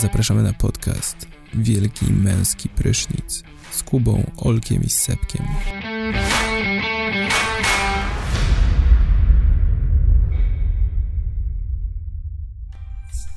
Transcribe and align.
Zapraszamy 0.00 0.42
na 0.42 0.52
podcast 0.52 1.16
Wielki 1.54 2.12
Męski 2.12 2.68
Prysznic 2.68 3.42
z 3.72 3.82
Kubą, 3.82 4.30
Olkiem 4.36 4.84
i 4.84 4.90
Sepkiem. 4.90 5.46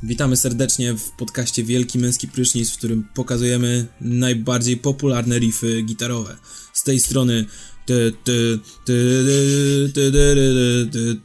Witamy 0.04 0.38
serdecznie 0.38 0.94
w 0.94 1.12
podcaście 1.12 1.64
Wielki 1.64 2.00
Męski 2.00 2.28
Prysznic, 2.28 2.72
w 2.72 2.78
którym 2.78 3.08
pokazujemy 3.14 3.86
najbardziej 4.02 4.78
popularne 4.78 5.40
riffy 5.40 5.82
gitarowe. 5.82 6.38
Z 6.74 6.84
tej 6.84 7.00
strony 7.00 7.46
ty, 7.86 8.14
ty, 8.24 8.60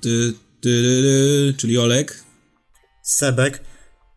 ty, 0.01 0.35
czyli 1.57 1.79
Olek. 1.79 2.25
Sebek. 3.03 3.65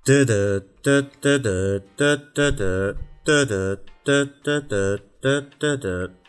Ty, 0.05 0.25
ty, 0.25 0.61
ty, 0.83 1.03
ty, 1.21 1.39
ty, 1.39 1.81
ty, 1.93 2.19
ty, 2.25 2.53
ty, 2.53 2.97
ty, 3.25 3.77
ty, 4.03 4.27
ty, 4.43 4.61
ty, 4.69 4.99
ty, 5.21 5.41
ty, 5.59 5.77
ty. 5.77 6.23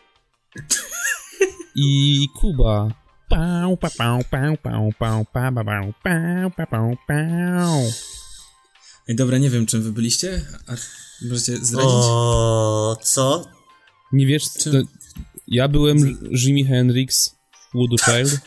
i 1.75 2.27
Kuba. 2.39 2.89
Pau, 3.29 3.77
pa, 3.77 3.89
pau, 3.97 4.21
pau, 4.31 4.57
pau, 4.63 4.93
pau, 4.99 5.25
pa, 5.33 5.51
pa, 5.51 5.63
pau, 5.63 5.93
pau, 6.03 6.49
pa, 6.57 6.65
pau, 6.65 6.95
pau. 7.07 7.91
Ej, 9.07 9.15
dobra, 9.15 9.37
nie 9.37 9.49
wiem, 9.49 9.65
czym 9.65 9.81
wy 9.81 9.91
byliście? 9.91 10.41
A 10.67 10.71
możecie 11.29 11.57
zdradzić? 11.57 11.91
O, 11.93 12.97
co? 13.03 13.45
Nie 14.11 14.25
wiesz, 14.27 14.43
Czym? 14.59 14.71
to, 14.71 14.77
ja 15.47 15.67
byłem 15.67 15.97
Jimi 16.31 16.65
Hendrix, 16.65 17.35
Voodoo 17.73 17.97
Child. 17.97 18.39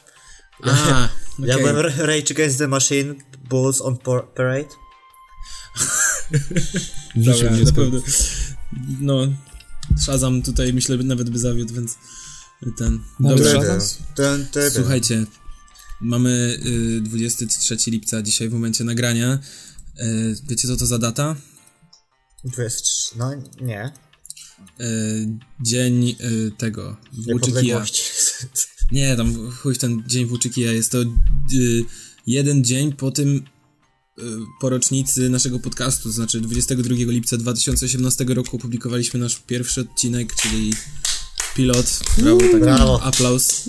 A, 0.64 1.08
Ja 1.38 1.54
okej. 1.54 1.66
byłem 1.66 1.76
Ra- 1.86 2.06
Rage 2.06 2.34
Against 2.34 2.58
the 2.58 2.68
Machine, 2.68 3.14
Bulls 3.50 3.80
on 3.80 3.96
Par- 3.96 4.28
Parade. 4.34 4.68
Dobra, 7.16 7.50
mnie 7.50 7.64
na 7.64 7.70
sko- 7.70 7.74
pewno. 7.74 8.00
No, 9.00 9.26
Shazam 10.04 10.42
tutaj 10.42 10.72
myślę 10.72 10.98
by 10.98 11.04
nawet 11.04 11.30
by 11.30 11.38
zawiódł, 11.38 11.74
więc 11.74 11.98
ten. 12.78 13.00
No, 13.20 13.36
Dobra, 13.36 13.78
słuchajcie. 14.74 15.24
Mamy 16.00 16.58
y, 16.66 17.00
23 17.00 17.90
lipca 17.90 18.22
dzisiaj 18.22 18.48
w 18.48 18.52
momencie 18.52 18.84
nagrania. 18.84 19.38
Y, 20.00 20.36
wiecie 20.48 20.68
co 20.68 20.76
to 20.76 20.86
za 20.86 20.98
data? 20.98 21.36
23, 22.44 23.18
no 23.18 23.30
nie. 23.60 23.92
Y, 24.80 25.28
dzień 25.60 26.08
y, 26.20 26.52
tego 26.58 26.96
Włóczykija. 27.12 27.84
Nie, 28.92 29.16
tam 29.16 29.50
chuj 29.50 29.74
w 29.74 29.78
ten 29.78 30.02
dzień 30.06 30.26
Włóczykija. 30.26 30.72
Jest 30.72 30.92
to 30.92 30.98
y, 31.02 31.06
jeden 32.26 32.64
dzień 32.64 32.92
po 32.92 33.10
tym 33.10 33.36
y, 34.18 34.22
po 34.60 34.68
rocznicy 34.68 35.30
naszego 35.30 35.58
podcastu, 35.58 36.02
to 36.02 36.10
znaczy 36.12 36.40
22 36.40 36.94
lipca 36.94 37.36
2018 37.36 38.24
roku 38.24 38.56
opublikowaliśmy 38.56 39.20
nasz 39.20 39.36
pierwszy 39.46 39.80
odcinek, 39.80 40.34
czyli 40.34 40.72
pilot. 41.56 42.00
Brawo, 42.18 42.38
tak, 42.52 42.60
Brawo. 42.60 43.02
aplauz. 43.02 43.66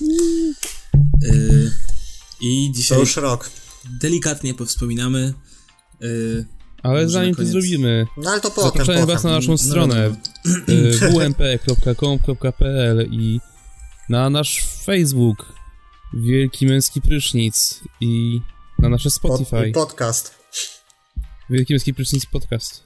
Y, 1.23 1.72
I 2.42 2.67
To 2.72 2.78
dzisiaj 2.78 3.00
już 3.00 3.16
rok. 3.17 3.50
delikatnie 4.02 4.53
powspominamy. 4.53 5.34
Y, 6.03 6.45
Ale 6.84 7.09
zanim 7.09 7.36
to 7.36 7.45
zrobimy, 7.45 8.08
No 8.17 8.31
ale 8.31 8.42
to 8.42 8.52
potem, 8.52 8.72
zapraszamy 8.86 9.00
was 9.06 9.23
na 9.23 9.30
potem. 9.30 9.31
naszą 9.31 9.52
No 9.52 9.58
stronę 9.58 10.16
y, 10.70 10.92
wmp.com.pl 11.14 13.08
i 13.12 13.40
na 14.09 14.30
nasz 14.30 14.64
Facebook 14.89 15.45
Wielki 16.13 16.65
Męski 16.65 17.01
Prysznic 17.01 17.79
i 18.01 18.41
na 18.79 18.89
nasze 18.89 19.09
Pod, 19.09 19.13
Spotify 19.13 19.69
i 19.69 19.71
podcast. 19.71 20.35
Wielki 21.49 21.73
Męski 21.73 21.93
Prysznic 21.93 22.25
Podcast. 22.25 22.83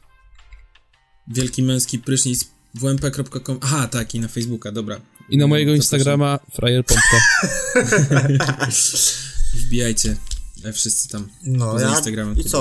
wielki 1.27 1.63
męski 1.63 1.99
prysznic 1.99 2.45
wmp.com. 2.73 3.59
Aha, 3.61 3.87
tak, 3.87 4.15
i 4.15 4.19
na 4.19 4.27
Facebooka, 4.27 4.71
dobra. 4.71 5.01
I 5.29 5.37
na 5.37 5.47
mojego 5.47 5.71
Zapraszam. 5.71 5.97
Instagrama 5.97 6.39
Frajer 6.51 6.85
Pompka. 6.85 7.17
Wbijajcie 9.67 10.15
e, 10.63 10.73
wszyscy 10.73 11.09
tam. 11.09 11.29
No 11.43 11.79
ja, 11.79 11.89
Instagramem. 11.89 12.37
i 12.37 12.43
co? 12.43 12.59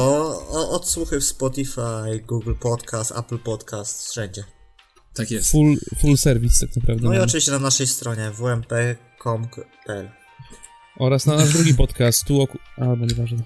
O, 0.49 0.71
odsłuchy 0.71 1.21
w 1.21 1.25
Spotify, 1.25 2.21
Google 2.29 2.55
Podcast, 2.61 3.13
Apple 3.17 3.39
Podcast, 3.39 4.11
wszędzie. 4.11 4.45
Tak 5.15 5.31
jest. 5.31 5.51
Full, 5.51 5.77
full 6.01 6.19
service 6.19 6.67
tak 6.67 6.77
naprawdę. 6.77 7.03
No 7.03 7.11
i 7.11 7.13
mamy. 7.13 7.25
oczywiście 7.25 7.53
na 7.53 7.59
naszej 7.59 7.87
stronie 7.87 8.31
Oraz 10.99 11.27
na 11.27 11.37
nasz 11.37 11.53
drugi 11.53 11.75
podcast, 11.75 12.25
tu 12.25 12.41
oku... 12.41 12.59
A, 12.77 12.85
no 12.85 13.07
nieważne. 13.07 13.43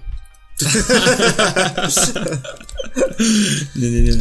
Nie, 3.75 3.91
nie, 3.91 4.01
nie. 4.01 4.11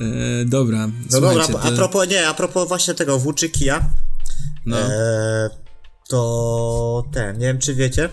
E, 0.00 0.44
dobra. 0.44 0.86
No 1.10 1.20
dobra, 1.20 1.44
a 1.62 1.70
to- 1.70 1.76
propos, 1.76 2.08
nie, 2.08 2.28
a 2.28 2.34
propos 2.34 2.68
właśnie 2.68 2.94
tego 2.94 3.18
Włóczykija, 3.18 3.90
No, 4.66 4.78
e, 4.78 5.50
to 6.08 7.04
ten, 7.12 7.38
nie 7.38 7.46
wiem 7.46 7.58
czy 7.58 7.74
wiecie, 7.74 8.08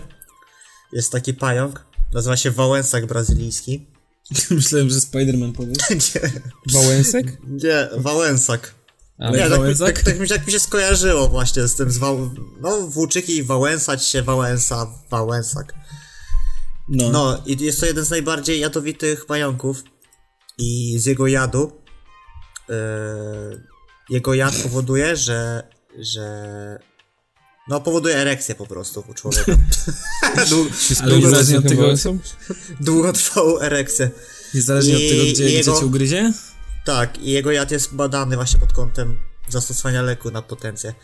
jest 0.92 1.12
taki 1.12 1.34
pająk, 1.34 1.86
nazywa 2.12 2.36
się 2.36 2.50
Wałęsak 2.50 3.06
brazylijski. 3.06 3.86
myślałem, 4.50 4.90
że 4.90 4.96
Spider-Man 4.98 5.52
powie. 5.52 5.72
nie, 5.90 6.30
Wałęsek? 6.72 7.26
nie, 7.48 7.88
Wałęsak. 7.96 8.74
A, 9.20 9.30
Nie, 9.30 9.48
tak, 9.50 9.60
tak, 9.78 10.02
tak, 10.02 10.20
mi, 10.20 10.28
tak 10.28 10.46
mi 10.46 10.52
się 10.52 10.58
skojarzyło 10.60 11.28
właśnie 11.28 11.68
z 11.68 11.74
tym, 11.76 11.90
z 11.90 11.98
wał, 11.98 12.30
no 12.60 12.80
Włóczyki 12.80 13.42
Wałęsać 13.42 14.06
się, 14.06 14.22
Wałęsa, 14.22 14.86
Wałęsak. 15.10 15.74
No. 16.88 17.10
No 17.10 17.42
i 17.46 17.64
jest 17.64 17.80
to 17.80 17.86
jeden 17.86 18.04
z 18.04 18.10
najbardziej 18.10 18.60
jadowitych 18.60 19.26
pająków 19.26 19.84
i 20.58 20.98
z 20.98 21.06
jego 21.06 21.26
jadu 21.26 21.72
e, 22.70 22.74
jego 24.10 24.34
jad 24.34 24.54
powoduje, 24.56 25.16
że 25.16 25.68
że 25.98 26.78
no 27.68 27.80
powoduje 27.80 28.16
erekcję 28.16 28.54
po 28.54 28.66
prostu 28.66 29.04
u 29.08 29.14
człowieka. 29.14 29.52
Dłu- 30.50 31.02
Ale 31.02 31.18
niezależnie 31.18 31.58
od 31.58 31.68
tego, 31.68 31.82
Wałęsą? 31.82 32.18
Długotrwałą 32.80 33.58
erekcję. 33.60 34.10
niezależnie 34.54 34.94
od 34.96 35.00
tego, 35.00 35.22
gdzie, 35.22 35.30
i 35.30 35.32
gdzie 35.32 35.50
jego- 35.50 35.80
cię 35.80 35.86
ugryzie? 35.86 36.32
Tak, 36.90 37.18
i 37.18 37.30
jego 37.30 37.50
jad 37.52 37.70
jest 37.70 37.94
badany 37.94 38.36
właśnie 38.36 38.60
pod 38.60 38.72
kątem 38.72 39.18
zastosowania 39.48 40.02
leku 40.02 40.30
na 40.30 40.42
potencję. 40.42 40.94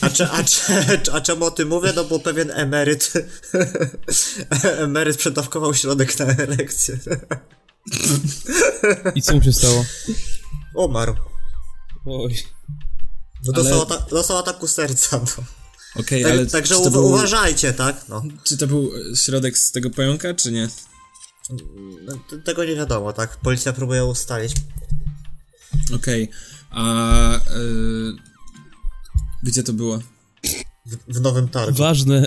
A, 0.00 0.10
cze, 0.10 0.30
a, 0.30 0.44
cze, 0.44 0.96
a 1.12 1.20
czemu 1.20 1.44
o 1.44 1.50
tym 1.50 1.68
mówię? 1.68 1.92
No 1.96 2.04
bo 2.04 2.18
pewien 2.18 2.50
emeryt 2.50 3.12
emeryt 4.62 5.16
przedawkował 5.16 5.74
środek 5.74 6.18
na 6.18 6.24
erekcję. 6.26 6.98
I 9.14 9.22
co 9.22 9.34
mu 9.34 9.42
się 9.42 9.52
stało? 9.52 9.84
Umarł. 10.74 11.14
Oj. 12.06 12.38
No 13.44 13.52
Ale- 13.54 13.62
dostał, 13.64 13.82
ata- 13.82 14.10
dostał 14.10 14.38
ataku 14.38 14.68
serca, 14.68 15.20
no. 15.38 15.44
Okej, 16.00 16.22
Tak, 16.22 16.32
ale 16.32 16.46
także 16.46 16.90
był, 16.90 17.06
uważajcie, 17.06 17.72
tak? 17.72 18.04
No. 18.08 18.22
czy 18.44 18.56
to 18.56 18.66
był 18.66 18.90
e, 19.12 19.16
środek 19.16 19.58
z 19.58 19.72
tego 19.72 19.90
pająka, 19.90 20.34
czy 20.34 20.52
nie? 20.52 20.68
No, 21.50 22.38
Tego 22.44 22.64
nie 22.64 22.74
wiadomo, 22.76 23.12
tak? 23.12 23.36
Policja 23.36 23.72
próbuje 23.72 24.04
ustalić. 24.04 24.52
Okej, 25.94 26.28
a... 26.70 26.84
E, 27.34 27.40
gdzie 29.42 29.62
to 29.62 29.72
było? 29.72 29.98
W, 30.86 30.96
w 31.08 31.20
Nowym 31.20 31.48
Targu. 31.48 31.78
Ważne. 31.78 32.26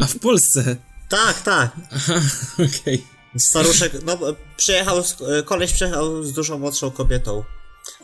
A 0.00 0.06
w 0.06 0.18
Polsce! 0.18 0.76
Tak, 1.08 1.42
tak. 1.42 1.76
Aha, 1.92 2.20
okej. 2.80 3.04
Staruszek, 3.38 3.92
no 4.04 4.18
przyjechał, 4.56 5.04
z- 5.04 5.16
koleś 5.44 5.72
przyjechał 5.72 6.24
z 6.24 6.32
dużo 6.32 6.58
młodszą 6.58 6.90
kobietą. 6.90 7.44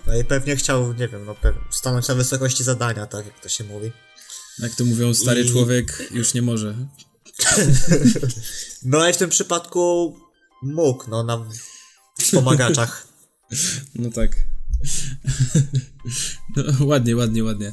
No 0.06 0.16
i 0.16 0.24
pewnie 0.24 0.56
chciał, 0.56 0.92
nie 0.92 1.08
wiem, 1.08 1.24
no 1.24 1.36
stanąć 1.70 2.08
na 2.08 2.14
wysokości 2.14 2.64
zadania, 2.64 3.06
tak 3.06 3.26
jak 3.26 3.40
to 3.40 3.48
się 3.48 3.64
mówi. 3.64 3.92
Jak 4.58 4.74
to 4.74 4.84
mówią, 4.84 5.14
stary 5.14 5.40
I- 5.40 5.50
człowiek 5.50 6.08
już 6.10 6.34
nie 6.34 6.42
może. 6.42 6.74
No 8.82 9.08
i 9.08 9.12
w 9.12 9.16
tym 9.16 9.30
przypadku 9.30 10.16
mógł, 10.62 11.10
no 11.10 11.22
na 11.22 11.44
wspomagaczach. 12.18 13.06
No 13.94 14.10
tak. 14.10 14.36
No, 16.56 16.86
ładnie, 16.86 17.16
ładnie, 17.16 17.44
ładnie. 17.44 17.72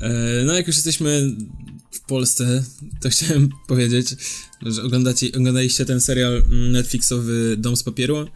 E, 0.00 0.10
no, 0.44 0.54
jak 0.54 0.66
już 0.66 0.76
jesteśmy 0.76 1.36
w 1.90 2.00
Polsce, 2.00 2.64
to 3.00 3.08
chciałem 3.10 3.48
powiedzieć, 3.66 4.16
że 4.62 4.82
oglądacie, 4.82 5.26
oglądaliście 5.36 5.84
ten 5.84 6.00
serial 6.00 6.42
Netflixowy 6.48 7.56
Dom 7.56 7.76
z 7.76 7.82
papieru? 7.82 8.28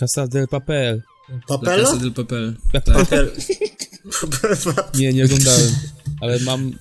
Casa 0.00 0.26
del 0.26 0.48
Papel. 0.48 1.02
La 1.28 1.58
Papelo? 1.58 1.84
Casa 1.84 1.96
del 1.96 2.12
Papel. 2.12 2.56
Tak. 2.72 2.84
Papier... 2.84 3.32
Nie, 4.94 5.12
nie 5.12 5.24
oglądałem. 5.24 5.70
Ale 6.20 6.40
mam... 6.40 6.72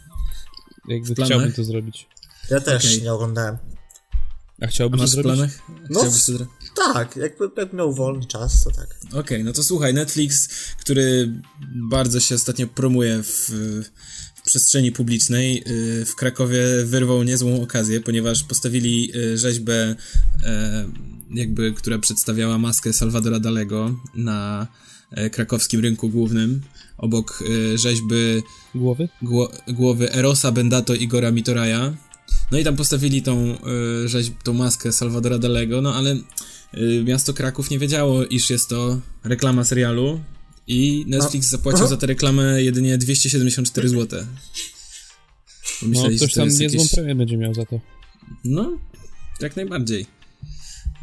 Jakby 0.87 1.25
chciałbym 1.25 1.53
to 1.53 1.63
zrobić. 1.63 2.07
Ja 2.49 2.59
też 2.59 2.85
Okej. 2.85 3.01
nie 3.01 3.13
oglądałem. 3.13 3.57
A 4.61 4.65
A 4.65 4.67
chciałbyś 4.67 4.97
to 4.97 5.03
masz 5.03 5.09
w 5.09 5.13
zrobić? 5.13 5.31
planach? 5.33 5.59
No, 5.89 5.99
Chciałbyś 5.99 6.25
to 6.25 6.33
Tak, 6.93 7.15
jakby, 7.15 7.49
jakby 7.57 7.77
miał 7.77 7.93
wolny 7.93 8.25
czas, 8.25 8.63
to 8.63 8.71
tak. 8.71 8.95
Okej, 9.13 9.43
no 9.43 9.53
to 9.53 9.63
słuchaj, 9.63 9.93
Netflix, 9.93 10.49
który 10.79 11.33
bardzo 11.75 12.19
się 12.19 12.35
ostatnio 12.35 12.67
promuje 12.67 13.23
w, 13.23 13.49
w 14.35 14.41
przestrzeni 14.45 14.91
publicznej 14.91 15.63
y, 16.01 16.05
w 16.05 16.15
Krakowie 16.15 16.63
wyrwał 16.85 17.23
niezłą 17.23 17.61
okazję, 17.61 18.01
ponieważ 18.01 18.43
postawili 18.43 19.11
y, 19.17 19.37
rzeźbę, 19.37 19.95
e, 20.43 20.85
jakby, 21.31 21.73
która 21.73 21.99
przedstawiała 21.99 22.57
maskę 22.57 22.93
Salvadora 22.93 23.39
Dalego 23.39 23.95
na 24.15 24.67
e, 25.11 25.29
krakowskim 25.29 25.81
rynku 25.81 26.09
głównym, 26.09 26.61
obok 26.97 27.43
rzeźby 27.75 28.43
Głowy? 28.75 29.09
gło, 29.21 29.51
głowy 29.67 30.13
Erosa 30.13 30.51
Bendato 30.51 30.93
Igora 30.95 31.31
Mitoraja. 31.31 31.93
No 32.51 32.59
i 32.59 32.63
tam 32.63 32.75
postawili 32.75 33.21
tą, 33.21 33.57
y, 34.05 34.09
rzeźb, 34.09 34.33
tą 34.43 34.53
maskę 34.53 34.91
Salvadora 34.91 35.37
Dalego, 35.37 35.81
no 35.81 35.95
ale 35.95 36.17
y, 36.73 37.03
miasto 37.05 37.33
Kraków 37.33 37.69
nie 37.69 37.79
wiedziało, 37.79 38.25
iż 38.25 38.49
jest 38.49 38.69
to 38.69 38.99
reklama 39.23 39.63
serialu 39.63 40.21
i 40.67 41.05
Netflix 41.07 41.49
zapłacił 41.49 41.87
za 41.87 41.97
tę 41.97 42.07
reklamę 42.07 42.63
jedynie 42.63 42.97
274 42.97 43.89
zł. 43.89 44.25
Bo 45.81 45.87
No, 46.01 46.09
ktoś 46.17 46.33
to 46.33 46.39
tam 46.39 46.45
jest 46.45 46.59
niezłą 46.59 46.77
jakieś... 46.81 46.95
premię 46.95 47.15
będzie 47.15 47.37
miał 47.37 47.53
za 47.53 47.65
to. 47.65 47.79
No, 48.43 48.77
jak 49.41 49.55
najbardziej. 49.55 50.05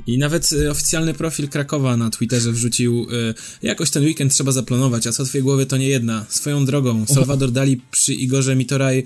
I 0.06 0.18
nawet 0.18 0.52
y, 0.52 0.70
oficjalny 0.70 1.14
profil 1.14 1.48
Krakowa 1.48 1.96
na 1.96 2.10
Twitterze 2.10 2.52
wrzucił 2.52 3.06
y, 3.10 3.34
jakoś 3.62 3.90
ten 3.90 4.04
weekend 4.04 4.34
trzeba 4.34 4.52
zaplanować, 4.52 5.06
a 5.06 5.12
co 5.12 5.24
twoje 5.24 5.42
głowy 5.42 5.66
to 5.66 5.76
nie 5.76 5.88
jedna. 5.88 6.26
Swoją 6.28 6.64
drogą, 6.64 7.06
Salvador 7.06 7.50
Dali 7.52 7.80
przy 7.90 8.14
Igorze 8.14 8.56
Mitoraj 8.56 9.04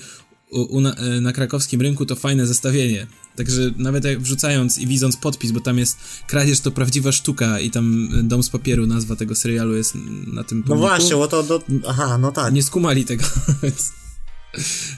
u, 0.51 0.61
u 0.63 0.81
na, 0.81 0.95
y, 1.17 1.21
na 1.21 1.33
krakowskim 1.33 1.81
rynku 1.81 2.07
to 2.07 2.17
fajne 2.17 2.47
zestawienie. 2.47 3.07
Także 3.37 3.71
nawet 3.79 4.05
jak 4.05 4.21
wrzucając 4.21 4.79
i 4.79 4.87
widząc 4.87 5.17
podpis, 5.17 5.51
bo 5.53 5.61
tam 5.61 5.79
jest 5.79 5.99
kradzież 6.27 6.61
to 6.61 6.71
prawdziwa 6.71 7.13
sztuka 7.13 7.61
i 7.61 7.71
tam 7.71 8.09
y, 8.15 8.23
Dom 8.23 8.43
z 8.43 8.51
papieru, 8.51 8.87
nazwa 8.87 9.17
tego 9.17 9.35
serialu 9.35 9.75
jest 9.77 9.95
na 10.27 10.45
tym 10.45 10.59
No 10.59 10.65
pomniku. 10.67 10.77
właśnie, 10.89 11.17
bo 11.17 11.29
to 11.29 11.43
do... 11.43 11.63
Aha, 11.89 12.19
no 12.19 12.33
tak. 12.33 12.55
Nie 12.55 12.63
skumali 12.63 13.05
tego, 13.05 13.25
więc... 13.63 13.93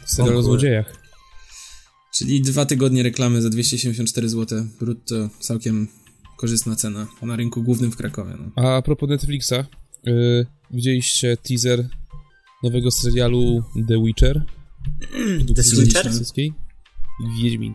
Serial 0.04 0.28
o 0.28 0.36
kurde. 0.36 0.42
złodziejach. 0.42 1.06
Czyli 2.14 2.42
dwa 2.42 2.66
tygodnie 2.66 3.02
reklamy 3.02 3.42
za 3.42 3.50
274 3.50 4.28
zł 4.28 4.66
brutto, 4.80 5.28
całkiem 5.40 5.88
korzystna 6.38 6.76
cena 6.76 7.06
na 7.22 7.36
rynku 7.36 7.62
głównym 7.62 7.92
w 7.92 7.96
Krakowie. 7.96 8.34
No. 8.38 8.62
A 8.76 8.82
propos 8.82 9.08
Netflixa, 9.08 9.52
yy, 10.04 10.46
widzieliście 10.70 11.36
teaser 11.36 11.88
nowego 12.62 12.90
serialu 12.90 13.62
The 13.88 14.04
Witcher? 14.04 14.42
The 15.56 15.62
Switcher? 15.62 16.10
Wiedźmin. 17.42 17.74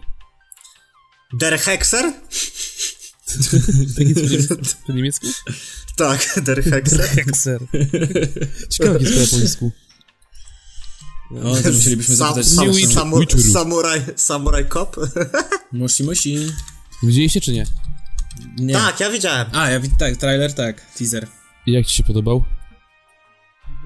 Der 1.34 1.60
Hexer? 1.60 2.14
Tak 3.98 4.08
jest 4.32 4.78
po 4.88 4.94
niemiecku? 4.94 5.28
Tak, 5.98 6.40
Der 6.44 6.64
Hexer. 6.64 7.02
Hexer. 7.10 7.62
Ciekawe, 8.70 8.94
jak 8.94 9.02
jest 9.02 9.32
po 9.32 9.36
japońsku. 9.38 9.72
O, 11.44 11.56
to 11.62 11.72
musielibyśmy 11.72 12.16
Sam, 12.16 12.28
zapytać 12.28 12.48
sam, 12.94 13.14
Witcheru. 13.20 13.44
samuraj, 13.54 14.02
samuraj 14.16 14.70
Cop? 14.70 14.96
Moshi 15.72 16.04
Moshi. 16.04 16.38
Widzieliście 17.04 17.42
czy 17.42 17.52
nie? 17.52 17.66
Nie. 18.58 18.74
Tak, 18.74 19.00
ja 19.00 19.10
widziałem. 19.10 19.48
A, 19.54 19.70
ja 19.70 19.80
wi- 19.80 19.90
tak, 20.00 20.18
trailer 20.18 20.54
tak, 20.54 20.82
teaser. 20.98 21.28
I 21.66 21.72
jak 21.72 21.86
ci 21.86 21.98
się 21.98 22.04
podobał? 22.04 22.44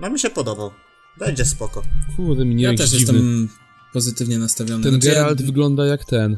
No 0.02 0.10
mi 0.10 0.20
się 0.20 0.30
podobał. 0.30 0.72
Będzie 1.20 1.46
spoko. 1.46 1.82
Kurde, 2.16 2.46
mi 2.46 2.56
nie 2.56 2.64
Ja 2.64 2.74
też 2.74 2.90
dziwny. 2.90 3.00
jestem 3.14 3.50
pozytywnie 3.94 4.40
nastawiony. 4.40 4.84
Ten 4.84 4.92
Znaczy, 4.92 5.08
Geralt 5.08 5.40
ja, 5.40 5.46
wygląda 5.46 5.86
jak 5.86 6.06
ten. 6.06 6.38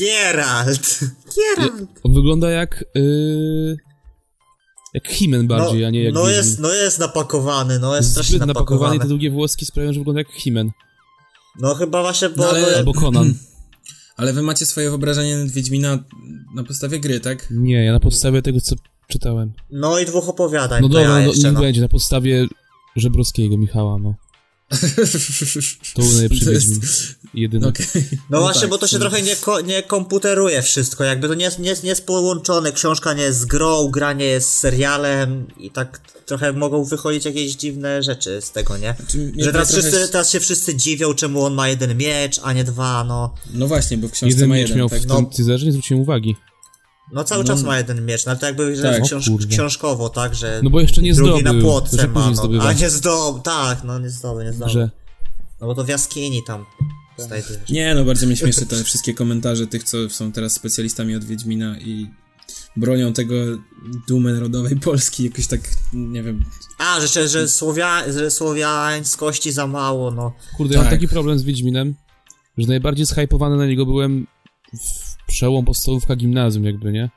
Geralt! 0.00 1.00
Geralt! 1.36 1.88
On 2.02 2.14
wygląda 2.14 2.50
jak... 2.50 2.84
Yy, 2.94 3.76
jak 4.94 5.08
Himen 5.08 5.46
bardziej, 5.46 5.84
a 5.84 5.90
nie 5.90 6.02
jak 6.02 6.14
no 6.14 6.20
Wiedźmin. 6.20 6.36
jest, 6.36 6.58
no 6.58 6.72
jest 6.74 6.98
napakowany, 6.98 7.78
no 7.78 7.96
jest 7.96 8.10
strasznie 8.10 8.38
napakowany 8.38 8.66
i 8.74 8.78
napakowany. 8.78 8.98
te 9.00 9.08
długie 9.08 9.30
włoski 9.30 9.66
sprawiają, 9.66 9.92
że 9.92 10.00
wygląda 10.00 10.20
jak 10.20 10.30
Himen. 10.32 10.70
No 11.60 11.74
chyba 11.74 12.02
właśnie, 12.02 12.28
bo... 12.28 12.42
No 12.42 12.48
ale- 12.50 12.60
no, 12.72 12.76
Albo 12.76 12.92
Conan. 12.92 13.34
ale 14.16 14.32
wy 14.32 14.42
macie 14.42 14.66
swoje 14.66 14.88
wyobrażenie 14.88 15.36
Wiedźmina 15.46 15.98
na 16.54 16.64
podstawie 16.64 17.00
gry, 17.00 17.20
tak? 17.20 17.46
Nie, 17.50 17.84
ja 17.84 17.92
na 17.92 18.00
podstawie 18.00 18.42
tego, 18.42 18.60
co 18.60 18.76
czytałem. 19.08 19.52
no 19.70 19.98
i 19.98 20.06
dwóch 20.06 20.28
opowiadań, 20.28 20.82
No 20.82 20.88
dobra, 20.88 21.02
ja 21.02 21.08
no, 21.08 21.18
jeszcze, 21.20 21.52
no. 21.52 21.60
będzie, 21.60 21.80
na 21.80 21.88
podstawie 21.88 22.46
Żebrowskiego, 22.98 23.58
Michała, 23.58 23.98
no. 23.98 24.14
To 25.94 26.02
był 26.02 26.12
najlepszy 26.12 26.44
To 26.44 26.50
jest-. 26.50 27.14
Jedyny. 27.34 27.66
Okej. 27.68 27.86
No 28.30 28.40
właśnie, 28.40 28.60
tak, 28.60 28.70
bo 28.70 28.78
to 28.78 28.86
się 28.86 28.98
no. 28.98 29.00
trochę 29.00 29.22
nie, 29.22 29.36
ko- 29.36 29.60
nie 29.60 29.82
komputeruje 29.82 30.62
wszystko, 30.62 31.04
jakby 31.04 31.28
to 31.28 31.34
nie 31.34 31.44
jest, 31.44 31.58
nie, 31.58 31.68
jest, 31.68 31.82
nie 31.82 31.88
jest 31.88 32.06
połączone, 32.06 32.72
książka 32.72 33.14
nie 33.14 33.22
jest 33.22 33.38
z 33.38 33.44
grą, 33.44 33.88
gra 33.88 34.12
nie 34.12 34.24
jest 34.24 34.50
z 34.50 34.56
serialem 34.56 35.46
i 35.56 35.70
tak 35.70 36.00
trochę 36.26 36.52
mogą 36.52 36.84
wychodzić 36.84 37.24
jakieś 37.24 37.54
dziwne 37.54 38.02
rzeczy 38.02 38.40
z 38.40 38.50
tego, 38.52 38.76
nie? 38.76 38.94
mnie 39.14 39.44
Że 39.44 39.52
teraz, 39.52 39.72
wszyscy, 39.72 39.98
jest- 39.98 40.12
teraz 40.12 40.30
się 40.30 40.40
wszyscy 40.40 40.74
dziwią, 40.76 41.14
czemu 41.14 41.44
on 41.44 41.54
ma 41.54 41.68
jeden 41.68 41.96
miecz, 41.96 42.40
a 42.42 42.52
nie 42.52 42.64
dwa, 42.64 43.04
no. 43.04 43.34
No 43.54 43.66
właśnie, 43.66 43.98
bo 43.98 44.08
w 44.08 44.10
książce 44.10 44.34
Jeden 44.34 44.48
ma 44.48 44.54
miecz 44.54 44.68
jeden, 44.68 44.78
miał 44.78 44.88
tak? 44.88 45.00
w 45.00 45.06
no. 45.06 45.16
tym 45.16 45.26
teaserze, 45.26 45.66
nie 45.66 45.72
zwróciłem 45.72 46.02
uwagi. 46.02 46.36
No 47.12 47.24
cały 47.24 47.44
No. 47.44 47.48
czas 47.48 47.62
ma 47.62 47.78
jeden 47.78 48.06
miecz, 48.06 48.26
no 48.26 48.30
ale 48.30 48.38
to 48.40 48.46
jakby 48.46 48.76
że 48.76 48.82
Tak. 48.82 49.02
książ- 49.02 49.46
książkowo, 49.50 50.08
tak, 50.08 50.34
że 50.34 50.60
No 50.64 50.70
bo 50.70 50.80
jeszcze 50.80 51.02
nie 51.02 51.14
drugi 51.14 51.40
zdobył, 51.40 51.54
na 51.54 51.62
płotce 51.62 52.08
ma, 52.08 52.28
no. 52.28 52.34
zdobywa. 52.34 52.64
A 52.64 52.72
nie 52.72 52.90
zdobył, 52.90 53.42
tak, 53.42 53.84
no 53.84 53.98
nie 53.98 54.10
zdobył, 54.10 54.42
nie 54.44 54.52
zdobył. 54.52 54.72
Że 54.74 54.90
No 55.60 55.66
bo 55.66 55.74
to 55.74 55.84
w 55.84 55.88
jaskini 55.88 56.42
tam 56.46 56.64
znajdujesz. 57.18 57.70
Nie, 57.70 57.94
no 57.94 58.04
bardzo 58.04 58.26
mnie 58.26 58.36
śmieszy 58.36 58.66
te 58.66 58.84
wszystkie 58.84 59.14
komentarze 59.14 59.66
tych, 59.66 59.84
co 59.84 60.10
są 60.10 60.32
teraz 60.32 60.52
specjalistami 60.52 61.16
od 61.16 61.24
Wiedźmina 61.24 61.78
i 61.78 62.10
bronią 62.76 63.12
tego 63.12 63.34
dumy 64.08 64.32
narodowej 64.32 64.76
Polski, 64.76 65.24
jakoś 65.24 65.46
tak, 65.46 65.60
nie 65.92 66.22
wiem, 66.22 66.44
A, 66.78 67.06
że, 67.06 67.28
że, 67.28 67.48
Słowia, 67.48 68.12
że 68.12 68.30
słowiańskości 68.30 69.52
za 69.52 69.66
mało, 69.66 70.10
no. 70.10 70.32
Kurde, 70.56 70.74
ja 70.74 70.80
mam 70.80 70.90
Tak. 70.90 70.98
taki 70.98 71.08
problem 71.08 71.38
z 71.38 71.42
Wiedźminem, 71.42 71.94
że 72.58 72.66
najbardziej 72.68 73.06
zhypowany 73.06 73.56
na 73.56 73.66
niego 73.66 73.86
byłem 73.86 74.26
w 74.72 75.07
przełom 75.28 75.64
podstawówka 75.64 76.16
gimnazjum 76.16 76.64
jakby, 76.64 76.92
nie? 76.92 77.10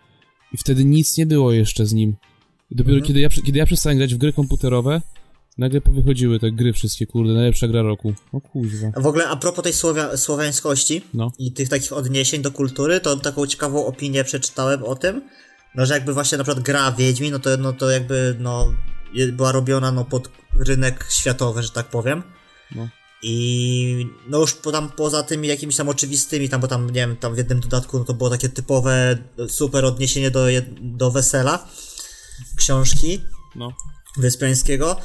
I 0.54 0.58
wtedy 0.58 0.86
nic 0.86 1.18
nie 1.18 1.25
było 1.25 1.52
jeszcze 1.52 1.86
z 1.86 1.94
nim. 1.94 2.16
I 2.72 2.75
dopiero 2.75 2.96
Mhm. 2.98 3.08
kiedy, 3.08 3.19
ja, 3.19 3.30
kiedy 3.30 3.58
ja 3.60 3.66
przestałem 3.66 3.98
grać 3.98 4.16
w 4.16 4.18
gry 4.18 4.34
komputerowe, 4.34 5.02
nagle 5.58 5.81
powychodziły 5.81 6.40
te 6.40 6.52
gry 6.52 6.74
wszystkie, 6.74 7.06
kurde, 7.08 7.34
najlepsza 7.34 7.68
gra 7.68 7.81
roku. 7.81 8.13
O 8.31 8.42
kuźwa. 8.42 8.92
A 8.96 9.00
w 9.02 9.08
ogóle 9.08 9.28
a 9.28 9.36
propos 9.36 9.63
tej 9.63 9.74
słowia, 9.74 10.18
słowiańskości 10.18 11.02
No. 11.13 11.31
i 11.40 11.52
tych 11.52 11.69
takich 11.69 11.94
odniesień 11.94 12.42
do 12.42 12.52
kultury, 12.52 13.00
to 13.00 13.18
taką 13.18 13.48
ciekawą 13.48 13.86
opinię 13.86 14.24
przeczytałem 14.24 14.84
o 14.84 14.96
tym, 14.96 15.22
no 15.75 15.86
że 15.86 15.94
jakby 15.94 16.14
właśnie 16.14 16.38
na 16.38 16.44
przykład 16.44 16.66
gra 16.66 16.92
Wiedźmin, 16.92 17.31
no 17.31 17.40
to, 17.40 17.57
no 17.57 17.74
to 17.74 17.90
jakby 17.90 18.36
no 18.40 18.74
była 19.34 19.52
robiona 19.52 19.92
no 19.92 20.06
pod 20.06 20.30
rynek 20.60 21.07
światowy, 21.10 21.64
że 21.64 21.69
tak 21.69 21.90
powiem. 21.90 22.24
No. 22.75 22.88
I 23.23 24.07
no 24.27 24.39
już 24.39 24.53
po, 24.53 24.71
tam 24.71 24.89
poza 24.89 25.23
tymi 25.23 25.47
jakimiś 25.47 25.75
tam 25.75 25.89
oczywistymi, 25.89 26.49
tam 26.49 26.61
bo 26.61 26.68
tam 26.68 26.87
nie 26.87 26.94
wiem, 26.94 27.18
tam 27.18 27.35
w 27.35 27.37
jednym 27.37 27.59
dodatku 27.59 27.99
no 27.99 28.06
to 28.06 28.13
było 28.13 28.30
takie 28.30 28.49
typowe 28.49 29.18
super 29.47 29.85
odniesienie 29.85 30.31
do, 30.31 30.45
do 30.81 31.11
wesela 31.11 31.68
książki, 32.56 33.21
No. 33.56 33.73
Wyspiańskiego. 34.18 34.95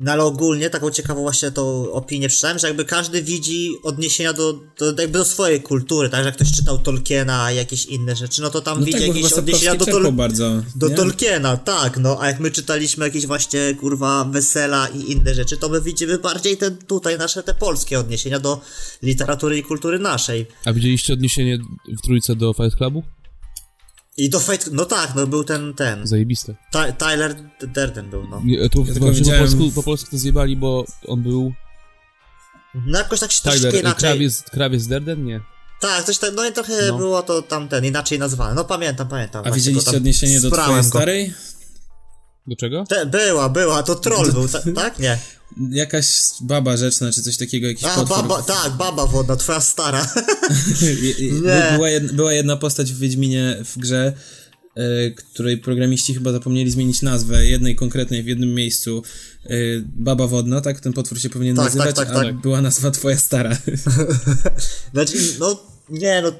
No 0.00 0.12
ale 0.12 0.24
ogólnie 0.24 0.70
taką 0.70 0.90
ciekawą 0.90 1.20
właśnie 1.20 1.50
tą 1.50 1.92
opinię 1.92 2.28
przeczytałem, 2.28 2.58
że 2.58 2.66
jakby 2.66 2.84
każdy 2.84 3.22
widzi 3.22 3.70
odniesienia 3.82 4.32
do, 4.32 4.52
do 4.78 4.86
jakby 4.86 5.18
do 5.18 5.24
swojej 5.24 5.62
kultury, 5.62 6.08
tak? 6.08 6.20
Że 6.20 6.26
jak 6.26 6.34
ktoś 6.34 6.52
czytał 6.52 6.78
Tolkiena 6.78 7.52
i 7.52 7.56
jakieś 7.56 7.86
inne 7.86 8.16
rzeczy, 8.16 8.42
no 8.42 8.50
to 8.50 8.60
tam 8.60 8.80
no 8.80 8.86
widzi 8.86 8.98
tak, 8.98 9.08
jakieś 9.08 9.32
odniesienia 9.32 9.74
do, 9.74 9.84
Tol- 9.84 10.12
bardzo, 10.12 10.62
do 10.76 10.88
nie? 10.88 10.94
Tolkiena, 10.94 11.56
tak, 11.56 11.98
no 11.98 12.16
a 12.20 12.26
jak 12.26 12.40
my 12.40 12.50
czytaliśmy 12.50 13.04
jakieś 13.04 13.26
właśnie 13.26 13.74
kurwa 13.80 14.24
wesela 14.24 14.88
i 14.88 15.12
inne 15.12 15.34
rzeczy, 15.34 15.56
to 15.56 15.68
my 15.68 15.80
widzimy 15.80 16.18
bardziej 16.18 16.56
te 16.56 16.70
tutaj 16.70 17.18
nasze 17.18 17.42
te 17.42 17.54
polskie 17.54 18.00
odniesienia 18.00 18.38
do 18.38 18.60
literatury 19.02 19.58
i 19.58 19.62
kultury 19.62 19.98
naszej. 19.98 20.46
A 20.64 20.72
widzieliście 20.72 21.12
odniesienie 21.12 21.58
w 21.98 22.02
trójce 22.02 22.36
do 22.36 22.52
Fight 22.52 22.76
Clubu? 22.76 23.02
I 24.16 24.30
do 24.30 24.40
Fight, 24.40 24.68
no 24.72 24.84
tak, 24.84 25.14
no 25.14 25.26
był 25.26 25.44
ten, 25.44 25.74
ten, 25.74 26.06
Zajebiste. 26.06 26.54
Ty- 26.72 26.92
Tyler 26.98 27.36
Durden 27.60 28.10
był, 28.10 28.28
no. 28.28 28.40
Nie, 28.44 28.68
tu 28.68 28.84
tylko 28.84 29.00
właśnie 29.00 29.32
po, 29.32 29.38
polsku, 29.38 29.70
po 29.74 29.82
polsku 29.82 30.10
to 30.10 30.18
zjebali, 30.18 30.56
bo 30.56 30.84
on 31.06 31.22
był 31.22 31.52
No 32.74 32.98
jakoś 32.98 33.20
tak 33.20 33.32
się 33.32 33.42
troszkę 33.42 33.60
Tyler, 33.60 33.80
inaczej... 33.80 33.98
krawiec, 33.98 34.42
krawiec 34.42 34.86
Derden? 34.86 35.24
Nie. 35.24 35.40
Tak, 35.80 36.04
coś 36.04 36.18
tak, 36.18 36.30
no 36.36 36.48
i 36.48 36.52
trochę 36.52 36.72
No. 36.88 36.96
było 36.98 37.22
to 37.22 37.42
tamten, 37.42 37.84
inaczej 37.84 38.18
nazwane. 38.18 38.54
No 38.54 38.64
pamiętam, 38.64 39.08
pamiętam. 39.08 39.44
A 39.46 39.50
widzieliście 39.50 39.86
tam 39.90 39.96
odniesienie 39.96 40.40
do 40.40 40.50
twojej 40.50 40.82
go. 40.90 40.98
Do 42.46 42.56
czego? 42.56 42.84
Te, 42.88 43.06
była, 43.06 43.48
była, 43.48 43.82
to 43.82 43.94
troll 43.94 44.32
był, 44.32 44.48
ta, 44.48 44.60
tak? 44.74 44.98
Nie. 44.98 45.18
Jakaś 45.70 46.08
baba 46.40 46.76
rzeczna, 46.76 47.12
czy 47.12 47.22
coś 47.22 47.36
takiego, 47.36 47.66
jakiś 47.68 47.84
A, 47.84 47.94
potwór. 47.94 48.16
baba, 48.16 48.42
tak, 48.42 48.72
baba 48.72 49.06
wodna, 49.06 49.36
twoja 49.36 49.60
stara. 49.60 50.06
Nie. 51.44 51.72
Była 51.76 51.88
jedna, 51.90 52.12
była 52.12 52.32
jedna 52.32 52.56
postać 52.56 52.92
w 52.92 52.98
Wiedźminie 52.98 53.56
w 53.64 53.78
grze, 53.78 54.12
e, 54.76 55.10
której 55.10 55.58
programiści 55.58 56.14
chyba 56.14 56.32
zapomnieli 56.32 56.70
zmienić 56.70 57.02
nazwę, 57.02 57.46
jednej 57.46 57.76
konkretnej 57.76 58.22
w 58.22 58.26
jednym 58.26 58.54
miejscu. 58.54 59.02
E, 59.46 59.50
Baba 59.84 60.26
Wodna, 60.26 60.60
tak? 60.60 60.80
Ten 60.80 60.92
potwór 60.92 61.20
się 61.20 61.30
powinien 61.30 61.56
Tak, 61.56 61.64
nazywać, 61.64 61.96
tak, 61.96 62.08
tak, 62.08 62.16
a 62.16 62.20
tak. 62.20 62.34
była 62.40 62.60
nazwa 62.62 62.90
twoja 62.90 63.18
stara. 63.18 63.56
Znaczy, 64.94 65.16
no, 65.40 65.62
nie, 65.88 66.22
no, 66.22 66.32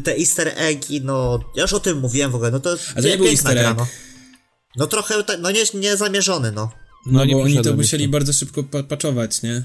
te 0.00 0.16
easter 0.18 0.52
eggi, 0.56 1.00
no, 1.00 1.40
ja 1.56 1.62
już 1.62 1.72
o 1.72 1.80
tym 1.80 1.98
mówiłem 1.98 2.30
w 2.30 2.34
ogóle, 2.34 2.50
no 2.50 2.60
to 2.60 2.76
A 2.94 3.02
to 3.02 3.08
nie 3.08 3.16
był 3.16 3.26
piękna 3.26 3.50
easter 3.50 3.54
gra, 3.54 3.70
egg. 3.70 3.78
no. 3.78 3.86
No 4.78 4.86
trochę, 4.86 5.24
tak, 5.24 5.40
no 5.40 5.50
nie, 5.50 5.62
nie 5.74 5.96
zamierzony, 5.96 6.52
no. 6.52 6.70
No, 7.06 7.24
No, 7.24 7.32
bo 7.32 7.42
oni 7.42 7.62
to 7.62 7.74
musieli 7.76 8.02
jeszcze. 8.02 8.12
bardzo 8.12 8.32
szybko 8.32 8.62
pa- 8.62 8.82
patchować, 8.82 9.42
nie? 9.42 9.64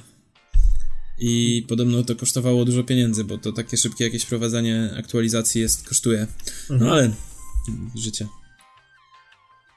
I 1.20 1.66
podobno 1.70 2.04
to 2.04 2.16
kosztowało 2.16 2.66
dużo 2.66 2.84
pieniędzy, 2.84 3.24
bo 3.24 3.38
to 3.38 3.52
takie 3.52 3.78
szybkie 3.78 4.04
jakieś 4.04 4.24
wprowadzanie 4.24 4.90
aktualizacji 5.00 5.62
jest, 5.62 5.88
kosztuje. 5.90 6.28
No 6.70 6.92
ale 6.92 7.12
życie. 7.96 8.28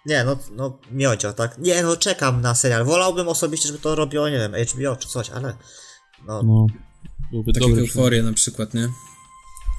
Nie, 0.06 0.24
no, 0.24 0.38
no 0.56 0.78
miodzio, 0.90 1.32
tak? 1.32 1.58
Nie, 1.58 1.82
no 1.82 1.96
czekam 1.96 2.40
na 2.40 2.54
serial. 2.54 2.84
Wolałbym 2.84 3.28
osobiście, 3.28 3.66
żeby 3.68 3.78
to 3.78 3.94
robiło, 3.94 4.28
nie 4.28 4.38
wiem, 4.38 4.52
HBO 4.68 4.96
czy 4.96 5.08
coś, 5.08 5.30
ale... 5.30 5.56
No, 6.26 6.42
No. 6.42 6.66
Byłby 7.30 7.52
Tak 7.52 7.62
jak 7.68 7.78
euforię 7.78 8.22
na 8.22 8.32
przykład, 8.32 8.74
nie? 8.74 8.88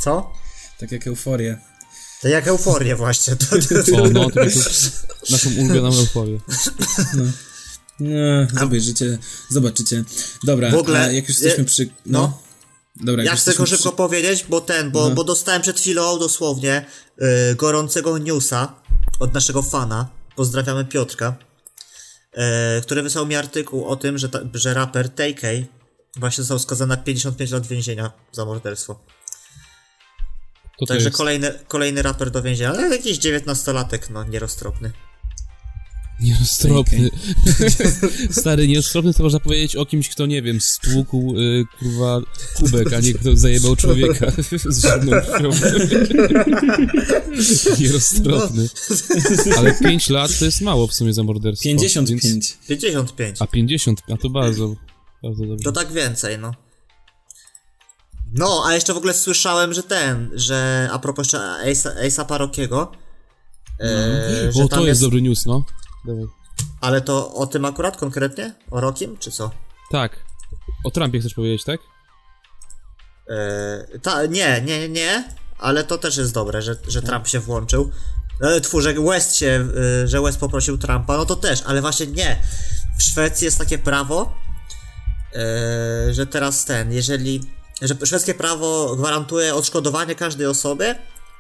co? 0.02 0.32
Tak 0.80 0.92
jak 0.92 1.08
euforię. 1.08 1.58
To 2.22 2.28
jak 2.28 2.48
euforię 2.48 2.96
właśnie. 2.96 3.36
To, 3.36 3.46
to, 3.46 3.84
to. 3.92 4.04
O, 4.04 4.10
no, 4.10 4.30
to 4.30 4.40
naszą 5.30 5.50
ulubioną 5.60 5.88
euforię. 6.00 6.40
No, 8.00 8.48
zobaczycie, 8.60 9.18
zobaczycie. 9.50 10.04
Dobra, 10.44 10.72
W 10.72 10.76
ogóle, 10.76 11.14
jak 11.16 11.30
już 11.30 11.40
jesteśmy 11.42 11.64
je- 11.64 11.66
przy... 11.66 11.86
No. 12.06 12.22
no. 12.22 12.42
Dobra, 12.96 13.24
Ja 13.24 13.36
chcę 13.36 13.52
tylko 13.52 13.66
szybko 13.66 13.92
powiedzieć, 13.92 14.46
bo 14.50 14.62
ten, 14.62 14.92
bo, 14.92 15.10
No. 15.10 15.16
bo 15.16 15.24
dostałem 15.24 15.62
przed 15.62 15.80
chwilą 15.80 16.20
dosłownie 16.20 16.86
y, 17.52 17.56
gorącego 17.56 18.18
newsa 18.18 18.74
od 19.20 19.34
naszego 19.34 19.62
fana, 19.62 20.10
pozdrawiamy 20.36 20.86
Piotrka, 20.86 21.36
y, 22.78 22.82
który 22.82 23.02
wysłał 23.04 23.26
mi 23.26 23.36
artykuł 23.36 23.86
o 23.86 23.96
tym, 23.96 24.18
że, 24.18 24.30
ta, 24.30 24.40
że 24.54 24.74
raper 24.74 25.10
TK 25.10 25.42
właśnie 26.16 26.44
został 26.44 26.60
skazany 26.60 26.90
na 26.90 26.98
55 26.98 27.52
lat 27.52 27.68
więzienia 27.68 28.12
za 28.32 28.46
morderstwo. 28.46 29.00
To 30.80 30.86
to 30.86 30.94
Także 30.94 31.06
jest 31.06 31.18
kolejny, 31.18 31.52
kolejny 31.68 32.02
raper 32.02 32.32
do 32.32 32.42
więzienia, 32.42 32.70
ale 32.70 32.96
jakiś 32.96 33.20
19-latek, 33.20 34.10
no 34.10 34.24
nieroztropny. 34.24 34.92
nieroztropny. 36.20 37.10
Stary, 38.42 38.68
nieroztropny 38.68 39.14
to 39.14 39.24
można 39.24 39.40
powiedzieć 39.40 39.76
o 39.76 39.86
kimś, 39.86 40.10
kto, 40.10 40.26
nie 40.26 40.42
wiem, 40.42 40.62
stłukł, 40.62 41.40
y, 41.40 41.66
kurwa, 41.80 42.22
kubek, 42.56 42.94
a 42.94 43.00
nie 43.00 43.14
kto 43.14 43.38
zajebał 43.38 43.76
człowieka 43.76 44.32
z 44.70 44.82
zimną 44.82 45.22
krwią. 45.22 45.50
nieroztropny. 47.80 48.70
Ale 49.58 49.74
5 49.74 50.10
lat 50.10 50.40
to 50.40 50.46
jest 50.46 50.62
mało 50.62 50.88
w 50.88 50.94
sumie 50.94 51.14
za 51.14 51.24
morderstwo. 51.24 51.64
55. 51.64 52.24
Więc... 52.24 52.58
55. 52.68 53.38
A 53.42 53.48
50, 53.48 54.02
a 54.14 54.18
to 54.18 54.30
bardzo, 54.30 54.76
bardzo 55.24 55.46
dobrze. 55.46 55.64
To 55.64 55.72
tak 55.72 55.92
więcej, 55.92 56.40
no. 56.40 56.67
No, 58.34 58.64
a 58.66 58.74
jeszcze 58.74 58.94
w 58.94 58.98
ogóle 58.98 59.14
słyszałem, 59.14 59.74
że 59.74 59.84
ten, 59.84 60.32
że 60.34 60.90
a 60.92 61.00
propos 61.00 61.34
jeszcze 61.66 61.96
Ace'a 61.96 62.26
Parokiego, 62.26 62.92
e, 63.80 64.52
że 64.52 64.64
o, 64.64 64.68
tam 64.68 64.80
to 64.80 64.88
jest 64.88 65.02
dobry 65.02 65.22
news, 65.22 65.46
no. 65.46 65.66
Dawaj. 66.06 66.26
Ale 66.82 67.02
to 67.02 67.34
o 67.34 67.48
tym 67.48 67.66
akurat 67.66 67.98
konkretnie? 67.98 68.56
O 68.72 68.82
Rokim, 68.82 69.18
czy 69.18 69.32
co? 69.32 69.52
Tak. 69.92 70.20
O 70.84 70.92
Trumpie 70.92 71.20
chcesz 71.20 71.34
powiedzieć, 71.34 71.64
tak? 71.64 71.80
E, 73.30 74.00
ta, 74.00 74.26
nie, 74.26 74.62
nie, 74.62 74.90
nie, 74.90 75.24
ale 75.58 75.84
to 75.84 75.98
też 75.98 76.18
jest 76.18 76.34
dobre, 76.34 76.62
że, 76.62 76.76
że 76.88 77.02
Trump 77.02 77.28
się 77.28 77.40
włączył. 77.40 77.92
E, 78.42 78.62
Twór, 78.62 78.84
że 78.84 78.94
West 78.94 79.36
się, 79.36 79.68
e, 80.04 80.08
że 80.08 80.22
West 80.22 80.40
poprosił 80.40 80.78
Trumpa, 80.78 81.18
no 81.18 81.26
to 81.26 81.36
też, 81.36 81.64
ale 81.66 81.82
właśnie 81.82 82.08
nie. 82.08 82.42
W 83.00 83.04
Szwecji 83.04 83.46
jest 83.46 83.58
takie 83.58 83.78
prawo, 83.78 84.34
e, 85.34 86.14
że 86.14 86.28
teraz 86.28 86.66
ten, 86.66 86.94
jeżeli, 86.94 87.42
że 87.82 87.98
szwedzkie 88.06 88.34
prawo 88.34 88.96
gwarantuje 88.96 89.56
odszkodowanie 89.56 90.16
każdej 90.16 90.48
osobie, 90.48 90.96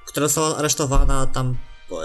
która 0.07 0.27
została 0.27 0.57
aresztowana 0.57 1.27
tam 1.27 1.57
e, 1.91 1.95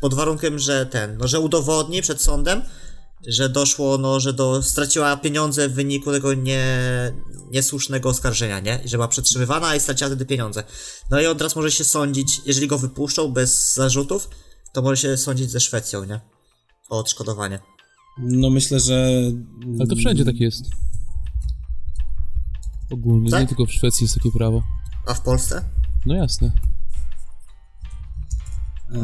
pod 0.00 0.14
warunkiem, 0.14 0.58
że 0.58 0.86
ten, 0.86 1.16
no, 1.16 1.28
że 1.28 1.40
udowodni 1.40 2.02
przed 2.02 2.22
sądem, 2.22 2.62
że 3.26 3.48
doszło, 3.48 3.98
no, 3.98 4.20
że 4.20 4.32
do, 4.32 4.62
straciła 4.62 5.16
pieniądze 5.16 5.68
w 5.68 5.72
wyniku 5.72 6.12
tego 6.12 6.34
nie, 6.34 6.64
niesłusznego 7.50 8.08
oskarżenia, 8.08 8.60
nie? 8.60 8.80
I 8.84 8.88
że 8.88 8.96
była 8.96 9.08
przetrzymywana 9.08 9.76
i 9.76 9.80
straciła 9.80 10.10
wtedy 10.10 10.26
pieniądze. 10.26 10.64
No 11.10 11.20
i 11.20 11.26
od 11.26 11.42
razu 11.42 11.58
może 11.58 11.70
się 11.70 11.84
sądzić, 11.84 12.40
jeżeli 12.46 12.66
go 12.66 12.78
wypuszczą 12.78 13.32
bez 13.32 13.74
zarzutów, 13.74 14.28
to 14.72 14.82
może 14.82 14.96
się 14.96 15.16
sądzić 15.16 15.50
ze 15.50 15.60
Szwecją, 15.60 16.04
nie? 16.04 16.20
O 16.90 16.98
odszkodowanie. 16.98 17.58
No 18.18 18.50
myślę, 18.50 18.80
że... 18.80 19.22
Ale 19.78 19.88
to 19.88 19.96
wszędzie 19.96 20.24
tak 20.24 20.40
jest. 20.40 20.64
Ogólnie, 22.92 23.30
Tak? 23.30 23.40
nie 23.40 23.46
tylko 23.46 23.66
w 23.66 23.72
Szwecji 23.72 24.04
jest 24.04 24.14
takie 24.14 24.30
prawo. 24.32 24.62
A 25.06 25.14
w 25.14 25.20
Polsce? 25.20 25.64
No 26.06 26.14
jasne. 26.14 26.52
E, 28.94 28.98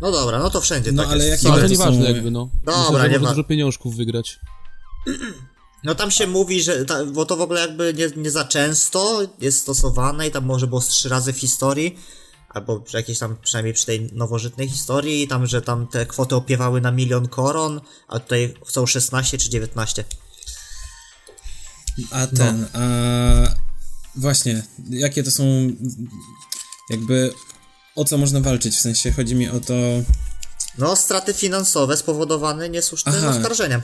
No 0.00 0.10
dobra, 0.10 0.38
no 0.38 0.50
to 0.50 0.60
wszędzie 0.60 0.92
No, 0.92 1.02
tak 1.02 1.12
ale 1.12 1.26
jest. 1.26 1.42
jakie 1.44 1.52
Ale 1.54 1.62
to 1.62 1.68
nieważne 1.68 2.06
są- 2.06 2.12
jakby, 2.14 2.30
no. 2.30 2.48
Dobra, 2.64 2.80
Myślę, 2.90 3.00
że 3.00 3.08
nie 3.10 3.18
ma- 3.18 3.28
dużo 3.30 3.44
pieniążków 3.44 3.96
wygrać. 3.96 4.38
No 5.84 5.94
tam 5.94 6.10
się 6.10 6.26
mówi, 6.26 6.62
że, 6.62 6.84
ta, 6.84 7.04
bo 7.04 7.26
to 7.26 7.36
w 7.36 7.40
ogóle 7.40 7.60
jakby 7.60 7.94
nie, 7.94 8.22
nie 8.22 8.30
za 8.30 8.44
często 8.44 9.20
jest 9.40 9.58
stosowane 9.60 10.28
i 10.28 10.30
tam 10.30 10.44
może 10.44 10.66
było 10.66 10.80
z 10.80 10.88
trzy 10.88 11.08
razy 11.08 11.32
w 11.32 11.38
historii, 11.38 11.98
albo 12.48 12.80
przy 12.80 12.96
jakiejś 12.96 13.18
tam, 13.18 13.36
przynajmniej 13.42 13.74
przy 13.74 13.86
tej 13.86 14.10
nowożytnej 14.12 14.68
historii, 14.68 15.28
tam, 15.28 15.46
że 15.46 15.62
tam 15.62 15.86
te 15.86 16.06
kwoty 16.06 16.36
opiewały 16.36 16.80
na 16.80 16.90
milion 16.92 17.28
koron, 17.28 17.80
a 18.08 18.18
tutaj 18.18 18.54
chcą 18.66 18.86
16 18.86 19.38
czy 19.38 19.50
19. 19.50 20.04
A 22.10 22.26
ten, 22.26 22.66
a 22.72 22.82
właśnie, 24.16 24.62
jakie 24.90 25.22
to 25.22 25.30
są 25.30 25.44
jakby 26.90 27.32
o 27.96 28.04
co 28.04 28.18
można 28.18 28.40
walczyć? 28.40 28.76
W 28.76 28.80
sensie 28.80 29.12
chodzi 29.12 29.34
mi 29.34 29.48
o 29.48 29.60
to, 29.60 29.74
No, 30.78 30.96
straty 30.96 31.32
finansowe 31.34 31.96
spowodowane 31.96 32.68
niesłusznym 32.68 33.14
Aha. 33.18 33.28
oskarżeniem. 33.28 33.80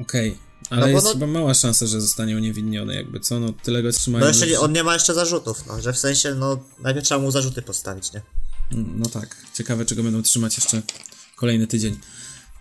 okej, 0.00 0.38
ale 0.70 0.80
No 0.80 0.86
bo 0.86 0.92
jest 0.92 1.04
no- 1.06 1.12
chyba 1.12 1.26
mała 1.26 1.54
szansa, 1.54 1.86
że 1.86 2.00
zostanie 2.00 2.36
uniewinniony, 2.36 2.94
jakby 2.94 3.20
co, 3.20 3.40
no 3.40 3.52
tyle 3.52 3.82
go 3.82 3.92
trzymają. 3.92 4.24
No 4.40 4.46
nie, 4.46 4.60
on 4.60 4.72
nie 4.72 4.84
ma 4.84 4.94
jeszcze 4.94 5.14
zarzutów, 5.14 5.66
no, 5.66 5.80
że 5.82 5.92
w 5.92 5.98
sensie, 5.98 6.34
no, 6.34 6.58
najpierw 6.78 7.06
trzeba 7.06 7.20
mu 7.20 7.30
zarzuty 7.30 7.62
postawić, 7.62 8.12
nie? 8.12 8.22
No 8.72 9.08
tak, 9.08 9.36
ciekawe 9.54 9.84
czego 9.84 10.02
będą 10.02 10.22
trzymać 10.22 10.56
jeszcze 10.56 10.82
kolejny 11.36 11.66
tydzień. 11.66 11.98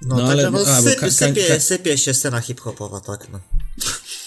No, 0.02 0.16
No, 0.18 0.28
także 0.28 0.48
ale- 0.48 0.52
no, 0.52 0.82
sypie, 0.82 1.12
sypie, 1.12 1.60
sypie 1.62 1.98
się 1.98 2.14
scena 2.14 2.42
hip-hopowa, 2.42 3.02
tak, 3.02 3.30
no. 3.32 3.40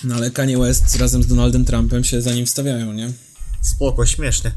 No 0.04 0.14
ale 0.14 0.30
Kanye 0.30 0.58
West 0.58 0.96
razem 0.96 1.22
z 1.22 1.26
Donaldem 1.26 1.64
Trumpem 1.64 2.04
się 2.04 2.22
za 2.22 2.34
nim 2.34 2.46
wstawiają, 2.46 2.92
nie? 2.92 3.12
Spoko, 3.62 4.06
śmiesznie. 4.06 4.52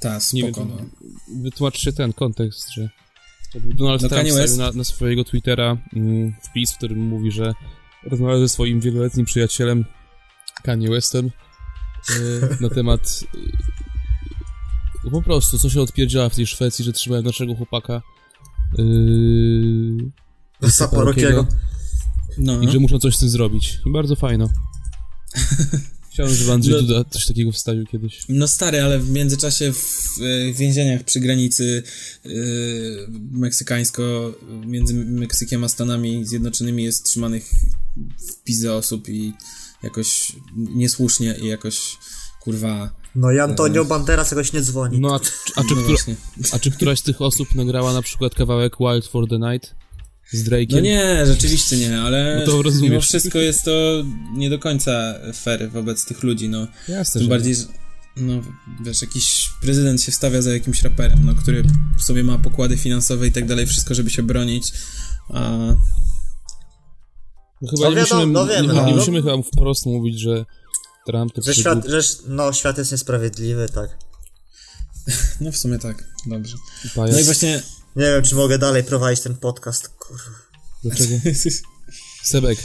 Tak, 0.00 0.32
Nie 0.32 0.52
spoko, 0.52 0.66
wiem, 0.66 0.76
no. 0.76 1.42
wytłumaczcie 1.42 1.92
ten 1.92 2.12
kontekst, 2.12 2.70
że 2.72 2.88
Donald 3.54 4.02
No, 4.02 4.08
Trump 4.08 4.28
West- 4.28 4.58
na, 4.58 4.72
na 4.72 4.84
swojego 4.84 5.24
Twittera 5.24 5.76
mm, 5.96 6.34
wpis, 6.42 6.72
w 6.72 6.76
którym 6.76 6.98
mówi, 6.98 7.30
że 7.30 7.52
rozmawiał 8.10 8.40
ze 8.40 8.48
swoim 8.48 8.80
wieloletnim 8.80 9.26
przyjacielem 9.26 9.84
Kanye 10.62 10.90
Westem 10.90 11.26
y, 12.10 12.40
na 12.60 12.68
temat 12.70 13.24
y, 15.06 15.10
po 15.10 15.22
prostu, 15.22 15.58
co 15.58 15.70
się 15.70 15.80
odpierdziała 15.80 16.28
w 16.28 16.34
tej 16.34 16.46
Szwecji, 16.46 16.84
że 16.84 16.92
trzymają 16.92 17.22
naszego 17.22 17.54
chłopaka 17.54 18.02
yy, 18.78 20.70
Saporokiego. 20.70 21.46
No. 22.38 22.62
i 22.62 22.68
że 22.68 22.78
muszą 22.78 22.98
coś 22.98 23.16
z 23.16 23.18
tym 23.18 23.28
zrobić. 23.28 23.78
I 23.86 23.92
bardzo 23.92 24.16
fajno. 24.16 24.48
Chciałem, 26.12 26.34
żeby 26.34 26.52
Andrzej 26.52 26.74
No- 26.74 26.82
Duda 26.82 27.04
coś 27.10 27.26
takiego 27.26 27.52
wstawił 27.52 27.86
kiedyś. 27.86 28.18
No 28.28 28.48
stary, 28.48 28.82
ale 28.82 28.98
w 28.98 29.10
międzyczasie 29.10 29.72
w, 29.72 30.08
e, 30.20 30.52
w 30.52 30.56
więzieniach 30.56 31.04
przy 31.04 31.20
granicy 31.20 31.82
e, 32.24 32.28
meksykańsko, 33.30 34.32
między 34.66 34.94
Meksykiem 34.94 35.64
a 35.64 35.68
Stanami 35.68 36.24
Zjednoczonymi 36.24 36.84
jest 36.84 37.04
trzymanych 37.04 37.50
w 37.96 38.44
pizę 38.44 38.74
osób 38.74 39.08
i 39.08 39.32
jakoś 39.82 40.32
niesłusznie 40.56 41.36
i 41.42 41.46
jakoś 41.46 41.96
kurwa. 42.40 42.90
No 43.14 43.32
i 43.32 43.38
Antonio 43.38 43.84
Banderas 43.84 44.30
jakoś 44.30 44.52
nie 44.52 44.62
dzwoni. 44.62 45.00
No 45.00 45.14
a, 45.14 45.20
a, 45.60 45.64
czy, 45.64 45.74
No 45.74 45.82
która, 45.82 46.16
a 46.52 46.58
czy 46.58 46.70
któraś 46.70 46.98
z 46.98 47.02
tych 47.02 47.22
osób 47.22 47.54
nagrała 47.54 47.92
na 47.92 48.02
przykład 48.02 48.34
kawałek 48.34 48.76
Wild 48.80 49.06
for 49.06 49.28
the 49.28 49.38
Night 49.38 49.74
z 50.32 50.48
Drake'iem? 50.48 50.72
No 50.72 50.80
nie, 50.80 51.26
rzeczywiście 51.26 51.76
nie, 51.76 52.00
ale 52.00 52.36
No 52.40 52.52
to 52.52 52.62
rozumiesz. 52.62 52.90
mimo 52.90 53.00
wszystko 53.00 53.38
jest 53.38 53.64
to 53.64 54.04
nie 54.34 54.50
do 54.50 54.58
końca 54.58 55.14
fair 55.34 55.70
wobec 55.70 56.04
tych 56.04 56.22
ludzi, 56.22 56.48
no. 56.48 56.66
Jasne, 56.88 57.20
Tym 57.20 57.30
bardziej, 57.30 57.54
że 57.54 57.62
no 58.16 58.32
wiesz, 58.84 59.02
jakiś 59.02 59.50
prezydent 59.60 60.02
się 60.02 60.12
wstawia 60.12 60.42
za 60.42 60.52
jakimś 60.52 60.82
raperem, 60.82 61.24
no, 61.24 61.34
który 61.34 61.62
w 61.98 62.02
sobie 62.02 62.24
ma 62.24 62.38
pokłady 62.38 62.76
finansowe 62.76 63.26
i 63.26 63.32
tak 63.32 63.46
dalej, 63.46 63.66
wszystko, 63.66 63.94
żeby 63.94 64.10
się 64.10 64.22
bronić, 64.22 64.72
a 65.28 65.58
No 67.62 67.70
chyba 67.70 67.84
No 67.84 67.90
nie, 67.90 67.96
wiadomo, 67.96 68.20
musimy, 68.20 68.32
no 68.32 68.46
wiemy, 68.46 68.74
nie, 68.74 68.80
nie 68.80 68.90
no. 68.90 68.96
musimy 68.96 69.22
chyba 69.22 69.42
wprost 69.42 69.86
mówić, 69.86 70.20
że 70.20 70.44
Trump 71.06 71.32
to 71.32 71.42
Że 71.42 71.54
świat, 71.54 71.86
że, 71.86 72.00
no, 72.28 72.52
świat 72.52 72.78
jest 72.78 72.92
niesprawiedliwy, 72.92 73.68
tak. 73.68 73.98
no 75.40 75.52
w 75.52 75.56
sumie 75.56 75.78
tak, 75.78 76.04
dobrze. 76.26 76.56
No 76.96 77.20
i 77.20 77.24
właśnie... 77.24 77.62
Nie 77.96 78.04
wiem, 78.06 78.22
czy 78.22 78.34
mogę 78.34 78.58
dalej 78.58 78.84
prowadzić 78.84 79.22
ten 79.24 79.36
podcast, 79.36 79.88
kurwa. 79.88 80.30
Dlaczego? 80.84 81.14
Sebek, 82.24 82.58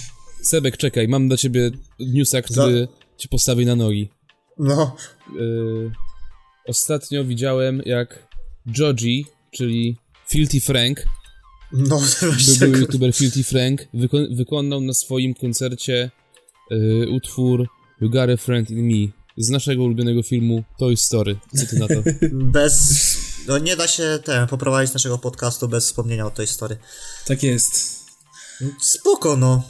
Sebek, 0.44 0.78
czekaj, 0.78 1.08
mam 1.08 1.28
dla 1.28 1.38
ciebie 1.38 1.72
newsa, 2.00 2.42
który 2.42 2.88
ci 3.18 3.30
postawi 3.30 3.66
na 3.66 3.76
nogi. 3.76 4.10
No, 4.60 4.96
Yy, 5.40 5.92
ostatnio 6.68 7.26
widziałem, 7.26 7.82
jak 7.86 8.28
Joji, 8.78 9.26
czyli 9.52 9.98
Filthy 10.30 10.62
Frank, 10.62 11.06
no, 11.74 12.02
był, 12.60 12.76
youtuber 12.76 13.14
Filthy 13.14 13.44
Frank, 13.44 13.82
wyko- 13.94 14.36
wykonał 14.36 14.82
na 14.82 14.94
swoim 14.94 15.34
koncercie 15.34 16.12
y, 16.72 17.06
utwór 17.12 17.68
You 18.02 18.10
Got 18.10 18.30
a 18.30 18.38
Friend 18.38 18.70
in 18.72 18.88
Me 18.88 19.12
z 19.38 19.50
naszego 19.50 19.84
ulubionego 19.84 20.24
filmu 20.24 20.64
Toy 20.80 20.98
Story. 20.98 21.38
Co 21.56 21.66
ty 21.66 21.80
na 21.80 21.88
to? 21.88 21.94
Bez... 22.32 23.17
No 23.48 23.58
nie 23.58 23.76
da 23.76 23.88
się 23.88 24.20
ten, 24.24 24.48
poprowadzić 24.48 24.94
naszego 24.94 25.18
podcastu 25.18 25.68
bez 25.68 25.86
wspomnienia 25.86 26.26
o 26.26 26.32
tej 26.32 26.48
story. 26.48 26.78
Tak 27.26 27.44
jest. 27.44 28.00
Spoko, 28.82 29.38
no. 29.38 29.64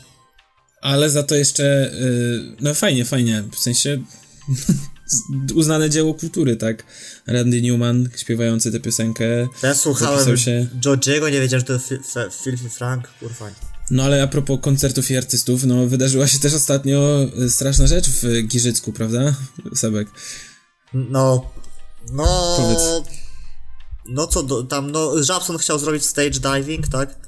Ale 0.81 1.09
za 1.09 1.23
to 1.23 1.35
jeszcze, 1.35 1.91
y, 1.93 2.55
no 2.61 2.73
fajnie, 2.73 3.05
fajnie, 3.05 3.43
w 3.51 3.59
sensie 3.59 4.03
uznane 5.55 5.89
dzieło 5.89 6.13
kultury, 6.13 6.55
tak? 6.55 6.83
Randy 7.27 7.61
Newman 7.61 8.09
śpiewający 8.15 8.71
tę 8.71 8.79
piosenkę. 8.79 9.25
Ja 9.63 9.75
słuchałem 9.75 10.37
się- 10.37 10.67
Georgiego, 10.79 11.29
nie 11.29 11.39
wiedziałem, 11.41 11.65
że 11.69 11.79
to 11.79 12.29
Filthy 12.43 12.69
Frank, 12.69 13.07
kurwa. 13.19 13.49
No 13.91 14.03
ale 14.03 14.23
a 14.23 14.27
propos 14.27 14.59
koncertów 14.61 15.11
i 15.11 15.17
artystów, 15.17 15.63
no 15.63 15.87
wydarzyła 15.87 16.27
się 16.27 16.39
też 16.39 16.53
ostatnio 16.53 17.23
y, 17.45 17.49
straszna 17.51 17.87
rzecz 17.87 18.09
w 18.09 18.47
Giżycku, 18.47 18.93
prawda? 18.93 19.35
Sebek. 19.75 20.07
No, 20.93 21.51
no, 22.11 22.55
Powiedz. 22.57 23.17
No 24.09 24.27
co 24.27 24.43
do, 24.43 24.63
tam, 24.63 24.91
no, 24.91 25.23
Żabson 25.23 25.57
chciał 25.57 25.79
zrobić 25.79 26.05
stage 26.05 26.29
diving, 26.39 26.87
tak? 26.87 27.27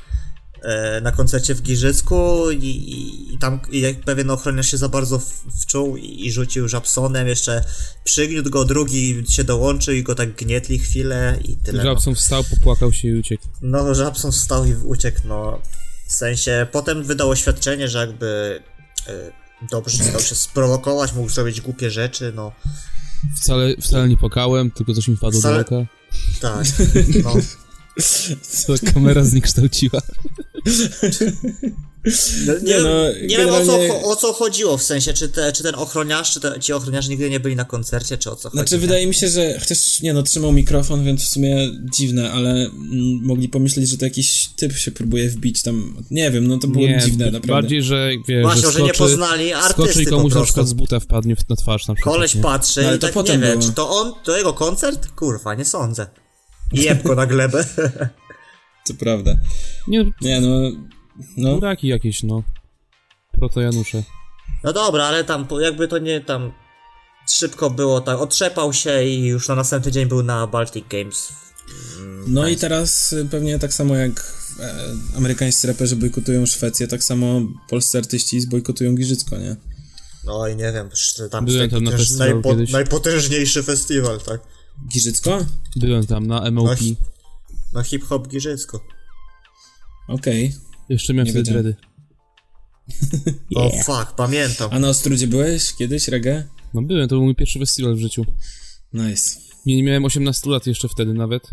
E, 0.63 1.01
na 1.01 1.11
koncercie 1.11 1.55
w 1.55 1.61
Giżycku 1.61 2.51
i, 2.51 2.65
i, 2.65 3.33
i 3.33 3.37
tam 3.37 3.59
i 3.71 3.95
pewien 4.05 4.29
ochroniarz 4.29 4.71
się 4.71 4.77
za 4.77 4.89
bardzo 4.89 5.19
w- 5.19 5.43
wczuł 5.61 5.97
i, 5.97 6.25
i 6.25 6.31
rzucił 6.31 6.67
Żabsonem, 6.67 7.27
jeszcze 7.27 7.63
przygniótł 8.03 8.49
go, 8.49 8.65
drugi 8.65 9.23
się 9.29 9.43
dołączył 9.43 9.93
i 9.93 10.03
go 10.03 10.15
tak 10.15 10.35
gnietli 10.35 10.79
chwilę 10.79 11.39
i 11.45 11.57
tyle. 11.57 11.83
No, 11.83 11.89
Jobson 11.89 12.15
wstał, 12.15 12.43
popłakał 12.43 12.93
się 12.93 13.07
i 13.07 13.19
uciekł. 13.19 13.43
no 13.61 13.95
Żabson 13.95 14.31
wstał 14.31 14.65
i 14.65 14.73
uciekł, 14.75 15.19
no. 15.25 15.61
W 16.07 16.13
sensie, 16.13 16.67
potem 16.71 17.03
wydał 17.03 17.29
oświadczenie, 17.29 17.87
że 17.87 17.99
jakby 17.99 18.59
e, 19.07 19.31
dobrze 19.71 20.03
stał 20.03 20.21
się 20.21 20.35
sprowokować, 20.35 21.13
mógł 21.13 21.29
zrobić 21.29 21.61
głupie 21.61 21.91
rzeczy, 21.91 22.31
no. 22.35 22.51
Wcale, 23.37 23.75
wcale 23.81 24.09
nie 24.09 24.17
płakałem, 24.17 24.71
tylko 24.71 24.93
coś 24.93 25.07
mi 25.07 25.15
wpadło 25.17 25.39
Wcale- 25.41 25.63
do 25.63 25.77
oka. 25.77 25.98
Tak, 26.39 26.65
no. 27.23 27.58
Co 28.41 28.73
kamera 28.93 29.23
zniekształciła. 29.23 30.01
No, 32.47 32.53
nie, 32.53 32.59
Nie, 32.63 32.79
no, 32.79 32.89
nie 33.21 33.37
wiem 33.37 33.49
o 33.49 33.65
co, 33.65 33.77
generalnie- 33.77 34.03
o 34.03 34.15
co 34.15 34.33
chodziło, 34.33 34.77
w 34.77 34.83
sensie, 34.83 35.13
czy, 35.13 35.29
te, 35.29 35.51
czy 35.53 35.63
ten 35.63 35.75
ochroniarz, 35.75 36.33
czy 36.33 36.39
te, 36.39 36.59
ci 36.59 36.73
ochroniarze 36.73 37.09
nigdy 37.09 37.29
nie 37.29 37.39
byli 37.39 37.55
na 37.55 37.65
koncercie, 37.65 38.17
czy 38.17 38.31
o 38.31 38.35
co 38.35 38.49
chodzi. 38.49 38.57
Znaczy 38.57 38.77
wydaje 38.77 39.07
mi 39.07 39.13
się, 39.13 39.29
że 39.29 39.59
chociaż 39.59 40.01
nie 40.01 40.13
no, 40.13 40.23
trzymał 40.23 40.51
mikrofon, 40.51 41.05
więc 41.05 41.23
w 41.23 41.27
sumie 41.27 41.71
dziwne, 41.93 42.31
ale 42.31 42.51
mm, 42.51 42.71
mogli 43.23 43.49
pomyśleć, 43.49 43.89
że 43.89 43.97
to 43.97 44.05
jakiś 44.05 44.47
typ 44.55 44.73
się 44.73 44.91
próbuje 44.91 45.29
wbić 45.29 45.61
tam, 45.61 46.03
nie 46.11 46.31
wiem, 46.31 46.47
no 46.47 46.57
to 46.57 46.67
było 46.67 46.87
nie, 46.87 46.99
dziwne, 47.05 47.25
naprawdę. 47.25 47.47
bardziej, 47.47 47.83
że 47.83 48.09
wiesz, 48.27 48.41
Właśnie, 48.43 48.61
że 48.61 48.71
że 48.71 48.79
nie 48.81 48.85
skoczy, 48.93 48.99
poznali 48.99 49.49
skoczy 49.49 49.65
artysty 49.65 50.01
i 50.03 50.05
po 50.05 50.11
komuś 50.17 50.33
na 50.33 50.43
przykład 50.43 50.67
z 50.67 50.73
buta 50.73 50.99
wpadnie 50.99 51.35
w- 51.35 51.49
na 51.49 51.55
twarz 51.55 51.87
na 51.87 51.93
przykład. 51.95 52.15
Koleś 52.15 52.35
nie? 52.35 52.41
patrzy 52.41 52.81
No, 52.81 52.87
ale 52.87 52.97
i 52.97 52.99
to 52.99 53.07
tak 53.07 53.15
nie 53.15 53.21
potem 53.21 53.41
wie, 53.41 53.47
było. 53.47 53.61
czy 53.61 53.71
to 53.71 53.89
on, 53.89 54.13
to 54.23 54.37
jego 54.37 54.53
koncert? 54.53 55.07
Kurwa, 55.15 55.55
nie 55.55 55.65
sądzę. 55.65 56.07
Jebko 56.73 57.15
na 57.15 57.25
glebę. 57.25 57.65
To 58.87 58.93
prawda. 58.93 59.35
Nie, 59.87 60.11
Nie 60.21 60.41
no, 60.41 60.71
no, 61.37 61.55
buraki 61.55 61.87
jakieś, 61.87 62.23
no. 62.23 62.43
Proto 63.31 63.61
Janusze. 63.61 64.03
No 64.63 64.73
dobra, 64.73 65.03
ale 65.05 65.23
tam 65.23 65.47
jakby 65.61 65.87
to 65.87 65.97
nie 65.97 66.21
tam 66.21 66.51
szybko 67.31 67.69
było, 67.69 68.01
tak, 68.01 68.19
otrzepał 68.19 68.73
się 68.73 69.03
i 69.03 69.25
już 69.25 69.47
na 69.47 69.55
następny 69.55 69.91
dzień 69.91 70.05
był 70.05 70.23
na 70.23 70.47
Baltic 70.47 70.85
Games. 70.89 71.33
no 72.27 72.47
i 72.47 72.55
teraz 72.57 73.13
y, 73.13 73.25
pewnie 73.31 73.59
tak 73.59 73.73
samo 73.73 73.95
jak 73.95 74.11
e, 74.59 74.73
amerykańscy 75.17 75.67
raperzy 75.67 75.95
bojkotują 75.95 76.45
Szwecję, 76.45 76.87
tak 76.87 77.03
samo 77.03 77.41
polscy 77.69 77.97
artyści 77.97 78.41
zbojkotują 78.41 78.95
Giżycko, 78.95 79.37
nie? 79.37 79.55
No 80.25 80.47
i 80.47 80.55
nie 80.55 80.71
wiem, 80.71 80.89
tam 81.31 81.45
Byłem 81.45 81.69
tam 81.69 81.83
na 81.83 81.91
festiwalu 81.91 82.31
najpo- 82.41 82.49
kiedyś. 82.51 82.71
najpotężniejszy 82.71 83.63
festiwal, 83.63 84.19
tak? 84.21 84.41
Giżycko? 84.87 85.45
Byłem 85.75 86.05
tam 86.05 86.27
na 86.27 86.41
No, 86.41 86.51
MOP. 86.51 86.77
hi- 86.79 86.95
no 87.73 87.83
hip-hop 87.83 88.27
Giżycko. 88.27 88.83
Okej. 90.07 90.53
Jeszcze 90.89 91.13
miałem 91.13 91.25
Nie 91.25 91.31
wtedy 91.31 91.51
dready. 91.51 91.75
O 93.55 93.69
fuck, 93.83 94.11
pamiętam. 94.15 94.69
A 94.73 94.79
na 94.79 94.89
Ostrudzie 94.89 95.27
byłeś 95.27 95.73
kiedyś, 95.73 96.07
reggae? 96.07 96.43
No 96.73 96.81
byłem, 96.81 97.07
to 97.09 97.15
był 97.15 97.23
mój 97.23 97.35
pierwszy 97.35 97.59
festiwal 97.59 97.95
w 97.95 97.99
życiu. 97.99 98.25
Nice. 98.93 99.39
Nie, 99.65 99.75
nie 99.75 99.83
miałem 99.83 100.05
18 100.05 100.49
lat 100.49 100.67
jeszcze 100.67 100.87
wtedy 100.87 101.13
nawet. 101.13 101.51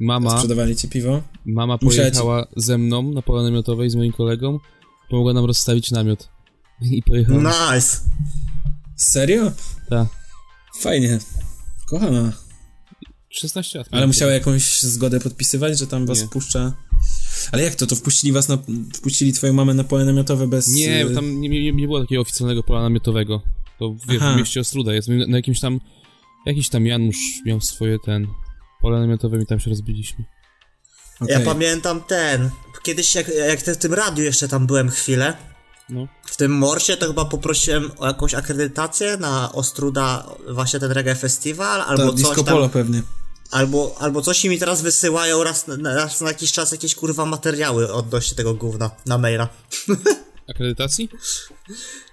Mama, 0.00 0.30
Sprzedawali 0.30 0.76
ci 0.76 0.88
piwo? 0.88 1.22
mama 1.44 1.78
pojechała 1.78 2.46
ze 2.56 2.78
mną 2.78 3.02
na 3.12 3.22
pole 3.22 3.42
namiotowej 3.42 3.90
z 3.90 3.94
moim 3.94 4.12
kolegą. 4.12 4.58
Pomogła 5.10 5.32
nam 5.32 5.44
rozstawić 5.44 5.90
namiot. 5.90 6.28
I 6.90 7.02
pojechałem. 7.02 7.42
Nice. 7.74 7.96
Serio? 8.96 9.52
Tak. 9.88 10.08
Fajnie. 10.80 11.18
Kochana. 11.88 12.32
16 13.30 13.78
lat. 13.78 13.88
Ale 13.90 14.06
musiała 14.06 14.32
jakąś 14.32 14.80
zgodę 14.82 15.20
podpisywać, 15.20 15.78
że 15.78 15.86
tam 15.86 16.06
was 16.06 16.20
Nie. 16.20 16.26
wpuszcza. 16.26 16.72
Ale 17.52 17.62
jak 17.62 17.74
to? 17.74 17.86
To 17.86 17.96
wpuścili 17.96 18.32
was 18.32 18.48
na. 18.48 18.58
Wpuścili 18.94 19.32
twoją 19.32 19.52
mamę 19.52 19.74
na 19.74 19.84
pole 19.84 20.04
namiotowe 20.04 20.46
bez. 20.46 20.68
Nie, 20.68 21.06
y, 21.06 21.14
tam 21.14 21.40
nie, 21.40 21.48
nie, 21.48 21.72
nie 21.72 21.86
było 21.86 22.00
takiego 22.00 22.22
oficjalnego 22.22 22.62
pola 22.62 22.82
namiotowego. 22.82 23.42
To 23.78 23.94
wiesz, 24.08 24.22
Aha. 24.22 24.34
w 24.34 24.36
mieście 24.36 24.60
Ostruda 24.60 24.94
jest. 24.94 25.08
Na 25.28 25.36
jakimś 25.36 25.60
tam. 25.60 25.80
Jakiś 26.46 26.68
tam 26.68 26.86
Janusz 26.86 27.16
miał 27.46 27.60
swoje 27.60 27.98
ten. 27.98 28.26
Pole 28.82 29.00
namiotowe 29.00 29.42
i 29.42 29.46
tam 29.46 29.60
się 29.60 29.70
rozbiliśmy. 29.70 30.24
okej. 31.20 31.34
Ja 31.38 31.40
pamiętam 31.44 32.00
ten. 32.08 32.50
Kiedyś 32.82 33.14
jak, 33.14 33.28
jak 33.48 33.62
te- 33.62 33.74
w 33.74 33.76
tym 33.78 33.94
radiu 33.94 34.24
jeszcze 34.24 34.48
tam 34.48 34.66
byłem 34.66 34.90
chwilę, 34.90 35.36
No. 35.88 36.08
w 36.26 36.36
tym 36.36 36.52
morsie 36.52 36.96
to 36.96 37.06
chyba 37.06 37.24
poprosiłem 37.24 37.90
o 37.98 38.06
jakąś 38.06 38.34
akredytację 38.34 39.16
na 39.16 39.52
Ostruda 39.52 40.26
właśnie 40.50 40.80
ten 40.80 40.90
reggae 40.92 41.14
festiwal, 41.14 41.80
albo 41.80 42.02
To 42.02 42.12
coś 42.12 42.16
disco 42.20 42.44
tam, 42.44 42.54
polo 42.54 42.68
pewnie. 42.68 43.02
Albo, 43.50 43.96
albo 43.98 44.22
coś 44.22 44.44
mi 44.44 44.58
teraz 44.58 44.82
wysyłają 44.82 45.44
raz 45.44 45.66
na, 45.66 45.94
raz 45.94 46.20
na 46.20 46.28
jakiś 46.28 46.52
czas 46.52 46.72
jakieś 46.72 46.94
kurwa 46.94 47.26
materiały 47.26 47.92
odnośnie 47.92 48.36
tego 48.36 48.54
gówna 48.54 48.90
na 49.06 49.18
maila. 49.18 49.48
Akredytacji? 50.50 51.08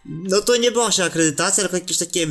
No 0.05 0.41
to 0.41 0.57
nie 0.57 0.71
była 0.71 0.91
się 0.91 1.03
akredytacja, 1.03 1.63
tylko 1.63 1.77
jakieś 1.77 1.97
takie 1.97 2.27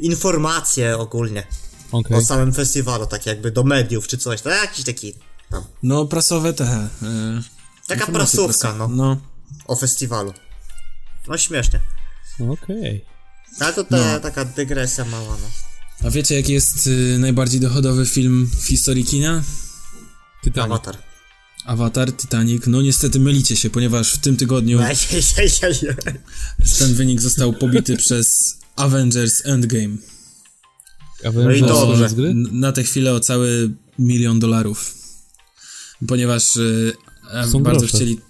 informacje 0.00 0.98
ogólnie 0.98 1.46
Okej. 1.92 2.16
o 2.16 2.20
samym 2.20 2.52
festiwalu, 2.52 3.06
tak 3.06 3.26
jakby 3.26 3.50
do 3.50 3.64
mediów 3.64 4.08
czy 4.08 4.18
coś, 4.18 4.42
to 4.42 4.50
jakiś 4.50 4.84
taki 4.84 5.14
tam, 5.50 5.64
No, 5.82 6.04
prasowe 6.06 6.52
te. 6.52 6.88
y, 7.02 7.86
taka 7.86 8.06
prasówka, 8.06 8.58
prasowe. 8.68 8.78
no, 8.78 8.88
No. 8.88 9.16
o 9.66 9.76
festiwalu. 9.76 10.32
No 11.28 11.38
śmiesznie. 11.38 11.80
Okej. 12.50 13.04
Ale 13.60 13.72
to 13.72 13.84
ta, 13.84 13.96
No. 13.96 14.20
taka 14.20 14.44
dygresja 14.44 15.04
mała, 15.04 15.36
no. 15.42 15.48
A 16.06 16.10
wiecie, 16.10 16.34
jaki 16.34 16.52
jest 16.52 16.86
y, 16.86 17.18
najbardziej 17.18 17.60
dochodowy 17.60 18.06
film 18.06 18.50
w 18.60 18.66
historii 18.66 19.04
kina? 19.04 19.42
Titanic. 20.44 20.72
Avatar. 20.72 20.96
Avatar, 21.64 22.12
Titanic. 22.12 22.66
No 22.66 22.82
niestety 22.82 23.20
mylicie 23.20 23.56
się, 23.56 23.70
ponieważ 23.70 24.12
w 24.12 24.18
tym 24.18 24.36
tygodniu 24.36 24.78
ten 26.78 26.94
wynik 26.94 27.20
został 27.20 27.52
pobity 27.52 27.96
przez 27.96 28.56
Avengers 28.76 29.46
Endgame. 29.46 29.96
Avengers 31.24 31.60
No 31.60 31.66
i 31.66 31.68
dobrze. 31.68 32.34
Na 32.52 32.72
tę 32.72 32.82
chwilę 32.82 33.14
o 33.14 33.20
cały 33.20 33.74
milion 33.98 34.40
dolarów. 34.40 34.94
Ponieważ 36.08 36.56
y, 36.56 36.92
Są 37.50 37.62
bardzo 37.62 37.80
grosze. 37.80 37.96
chcieli 37.96 38.20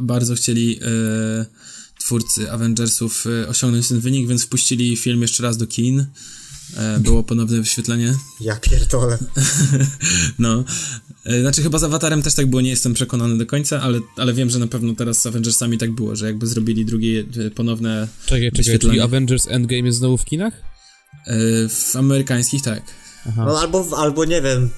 bardzo 0.00 0.34
chcieli 0.34 0.80
e, 0.82 1.46
twórcy 2.00 2.52
Avengersów 2.52 3.24
e, 3.26 3.48
osiągnąć 3.48 3.88
ten 3.88 4.00
wynik, 4.00 4.28
więc 4.28 4.44
wpuścili 4.44 4.96
film 4.96 5.22
jeszcze 5.22 5.42
raz 5.42 5.56
do 5.56 5.66
kin. 5.66 6.06
E, 6.76 7.00
było 7.00 7.22
ponowne 7.22 7.60
wyświetlenie. 7.60 8.14
Ja 8.40 8.56
pierdolę. 8.56 9.18
No. 10.38 10.64
E, 11.24 11.40
Znaczy 11.40 11.62
chyba 11.62 11.78
z 11.78 11.84
Awatarem 11.84 12.22
też 12.22 12.34
tak 12.34 12.46
było, 12.46 12.60
nie 12.62 12.70
jestem 12.70 12.94
przekonany 12.94 13.38
do 13.38 13.46
końca, 13.46 13.80
ale, 13.80 14.00
ale 14.16 14.32
wiem, 14.32 14.50
że 14.50 14.58
na 14.58 14.66
pewno 14.66 14.94
teraz 14.94 15.22
z 15.22 15.26
Avengersami 15.26 15.78
tak 15.78 15.92
było, 15.92 16.16
że 16.16 16.26
jakby 16.26 16.46
zrobili 16.46 16.84
drugie 16.84 17.24
e, 17.46 17.50
ponowne 17.50 18.08
Czekaj, 18.26 18.26
czekaj, 18.26 18.50
czyli 18.50 18.64
wyświetlenie. 18.64 19.02
Avengers 19.02 19.46
Endgame 19.48 19.86
jest 19.86 19.98
znowu 19.98 20.16
w 20.16 20.24
kinach? 20.24 20.54
W 21.68 21.96
amerykańskich 21.96 22.62
tak. 22.62 22.82
Aha. 23.28 23.44
No 23.46 23.60
albo, 23.60 23.88
albo 23.96 24.24
nie 24.24 24.42
wiem, 24.42 24.70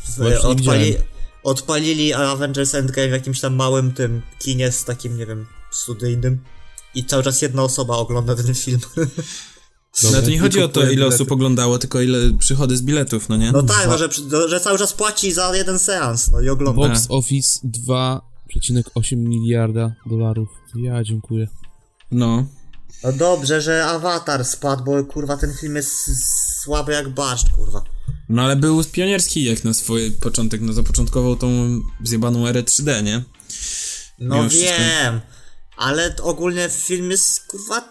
odpali, 0.42 0.94
odpalili 1.42 2.12
Avengers 2.12 2.74
Endgame 2.74 3.08
w 3.08 3.12
jakimś 3.12 3.40
tam 3.40 3.54
małym 3.54 3.92
tym 3.92 4.22
kinie 4.38 4.72
z 4.72 4.84
takim, 4.84 5.18
nie 5.18 5.26
wiem, 5.26 5.46
studyjnym 5.70 6.38
i 6.94 7.04
cały 7.04 7.22
czas 7.22 7.42
jedna 7.42 7.62
osoba 7.62 7.96
ogląda 7.96 8.34
ten 8.34 8.54
film. 8.54 8.80
No 10.04 10.22
to 10.22 10.30
nie 10.30 10.38
chodzi 10.40 10.62
o 10.62 10.68
to, 10.68 10.80
ile 10.82 10.90
bilety. 10.90 11.14
osób 11.14 11.32
oglądało, 11.32 11.78
tylko 11.78 12.00
ile 12.00 12.18
przychody 12.38 12.76
z 12.76 12.82
biletów, 12.82 13.28
no 13.28 13.36
nie? 13.36 13.52
No 13.52 13.62
tak, 13.62 13.86
no, 13.88 13.98
że, 13.98 14.08
no, 14.30 14.48
że 14.48 14.60
cały 14.60 14.78
czas 14.78 14.92
płaci 14.92 15.32
za 15.32 15.56
jeden 15.56 15.78
seans, 15.78 16.30
no 16.30 16.40
i 16.40 16.48
ogląda. 16.48 16.88
Box 16.88 17.06
Office 17.08 17.60
2,8 17.64 19.16
miliarda 19.16 19.94
dolarów. 20.06 20.48
Ja 20.76 21.04
dziękuję. 21.04 21.48
No. 22.10 22.46
No 23.04 23.12
dobrze, 23.12 23.60
że 23.60 23.86
Avatar 23.86 24.44
spadł, 24.44 24.84
bo 24.84 25.04
kurwa 25.04 25.36
ten 25.36 25.54
film 25.60 25.76
jest 25.76 25.92
słaby 26.62 26.92
jak 26.92 27.08
barszcz, 27.08 27.50
kurwa. 27.50 27.82
No 28.28 28.42
ale 28.42 28.56
był 28.56 28.84
pionierski 28.84 29.44
jak 29.44 29.64
na 29.64 29.74
swój 29.74 30.10
początek, 30.10 30.60
no 30.60 30.72
zapoczątkował 30.72 31.36
tą 31.36 31.80
zjebaną 32.04 32.46
erę 32.46 32.62
3D, 32.62 33.02
nie? 33.04 33.22
No 34.18 34.36
Mimo 34.36 34.48
wszystko. 34.48 34.72
wiem, 34.78 35.20
ale 35.76 36.10
t- 36.10 36.22
ogólnie 36.22 36.68
film 36.68 37.10
jest 37.10 37.46
kurwa 37.46 37.88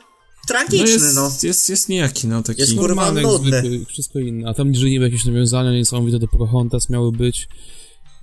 tragiczny, 0.54 0.90
jest, 0.90 1.16
no. 1.16 1.32
jest, 1.44 1.70
jest 1.70 1.90
nijaki, 1.90 2.28
no 2.28 2.44
taki. 2.44 2.62
Jest 2.62 2.76
Normalny, 2.76 3.22
jak 3.22 3.32
zwykły, 3.32 3.86
wszystko 3.86 4.20
inne. 4.20 4.50
A 4.50 4.54
tam 4.54 4.72
niżej 4.72 4.92
niby 4.92 5.06
jakieś 5.06 5.26
nawiązania 5.26 5.72
niesamowite 5.72 6.20
do 6.20 6.28
Pocahontas 6.28 6.90
miały 6.90 7.12
być. 7.12 7.48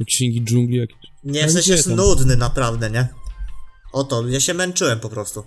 Księgi 0.06 0.42
dżungli 0.44 0.76
jakieś. 0.76 0.96
Nie, 1.24 1.42
No 1.42 1.48
w 1.48 1.50
sensie 1.50 1.72
jest 1.72 1.84
tam? 1.88 1.96
nudny 1.96 2.36
naprawdę, 2.36 2.90
nie? 2.90 3.08
Oto, 3.92 4.28
ja 4.28 4.40
się 4.40 4.54
męczyłem 4.54 5.00
po 5.00 5.08
prostu. 5.08 5.42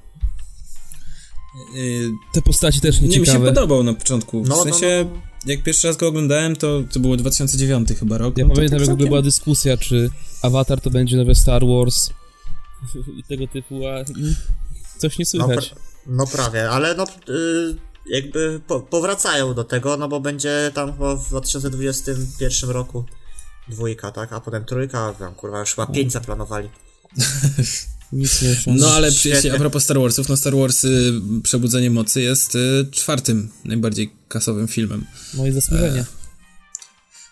Y, 1.76 2.10
Te 2.34 2.42
postaci 2.42 2.82
też 2.82 3.02
nie 3.02 3.20
mi 3.20 3.26
się 3.28 3.40
podobał 3.40 3.84
na 3.84 3.94
początku. 3.94 4.38
No, 4.48 4.56
w 4.56 4.58
no, 4.58 4.64
sensie, 4.64 5.06
no. 5.14 5.22
jak 5.46 5.64
pierwszy 5.64 5.88
raz 5.88 5.98
go 5.98 6.08
oglądałem, 6.08 6.56
to, 6.56 6.84
to 6.92 7.00
było 7.00 7.18
2009 7.18 7.90
chyba 8.00 8.18
rok. 8.18 8.38
Ja 8.38 8.46
no 8.46 8.56
pamiętam, 8.56 8.80
jak 8.80 8.88
w 8.90 8.92
ogóle 8.92 8.98
całkiem- 8.98 9.08
była 9.10 9.22
dyskusja, 9.22 9.78
czy 9.78 10.10
Avatar 10.42 10.82
to 10.82 10.90
będzie 10.90 11.18
nowe 11.18 11.36
Star 11.36 11.62
Wars 11.68 12.10
i 13.20 13.24
tego 13.24 13.48
typu, 13.48 13.88
a 13.88 14.04
coś 14.98 15.20
nie 15.20 15.26
No, 15.34 15.46
słychać. 15.46 15.70
pra- 15.74 15.89
no 16.10 16.28
prawie, 16.28 16.70
ale 16.70 16.96
no 16.96 17.04
y, 17.30 17.76
jakby 18.10 18.62
po, 18.68 18.80
powracają 18.80 19.54
do 19.54 19.64
tego, 19.64 19.98
no 19.98 20.08
bo 20.08 20.20
będzie 20.20 20.72
tam 20.74 20.94
chyba 20.94 21.16
w 21.16 21.30
2021 21.30 22.70
roku 22.70 23.06
dwójka, 23.68 24.12
tak? 24.12 24.34
A 24.34 24.40
potem 24.40 24.66
trójka, 24.66 25.14
tam 25.14 25.36
kurwa 25.36 25.60
już 25.60 25.70
chyba 25.70 25.88
pięć 25.88 26.12
zaplanowali. 26.12 26.70
Nic 28.12 28.42
nie 28.42 28.52
osiągnę. 28.52 28.86
No 28.86 28.92
ale 28.94 29.12
Świetnie. 29.12 29.54
a 29.54 29.58
propos 29.58 29.84
Star 29.84 30.00
Warsów, 30.00 30.30
no 30.30 30.38
Star 30.38 30.56
Wars 30.56 30.84
y, 30.84 31.14
Przebudzenie 31.44 31.92
Mocy 31.92 32.22
jest 32.22 32.56
y, 32.56 32.88
czwartym 32.92 33.52
najbardziej 33.66 34.14
kasowym 34.28 34.68
filmem. 34.68 35.06
Moje 35.34 35.54
zasłużenie. 35.54 36.06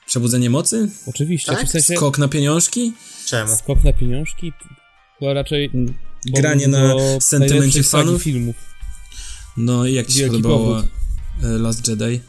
Przebudzenie 0.08 0.50
Mocy? 0.50 0.90
Oczywiście, 1.08 1.52
Tak? 1.52 1.68
w 1.68 1.72
sensie 1.72 1.96
Skok 1.96 2.18
na 2.18 2.28
pieniążki? 2.28 2.94
Czemu? 3.26 3.56
skok 3.56 3.84
na 3.84 3.94
pieniążki, 3.94 4.54
chyba 5.20 5.34
raczej 5.34 5.72
Granie 6.34 6.68
na 6.68 6.94
sentymencie 7.22 7.84
fanów? 7.84 8.24
filmów. 8.24 8.56
No 9.58 9.86
i 9.86 9.94
jak 9.94 10.08
ci 10.08 10.18
się 10.18 10.28
podobało 10.28 10.76
powód. 10.76 10.86
y, 11.44 11.48
Last 11.60 11.88
Jedi? 11.88 12.22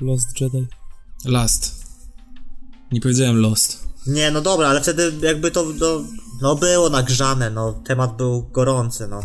Lost 0.00 0.40
Jedi. 0.40 0.66
Last. 1.24 1.84
Nie 2.92 3.00
powiedziałem 3.00 3.36
Lost. 3.40 3.88
Nie, 4.06 4.30
no 4.30 4.40
dobra, 4.40 4.68
ale 4.68 4.80
wtedy 4.80 5.12
jakby 5.22 5.50
to, 5.50 5.64
no, 5.80 6.04
no 6.42 6.56
było 6.56 6.90
nagrzane, 6.90 7.50
no, 7.50 7.72
temat 7.72 8.16
był 8.16 8.42
gorący, 8.42 9.08
no. 9.08 9.20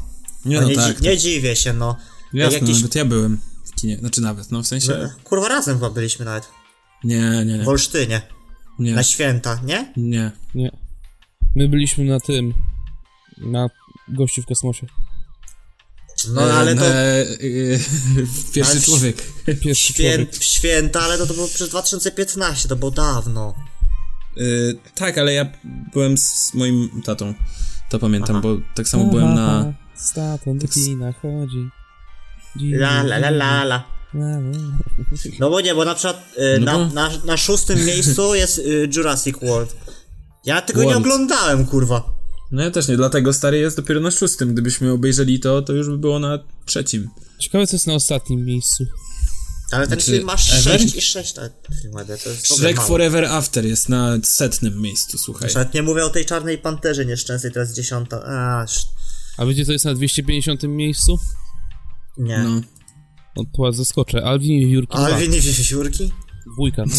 Nie 0.46 0.56
No, 0.56 0.62
no, 0.62 0.68
nie, 0.68 0.76
tak. 0.76 0.98
dzi- 0.98 1.04
nie 1.04 1.18
dziwię 1.18 1.56
się, 1.56 1.74
no. 1.74 1.96
Jasne, 2.34 2.60
jakiś- 2.60 2.76
nawet 2.76 2.96
ja 2.96 3.06
byłem 3.06 3.40
w 3.66 3.72
kinie. 3.76 3.98
Znaczy 3.98 4.22
nawet, 4.22 4.52
no 4.52 4.64
w 4.64 4.68
sensie... 4.68 4.98
No, 5.04 5.10
Kurwa, 5.24 5.48
razem 5.48 5.76
chyba 5.76 5.90
byliśmy 5.90 6.26
nawet. 6.26 6.44
Nie, 7.04 7.20
nie, 7.46 7.46
nie. 7.58 7.64
W 7.64 7.68
Olsztynie. 7.68 8.22
Nie, 8.80 8.94
Na 8.96 9.04
święta, 9.04 9.62
nie? 9.66 9.94
nie. 9.98 10.32
Nie. 10.56 10.72
My 11.56 11.70
byliśmy 11.70 12.04
na 12.06 12.20
tym, 12.20 12.54
na 13.38 13.68
gościu 14.08 14.42
w 14.42 14.46
kosmosie. 14.46 14.88
No 16.30 16.42
E, 16.50 16.54
ale 16.54 16.76
to... 16.76 16.86
y, 16.86 17.80
pierwszy 18.54 18.72
Ale- 18.72 18.82
człowiek. 18.82 19.24
Pierwszy 19.62 19.94
człowiek. 19.94 20.36
Świę, 20.36 20.44
święta, 20.46 21.02
ale 21.02 21.18
to, 21.18 21.26
to 21.28 21.34
było 21.34 21.48
przez 21.48 21.70
2015, 21.70 22.70
to 22.70 22.76
było 22.76 22.92
dawno. 22.92 23.56
Y, 24.38 24.78
tak, 24.96 25.18
ale 25.18 25.34
ja 25.34 25.46
byłem 25.94 26.18
z 26.18 26.54
moim 26.54 27.02
tatą. 27.06 27.34
To 27.90 28.00
pamiętam, 28.00 28.36
Aha. 28.36 28.42
bo 28.44 28.58
tak 28.76 28.88
samo 28.88 29.06
byłem 29.06 29.34
na... 29.34 29.74
Z 29.96 30.14
tatą 30.14 30.58
do 30.58 30.68
kina 30.68 31.12
chodzi. 31.14 31.70
La 32.62 33.02
la 33.02 33.16
la 33.18 33.28
la 33.30 33.64
la. 33.64 33.84
No 35.40 35.50
bo 35.50 35.62
nie, 35.62 35.76
bo 35.76 35.86
na 35.86 35.96
przykład 35.96 36.24
y, 36.38 36.60
No 36.60 36.66
na, 36.66 36.86
bo- 36.86 36.94
na, 36.94 37.10
na 37.26 37.38
szóstym 37.38 37.86
miejscu 37.86 38.36
jest 38.36 38.58
y, 38.60 38.90
Jurassic 38.96 39.38
World. 39.42 39.76
Ja 40.46 40.62
tego 40.62 40.80
nie 40.80 40.86
World. 40.86 41.02
oglądałem, 41.06 41.66
kurwa. 41.66 42.13
No 42.54 42.64
ja 42.64 42.72
też 42.72 42.88
nie, 42.88 42.98
dlatego 42.98 43.34
stary 43.34 43.58
jest 43.58 43.78
dopiero 43.78 44.00
na 44.00 44.12
szóstym. 44.12 44.54
Gdybyśmy 44.54 44.92
obejrzeli 44.92 45.40
to, 45.40 45.62
to 45.62 45.74
już 45.74 45.88
by 45.88 45.98
było 45.98 46.20
na 46.20 46.40
trzecim. 46.66 47.10
Ciekawe, 47.40 47.68
co 47.68 47.76
jest 47.76 47.88
na 47.88 47.94
ostatnim 47.94 48.46
miejscu. 48.46 48.86
Ale 49.72 49.88
ten 49.88 50.00
Znaczy, 50.00 50.12
film 50.12 50.26
ma 50.26 50.34
Ever? 50.34 50.82
6 50.82 50.96
i 50.96 51.02
6 51.02 51.36
na 51.36 51.50
filmie, 51.82 52.06
to 52.24 52.30
jest 52.30 52.48
Shrek. 52.56 52.82
Forever 52.82 53.26
After 53.26 53.66
jest 53.66 53.90
na 53.90 54.18
setnym 54.24 54.82
miejscu, 54.82 55.18
słuchaj. 55.18 55.50
Nawet 55.56 55.74
nie 55.74 55.84
mówię 55.84 56.06
o 56.06 56.10
tej 56.10 56.26
czarnej 56.26 56.58
panterze 56.58 57.06
nieszczęsnej, 57.06 57.52
teraz 57.52 57.74
dziesiąta. 57.74 58.24
A, 58.26 58.64
sz- 58.64 58.88
A 59.38 59.46
wiecie, 59.46 59.66
co 59.66 59.72
jest 59.72 59.86
na 59.86 59.94
250 59.94 60.64
miejscu? 60.64 61.20
nie. 62.18 62.38
No. 62.38 62.62
No 63.36 63.44
to 63.56 63.62
was 63.64 63.76
zaskoczę. 63.76 64.24
Alvin 64.26 64.52
i 64.52 64.72
Jurki 64.72 64.98
2. 64.98 65.20
nie 65.20 65.42
wiewiórki? 65.42 66.12
Dwójka, 66.54 66.84
no. 66.86 66.96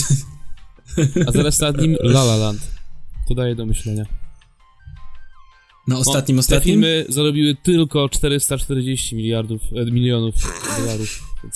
A 1.28 1.32
zaraz 1.32 1.60
nad 1.60 1.78
nim 1.78 1.96
La 2.00 2.22
La 2.22 2.36
Land. 2.36 2.60
To 3.28 3.34
daje 3.34 3.54
do 3.56 3.66
myślenia. 3.66 4.23
Na 5.88 5.94
No, 5.94 6.00
ostatnim, 6.00 6.36
Te 6.36 6.40
ostatnim? 6.40 6.62
filmy 6.74 7.06
zarobiły 7.08 7.56
tylko 7.62 8.08
440 8.08 9.16
miliardów, 9.16 9.62
e, 9.76 9.84
milionów 9.90 10.34
dolarów. 10.78 11.22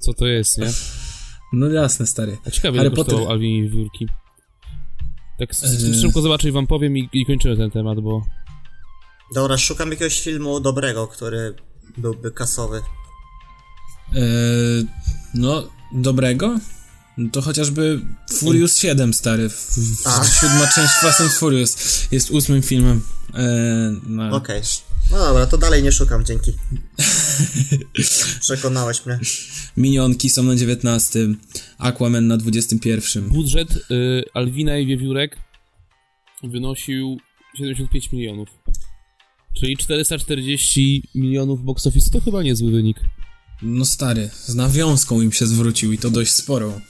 Co 0.00 0.14
to 0.14 0.26
jest, 0.26 0.58
nie? 0.58 0.66
No 1.52 1.66
jasne, 1.68 2.06
stary. 2.06 2.38
A 2.46 2.50
ciekawie, 2.50 2.80
Ale 2.80 2.88
ile 2.88 2.96
kosztował 2.96 3.20
potem- 3.20 3.32
Alvin 3.32 3.50
i 3.56 3.62
Wiewiórki. 3.62 4.06
Tak 5.38 5.50
Eee. 5.64 6.00
szybko 6.02 6.22
zobaczę 6.22 6.48
i 6.48 6.52
wam 6.52 6.66
powiem 6.66 6.96
i, 6.98 7.08
i 7.12 7.26
kończymy 7.26 7.56
ten 7.56 7.70
temat, 7.70 8.00
bo 8.00 8.22
Dobra, 9.34 9.58
szukam 9.58 9.90
jakiegoś 9.90 10.20
filmu 10.20 10.60
dobrego, 10.60 11.06
który 11.06 11.54
byłby 11.98 12.30
kasowy. 12.32 12.82
Eee, 14.14 14.86
no, 15.34 15.68
dobrego? 15.92 16.58
No 17.18 17.30
to 17.30 17.42
chociażby 17.42 18.00
Furious 18.30 18.78
7, 18.78 19.14
stary. 19.14 19.48
W, 19.48 19.74
siódma 20.40 20.66
część 20.74 20.92
Fast 20.92 21.20
and 21.20 21.32
Furious 21.32 21.76
jest 22.12 22.30
ósmym 22.30 22.62
filmem. 22.62 23.00
Eee, 23.34 24.00
no. 24.06 24.36
Okej. 24.36 24.62
No 25.10 25.18
dobra, 25.18 25.46
to 25.46 25.58
dalej 25.58 25.82
nie 25.82 25.92
szukam, 25.92 26.24
dzięki. 26.24 26.52
Przekonałeś 28.40 29.06
mnie. 29.06 29.18
Minionki 29.76 30.30
są 30.30 30.42
na 30.42 30.56
19, 30.56 31.28
Aquaman 31.78 32.26
na 32.26 32.36
21. 32.36 33.28
budżet 33.28 33.76
y, 33.90 34.24
Alwina 34.34 34.78
i 34.78 34.86
Wiewiórek 34.86 35.38
wynosił 36.42 37.18
75 37.56 38.12
milionów. 38.12 38.48
Czyli 39.60 39.76
440 39.76 41.02
milionów 41.14 41.64
box 41.64 41.86
office 41.86 42.10
to 42.10 42.20
chyba 42.20 42.42
niezły 42.42 42.70
wynik. 42.70 43.00
No 43.62 43.84
stary, 43.84 44.30
z 44.46 44.54
nawiązką 44.54 45.20
im 45.20 45.32
się 45.32 45.46
zwrócił 45.46 45.92
i 45.92 45.98
to 45.98 46.10
dość 46.10 46.32
sporą. 46.32 46.80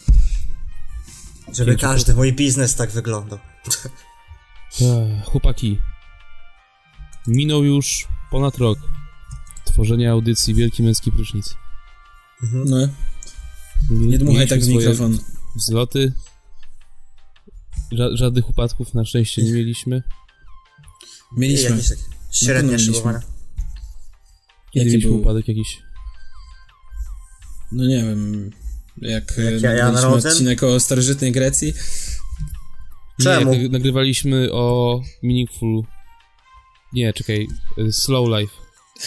Żeby 1.52 1.76
każdy 1.76 2.14
mój 2.14 2.32
biznes 2.32 2.74
tak 2.74 2.90
wyglądał. 2.90 3.38
Chłopaki, 5.24 5.78
minął 7.26 7.64
już 7.64 8.08
ponad 8.30 8.58
rok 8.58 8.78
tworzenia 9.64 10.12
audycji 10.12 10.54
Wielki 10.54 10.82
Męski 10.82 11.12
Prysznic. 11.12 11.54
No, 12.52 12.88
nie 13.90 14.18
dmuchaj 14.18 14.48
tak 14.48 14.60
w 14.60 14.68
mikrofon. 14.68 15.18
Wzloty. 15.56 16.12
Ża- 17.92 18.16
żadnych 18.16 18.50
upadków 18.50 18.94
na 18.94 19.04
szczęście 19.04 19.42
nie 19.42 19.52
mieliśmy. 19.52 20.02
Mieliśmy. 21.36 21.70
mieliśmy. 21.70 22.78
szybowania. 22.78 23.20
Kiedy 24.70 24.90
Jaki 24.90 25.06
był? 25.06 25.20
upadek 25.20 25.48
jakiś? 25.48 25.87
No 27.72 27.84
nie 27.86 27.96
wiem, 27.96 28.50
jak, 28.96 29.36
Jak 29.38 29.62
jak 29.62 29.76
ja- 29.78 29.92
narodzem? 29.92 30.30
odcinek 30.32 30.62
o 30.62 30.80
starożytnej 30.80 31.32
Grecji. 31.32 31.74
Czemu? 33.22 33.54
Nie, 33.54 33.68
nagrywaliśmy 33.68 34.52
o 34.52 35.00
Meaningful... 35.22 35.82
Nie, 36.92 37.12
czekaj, 37.12 37.46
y, 37.78 37.92
Slow 37.92 38.28
Life. 38.40 38.52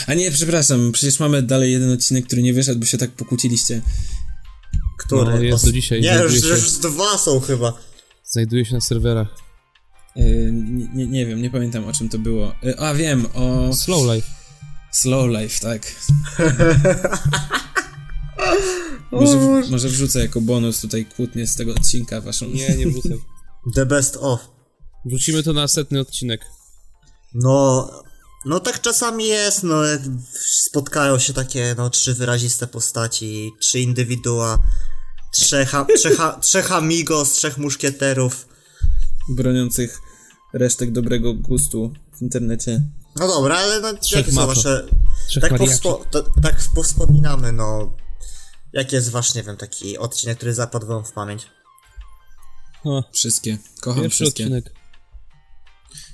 A 0.08 0.13
nie, 0.13 0.32
przepraszam, 0.32 0.91
przecież 0.91 1.19
mamy 1.19 1.41
dalej 1.41 1.71
jeden 1.71 1.91
odcinek, 1.91 2.26
który 2.26 2.41
nie 2.41 2.54
wyszedł, 2.54 2.80
bo 2.80 2.86
się 2.86 2.97
tak 2.97 3.12
pokłóciliście. 3.12 3.82
Który? 5.00 5.32
No, 5.32 5.41
jest 5.41 5.65
do 5.65 5.71
dzisiaj, 5.71 6.02
Nie, 6.02 6.13
już, 6.15 6.41
się. 6.41 6.47
już 6.47 6.71
dwa 6.78 7.17
są 7.17 7.39
chyba. 7.39 7.74
Znajduje 8.24 8.65
się 8.65 8.74
na 8.76 8.82
serwerach. 8.82 9.28
Yy, 10.15 10.52
nie, 10.54 10.88
nie, 10.93 11.08
nie 11.08 11.26
wiem, 11.26 11.41
nie 11.41 11.50
pamiętam 11.50 11.86
o 11.86 11.93
czym 11.93 12.10
to 12.10 12.19
było. 12.19 12.54
Yy, 12.63 12.80
a 12.80 12.93
wiem, 12.93 13.26
o 13.34 13.74
Slow 13.76 14.15
Life. 14.15 14.28
Slow 14.91 15.30
Life, 15.30 15.60
tak. 15.62 15.82
może, 19.12 19.38
w, 19.38 19.70
może 19.70 19.89
wrzucę 19.89 20.20
jako 20.20 20.41
bonus 20.41 20.82
tutaj 20.82 21.06
kłótnię 21.06 21.48
z 21.48 21.56
tego 21.56 21.72
odcinka 21.72 22.22
waszą. 22.22 22.46
Nie, 22.46 22.76
nie 22.76 22.88
wrzucaj. 22.88 23.17
The 23.76 23.86
best 23.86 24.17
of. 24.22 24.39
Wrzucimy 25.06 25.44
to 25.44 25.54
na 25.54 25.67
setny 25.67 26.00
odcinek. 26.00 26.41
No, 27.34 27.89
no 28.46 28.60
tak 28.60 28.82
czasami 28.82 29.28
jest, 29.28 29.63
no 29.63 29.84
jak 29.84 30.02
spotkają 30.39 31.20
się 31.20 31.34
takie, 31.34 31.76
no 31.78 31.89
trzy 31.89 32.13
wyraziste 32.13 32.67
postaci, 32.67 33.52
trzy 33.60 33.80
indywidua, 33.80 34.60
trzech, 35.34 35.74
trzech, 35.98 36.17
trzech 36.41 36.72
amigos, 36.72 37.32
trzech 37.32 37.58
muszkieterów. 37.58 38.48
Broniących 39.30 40.00
resztek 40.54 40.91
dobrego 40.91 41.34
gustu 41.34 41.94
w 42.17 42.22
internecie. 42.22 42.82
No 43.15 43.28
dobra, 43.28 43.58
ale 43.58 43.82
no, 43.82 43.88
jakie 44.12 44.32
są 44.32 44.48
wasze... 44.48 44.88
Trzech 45.28 45.44
Tak, 45.44 45.58
powspo, 45.58 46.06
to, 46.12 46.24
tak 46.41 46.56
powspominamy, 46.76 47.52
no... 47.52 47.94
Jaki 48.73 48.95
jest 48.95 49.12
wasz, 49.12 49.36
nie 49.36 49.43
wiem, 49.43 49.57
taki 49.57 49.97
odcinek, 49.97 50.38
który 50.38 50.53
zapadł 50.53 50.88
wam 50.88 51.03
w 51.05 51.12
pamięć? 51.12 51.47
O, 52.84 53.03
Wszystkie. 53.12 53.57
Kocham 53.81 54.01
pierwszy 54.03 54.23
wszystkie. 54.23 54.43
odcinek. 54.43 54.73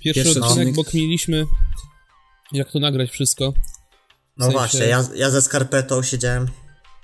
Pierwszy, 0.04 0.24
Pierwszy 0.24 0.30
odcinek, 0.30 0.43
odcinek. 0.67 0.76
bo 0.76 0.84
kmiliśmy, 0.84 1.46
jak 2.52 2.72
to 2.72 2.80
nagrać 2.80 3.10
wszystko. 3.10 3.54
No 4.38 4.46
sensie- 4.46 4.54
właśnie, 4.54 4.86
ja, 4.86 5.04
ja 5.15 5.30
ze 5.30 5.41
skarpetą 5.41 6.04
siedziałem. 6.04 6.48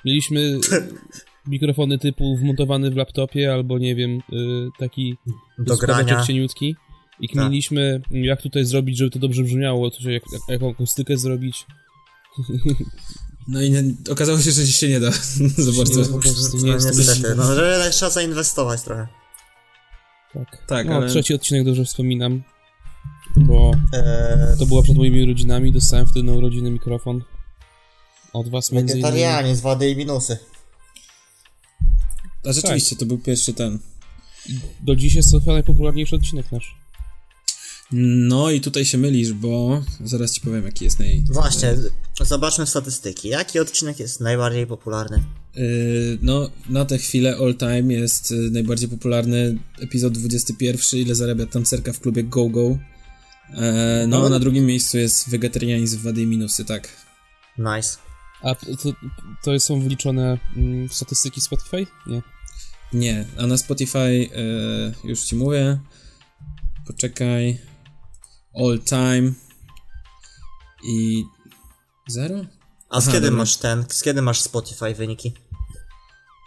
Mieliśmy 0.05 0.59
mikrofony 1.47 1.99
typu 1.99 2.37
wmontowany 2.37 2.91
w 2.91 2.95
laptopie, 2.95 3.53
albo 3.53 3.77
nie 3.79 3.95
wiem, 3.95 4.11
y, 4.33 4.69
taki 4.79 5.17
Do 5.57 5.77
grania. 5.77 6.23
cieniutki. 6.25 6.75
I 7.19 7.29
kminiliśmy, 7.29 8.01
jak 8.11 8.41
tutaj 8.41 8.65
zrobić, 8.65 8.97
żeby 8.97 9.11
to 9.11 9.19
dobrze 9.19 9.43
brzmiało, 9.43 9.91
to, 9.91 10.09
jak, 10.09 10.23
jak, 10.31 10.41
jaką 10.49 10.69
akustykę 10.71 11.17
zrobić. 11.17 11.65
No 13.47 13.61
i 13.61 13.71
nie, 13.71 13.83
okazało 14.11 14.39
się, 14.39 14.51
że 14.51 14.67
się 14.67 14.89
nie 14.89 14.99
da 14.99 15.11
za 15.67 15.71
bardzo. 15.77 16.05
po 16.05 16.19
prostu 16.19 16.57
nie 16.57 16.63
No 16.67 16.73
jest 16.73 16.97
niestety, 16.97 17.35
no 17.35 17.55
że 17.55 17.71
jednak 17.71 17.93
trzeba 17.93 18.11
zainwestować 18.11 18.81
trochę. 18.81 19.07
Tak, 20.33 20.47
Tak, 20.67 20.87
no, 20.87 20.95
ale- 20.95 21.09
trzeci 21.09 21.33
odcinek 21.33 21.65
dobrze 21.65 21.85
wspominam, 21.85 22.43
bo 23.35 23.71
Eee, 23.93 24.57
to 24.59 24.65
była 24.65 24.83
przed 24.83 24.95
moimi 24.97 25.23
urodzinami, 25.23 25.71
dostałem 25.71 26.07
wtedy 26.07 26.23
na 26.25 26.33
urodziny 26.33 26.71
mikrofon. 26.71 27.23
Od 28.33 28.49
was 28.49 28.71
między 28.71 28.99
innymi. 28.99 29.55
z 29.55 29.61
wady 29.61 29.89
i 29.89 29.95
minusy. 29.95 30.37
A 32.45 32.53
rzeczywiście, 32.53 32.95
to 32.95 33.05
był 33.05 33.17
pierwszy 33.17 33.53
ten. 33.53 33.79
Do 34.81 34.95
dziś 34.95 35.15
jest 35.15 35.31
to 35.31 35.39
chyba 35.39 35.53
najpopularniejszy 35.53 36.15
odcinek 36.15 36.51
nasz. 36.51 36.75
No 37.95 38.51
i 38.51 38.61
tutaj 38.61 38.85
się 38.85 38.97
mylisz, 38.97 39.33
bo 39.33 39.81
zaraz 40.03 40.33
ci 40.33 40.41
powiem, 40.41 40.65
jaki 40.65 40.85
jest 40.85 40.99
naj... 40.99 41.23
Właśnie, 41.29 41.75
zobaczmy 42.21 42.65
statystyki. 42.65 43.27
Jaki 43.27 43.59
odcinek 43.59 43.99
jest 43.99 44.19
najbardziej 44.19 44.67
popularny? 44.67 45.23
Yy, 45.55 46.17
no, 46.21 46.49
na 46.69 46.85
tę 46.85 46.97
chwilę 46.97 47.37
all 47.37 47.55
time 47.55 47.93
jest 47.93 48.31
y, 48.31 48.35
najbardziej 48.35 48.89
popularny 48.89 49.57
epizod 49.79 50.13
21, 50.13 50.99
ile 50.99 51.15
zarabia 51.15 51.45
tancerka 51.45 51.93
w 51.93 51.99
klubie 51.99 52.23
Go 52.23 52.49
Go. 52.49 52.77
E, 53.49 54.05
no, 54.07 54.25
a 54.25 54.29
na 54.29 54.39
drugim 54.39 54.65
miejscu 54.65 54.97
jest 54.97 55.29
wegetarianizm, 55.29 55.99
wady 56.01 56.21
i 56.21 56.27
minusy, 56.27 56.65
tak. 56.65 56.89
Nice. 57.57 57.97
A 58.41 58.55
to, 58.55 58.93
to 59.43 59.59
są 59.59 59.81
wliczone 59.81 60.37
mm, 60.57 60.89
statystyki 60.89 61.41
Spotify? 61.41 61.87
Nie. 62.07 62.21
Nie, 62.93 63.25
a 63.37 63.47
na 63.47 63.57
Spotify 63.57 63.99
e, 63.99 64.27
już 65.07 65.23
ci 65.23 65.35
mówię. 65.35 65.79
Poczekaj. 66.87 67.72
All 68.59 68.79
time. 68.79 69.33
I. 70.83 71.23
Zero? 72.07 72.45
A 72.89 73.01
z 73.01 73.03
Aha, 73.03 73.11
kiedy 73.11 73.25
dobra. 73.27 73.37
masz 73.37 73.57
ten, 73.57 73.85
z 73.89 74.01
kiedy 74.03 74.21
masz 74.21 74.41
Spotify 74.41 74.93
wyniki? 74.95 75.33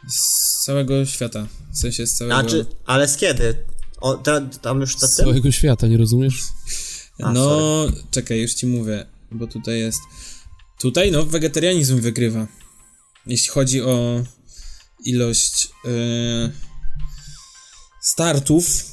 Z 0.09 0.65
całego 0.65 1.07
świata. 1.07 1.47
W 1.73 1.79
sensie 1.79 2.07
z 2.07 2.15
całego. 2.15 2.37
A 2.37 2.45
czy, 2.45 2.67
ale 2.87 3.09
z 3.09 3.17
kiedy? 3.17 3.65
O, 4.01 4.15
ta, 4.15 4.41
tam 4.41 4.81
już 4.81 4.97
ta 4.97 5.07
Z 5.07 5.17
tym? 5.17 5.25
całego 5.27 5.53
świata, 5.53 5.87
nie 5.87 5.97
rozumiesz? 5.97 6.43
A, 7.23 7.33
no, 7.33 7.87
czekaj, 8.11 8.41
już 8.41 8.55
ci 8.55 8.67
mówię, 8.67 9.07
bo 9.31 9.47
tutaj 9.47 9.79
jest. 9.79 10.01
Tutaj, 10.81 11.11
no, 11.13 11.27
wegetarianizm 11.27 12.01
wygrywa. 12.01 12.47
Jeśli 13.27 13.49
chodzi 13.49 13.83
o 13.83 14.23
ilość 15.05 15.69
e, 15.85 15.89
startów, 18.03 18.85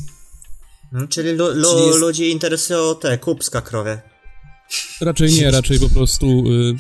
Czyli, 1.10 1.32
lu, 1.32 1.54
lu, 1.54 1.70
Czyli 1.70 1.86
jest- 1.88 2.00
ludzi 2.00 2.32
interesują 2.32 2.96
te 2.96 3.18
kubska 3.18 3.62
krowie. 3.62 4.02
Raczej 5.02 5.32
nie, 5.34 5.52
raczej 5.60 5.80
po 5.80 5.90
prostu 5.90 6.26
y, 6.52 6.76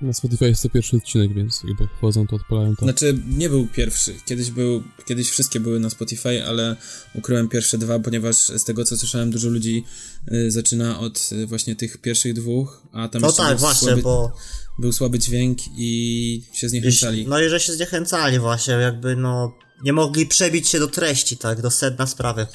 na 0.00 0.12
Spotify 0.12 0.44
jest 0.48 0.62
to 0.62 0.68
pierwszy 0.68 0.96
odcinek, 0.96 1.34
więc 1.34 1.62
jakby 1.68 1.84
jak 1.84 1.92
wchodzą, 1.96 2.26
to 2.26 2.36
odpalają 2.36 2.76
to. 2.76 2.84
Znaczy, 2.84 3.18
nie 3.28 3.48
był 3.48 3.66
pierwszy. 3.66 4.14
Kiedyś 4.26 4.50
był, 4.50 4.82
kiedyś 5.06 5.30
wszystkie 5.30 5.60
były 5.60 5.80
na 5.80 5.90
Spotify, 5.90 6.44
ale 6.46 6.76
ukryłem 7.14 7.48
pierwsze 7.48 7.78
dwa, 7.78 7.98
ponieważ 7.98 8.36
z 8.36 8.64
tego 8.64 8.84
co 8.84 8.96
słyszałem, 8.96 9.30
dużo 9.30 9.48
ludzi 9.48 9.84
y, 10.32 10.50
zaczyna 10.50 10.98
od 11.00 11.30
y, 11.32 11.46
właśnie 11.46 11.76
tych 11.76 11.98
pierwszych 11.98 12.34
dwóch, 12.34 12.82
a 12.92 13.08
tam 13.08 13.22
No 13.22 13.28
jeszcze 13.28 13.42
tak, 13.42 13.50
był, 13.50 13.58
właśnie, 13.58 13.86
słaby, 13.88 14.02
bo 14.02 14.32
był 14.78 14.92
słaby 14.92 15.18
dźwięk 15.18 15.58
i 15.78 16.42
się 16.52 16.68
zniechęcali. 16.68 17.26
no 17.28 17.40
i 17.40 17.48
że 17.48 17.60
się 17.60 17.72
zniechęcali 17.72 18.38
właśnie, 18.38 18.74
jakby 18.74 19.16
no 19.16 19.54
nie 19.84 19.92
mogli 19.92 20.26
przebić 20.26 20.68
się 20.68 20.78
do 20.78 20.88
treści, 20.88 21.36
tak, 21.36 21.62
do 21.62 21.70
sedna 21.70 22.06
sprawy. 22.06 22.46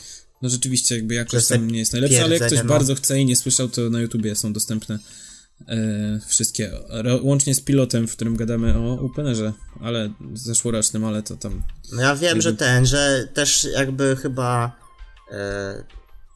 No 0.42 0.50
rzeczywiście, 0.50 0.96
jakby 0.96 1.26
te 1.26 1.42
tam 1.42 1.72
nie 1.72 1.80
jest 1.80 1.94
najlepsza, 1.94 2.24
ale 2.24 2.38
jak 2.38 2.48
ktoś 2.48 2.60
no. 2.60 2.66
bardzo 2.66 2.96
chce 2.96 3.20
i 3.20 3.26
nie 3.26 3.36
słyszał, 3.36 3.70
to 3.70 3.90
na 3.90 4.00
YouTubie 4.00 4.36
są 4.36 4.54
dostępne 4.54 5.00
e, 5.68 6.20
wszystkie, 6.28 6.72
ro, 6.90 7.20
łącznie 7.24 7.56
z 7.56 7.62
pilotem, 7.62 8.08
w 8.08 8.16
którym 8.16 8.36
gadamy 8.36 8.78
o 8.78 9.00
Openerze, 9.00 9.54
ale 9.82 10.14
zeszłorocznym, 10.34 11.06
ale 11.06 11.24
to 11.24 11.38
tam... 11.38 11.64
No 11.92 12.02
ja 12.02 12.16
wiem, 12.16 12.28
Jakby- 12.28 12.42
że 12.42 12.54
ten, 12.54 12.86
że 12.86 13.28
też 13.34 13.68
jakby 13.74 14.16
chyba 14.16 14.72
e, 15.32 15.84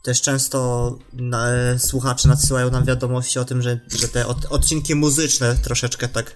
też 0.03 0.21
często 0.21 0.99
na, 1.13 1.53
e, 1.53 1.79
słuchacze 1.79 2.27
nadsyłają 2.27 2.71
nam 2.71 2.85
wiadomości 2.85 3.39
o 3.39 3.45
tym, 3.45 3.61
że, 3.61 3.79
że 3.99 4.07
te 4.07 4.27
od, 4.27 4.45
odcinki 4.45 4.95
muzyczne 4.95 5.57
troszeczkę 5.63 6.07
tak 6.07 6.35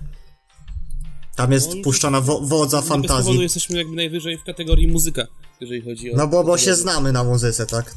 tam 1.36 1.52
jest 1.52 1.76
No, 1.76 1.84
puszczona 1.84 2.22
wo, 2.22 2.42
wodza 2.42 2.82
fantazji. 2.82 3.42
jesteśmy 3.42 3.78
jakby 3.78 3.96
najwyżej 3.96 4.38
w 4.38 4.44
kategorii 4.44 4.88
muzyka, 4.88 5.28
jeżeli 5.62 5.82
chodzi 5.82 6.14
o... 6.14 6.18
No 6.18 6.28
bo, 6.28 6.44
bo 6.44 6.58
się 6.58 6.76
znamy 6.76 7.12
na 7.12 7.24
muzyce, 7.24 7.66
tak? 7.66 7.94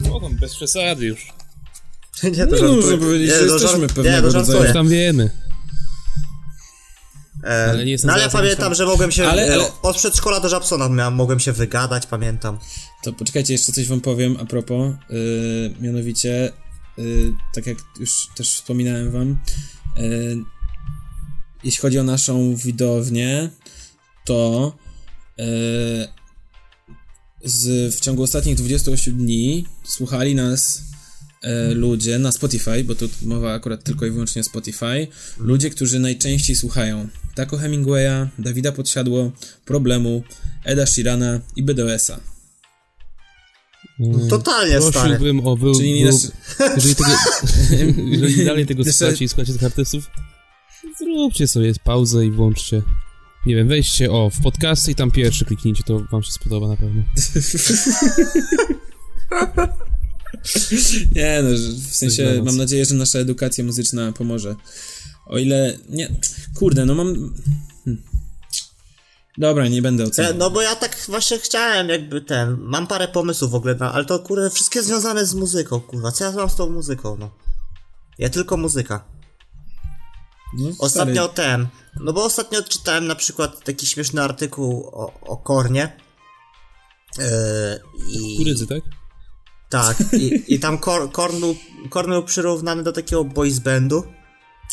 No 0.00 0.20
tam, 0.20 0.36
bez 0.36 0.54
przesady 0.56 1.06
już. 1.06 1.26
Nie, 2.22 2.30
No, 2.30 2.36
żartuję. 2.36 2.72
można 2.76 2.96
powiedzieć, 2.98 3.30
że 3.30 3.38
to 3.46 3.54
jesteśmy 3.54 3.86
żart- 3.86 3.92
pewnego 3.94 4.26
nie, 4.26 4.32
to 4.32 4.38
rodzaju-. 4.38 4.62
Coś 4.64 4.72
tam 4.72 4.88
wiemy. 4.88 5.30
E, 7.44 7.66
Ale 7.70 7.84
nie 7.84 7.90
jestem 7.90 8.08
no 8.08 8.14
ale 8.14 8.30
pamiętam, 8.30 8.74
że 8.74 8.86
mogłem 8.86 9.12
się 9.12 9.28
Ale- 9.28 9.46
e, 9.48 9.54
ale- 9.54 9.68
od 9.82 9.96
przedszkola 9.96 10.40
do 10.40 10.48
Żabsona 10.48 10.88
miałem, 10.88 11.14
mogłem 11.14 11.40
się 11.40 11.52
wygadać, 11.52 12.06
pamiętam. 12.06 12.58
To 13.02 13.12
poczekajcie, 13.12 13.52
jeszcze 13.52 13.72
coś 13.72 13.88
wam 13.88 14.00
powiem 14.00 14.36
a 14.40 14.44
propos. 14.44 14.94
Yy, 15.10 15.74
mianowicie, 15.80 16.52
yy, 16.96 17.34
tak 17.54 17.66
jak 17.66 17.78
już 18.00 18.28
też 18.34 18.54
wspominałem 18.54 19.10
wam, 19.10 19.38
yy, 19.96 20.36
jeśli 21.64 21.80
chodzi 21.80 21.98
o 21.98 22.02
naszą 22.02 22.54
widownię, 22.56 23.50
to 24.24 24.72
z, 27.44 27.94
w 27.94 28.00
ciągu 28.00 28.22
ostatnich 28.22 28.56
28 28.56 29.16
dni 29.16 29.66
słuchali 29.84 30.34
nas 30.34 30.82
e, 31.42 31.74
ludzie 31.74 32.18
na 32.18 32.32
Spotify, 32.32 32.84
bo 32.84 32.94
tu 32.94 33.08
mowa 33.22 33.54
akurat 33.54 33.84
tylko 33.84 34.06
i 34.06 34.10
wyłącznie 34.10 34.40
o 34.40 34.44
Spotify, 34.44 35.06
ludzie, 35.38 35.70
którzy 35.70 35.98
najczęściej 35.98 36.56
słuchają 36.56 37.08
Taco 37.34 37.56
Hemingwaya, 37.56 38.28
Dawida 38.38 38.72
Podsiadło, 38.72 39.32
Problemu, 39.64 40.22
Eda 40.64 40.86
Shirana 40.86 41.40
i 41.56 41.62
BDS-a. 41.62 42.20
Mm, 44.00 44.28
Totalnie 44.28 44.80
stary. 44.80 44.92
Prosiłbym 44.92 45.46
o 45.46 45.56
wy... 45.56 45.72
Czyli 45.76 46.04
wy- 46.04 46.10
nasz... 46.12 46.22
Jeżeli, 46.76 46.94
tego, 46.94 47.10
jeżeli 48.12 48.44
dalej 48.44 48.66
tego 48.66 48.84
słuchacie 48.84 49.24
i 49.24 49.28
słuchacie 49.28 49.52
tych 49.52 49.64
artystów, 49.64 50.10
zróbcie 50.98 51.48
sobie 51.48 51.72
pauzę 51.84 52.26
i 52.26 52.30
włączcie. 52.30 52.82
Nie 53.46 53.56
wiem, 53.56 53.68
wejdźcie 53.68 54.12
o 54.12 54.30
w 54.30 54.42
podcasty 54.42 54.90
i 54.90 54.94
tam 54.94 55.10
pierwszy 55.10 55.44
kliknijcie, 55.44 55.82
to 55.86 56.00
wam 56.10 56.22
się 56.22 56.32
spodoba 56.32 56.68
na 56.68 56.76
pewno. 56.76 57.02
Nie, 61.16 61.40
no, 61.42 61.50
w 61.90 61.96
sensie 61.96 62.42
mam 62.44 62.56
nadzieję, 62.56 62.84
że 62.84 62.94
nasza 62.94 63.18
edukacja 63.18 63.64
muzyczna 63.64 64.12
pomoże. 64.12 64.56
O 65.26 65.38
ile... 65.38 65.78
Nie, 65.88 66.08
kurde, 66.54 66.86
no 66.86 66.94
mam... 66.94 67.34
Hmm. 67.84 68.02
Dobra, 69.38 69.68
nie 69.68 69.82
będę 69.82 70.04
oceniał. 70.04 70.34
no 70.34 70.50
bo 70.50 70.62
ja 70.62 70.76
tak 70.76 70.96
właśnie 71.08 71.38
chciałem 71.38 71.88
jakby 71.88 72.20
ten, 72.20 72.56
mam 72.60 72.86
parę 72.86 73.08
pomysłów 73.08 73.50
w 73.50 73.54
ogóle, 73.54 73.74
na, 73.74 73.92
ale 73.92 74.04
to 74.04 74.18
kurde 74.18 74.50
wszystkie 74.50 74.82
związane 74.82 75.26
z 75.26 75.34
muzyką, 75.34 75.80
kurwa, 75.80 76.12
co 76.12 76.24
ja 76.24 76.32
mam 76.32 76.50
z 76.50 76.56
tą 76.56 76.70
muzyką, 76.70 77.16
no. 77.16 77.30
Ja 78.18 78.28
tylko 78.30 78.56
muzyka. 78.56 79.11
No, 80.58 80.70
Ostatnio 80.78 81.28
ten, 81.28 81.66
no 82.00 82.12
bo 82.12 82.24
ostatnio 82.24 82.62
czytałem 82.62 83.06
na 83.06 83.14
przykład 83.14 83.64
taki 83.64 83.86
śmieszny 83.86 84.22
artykuł 84.22 84.86
o, 84.92 85.20
o 85.20 85.36
Kornie. 85.36 85.96
Yy, 87.18 87.24
i, 88.08 88.36
Kurydzy, 88.36 88.66
tak? 88.66 88.82
Tak, 89.70 89.96
i, 90.12 90.54
i 90.54 90.58
tam 90.58 90.78
Kor, 90.78 91.12
Korn, 91.12 91.40
był, 91.40 91.56
Korn 91.90 92.10
był 92.10 92.22
przyrównany 92.22 92.82
do 92.82 92.92
takiego 92.92 93.24
boys 93.24 93.58
bandu 93.58 94.04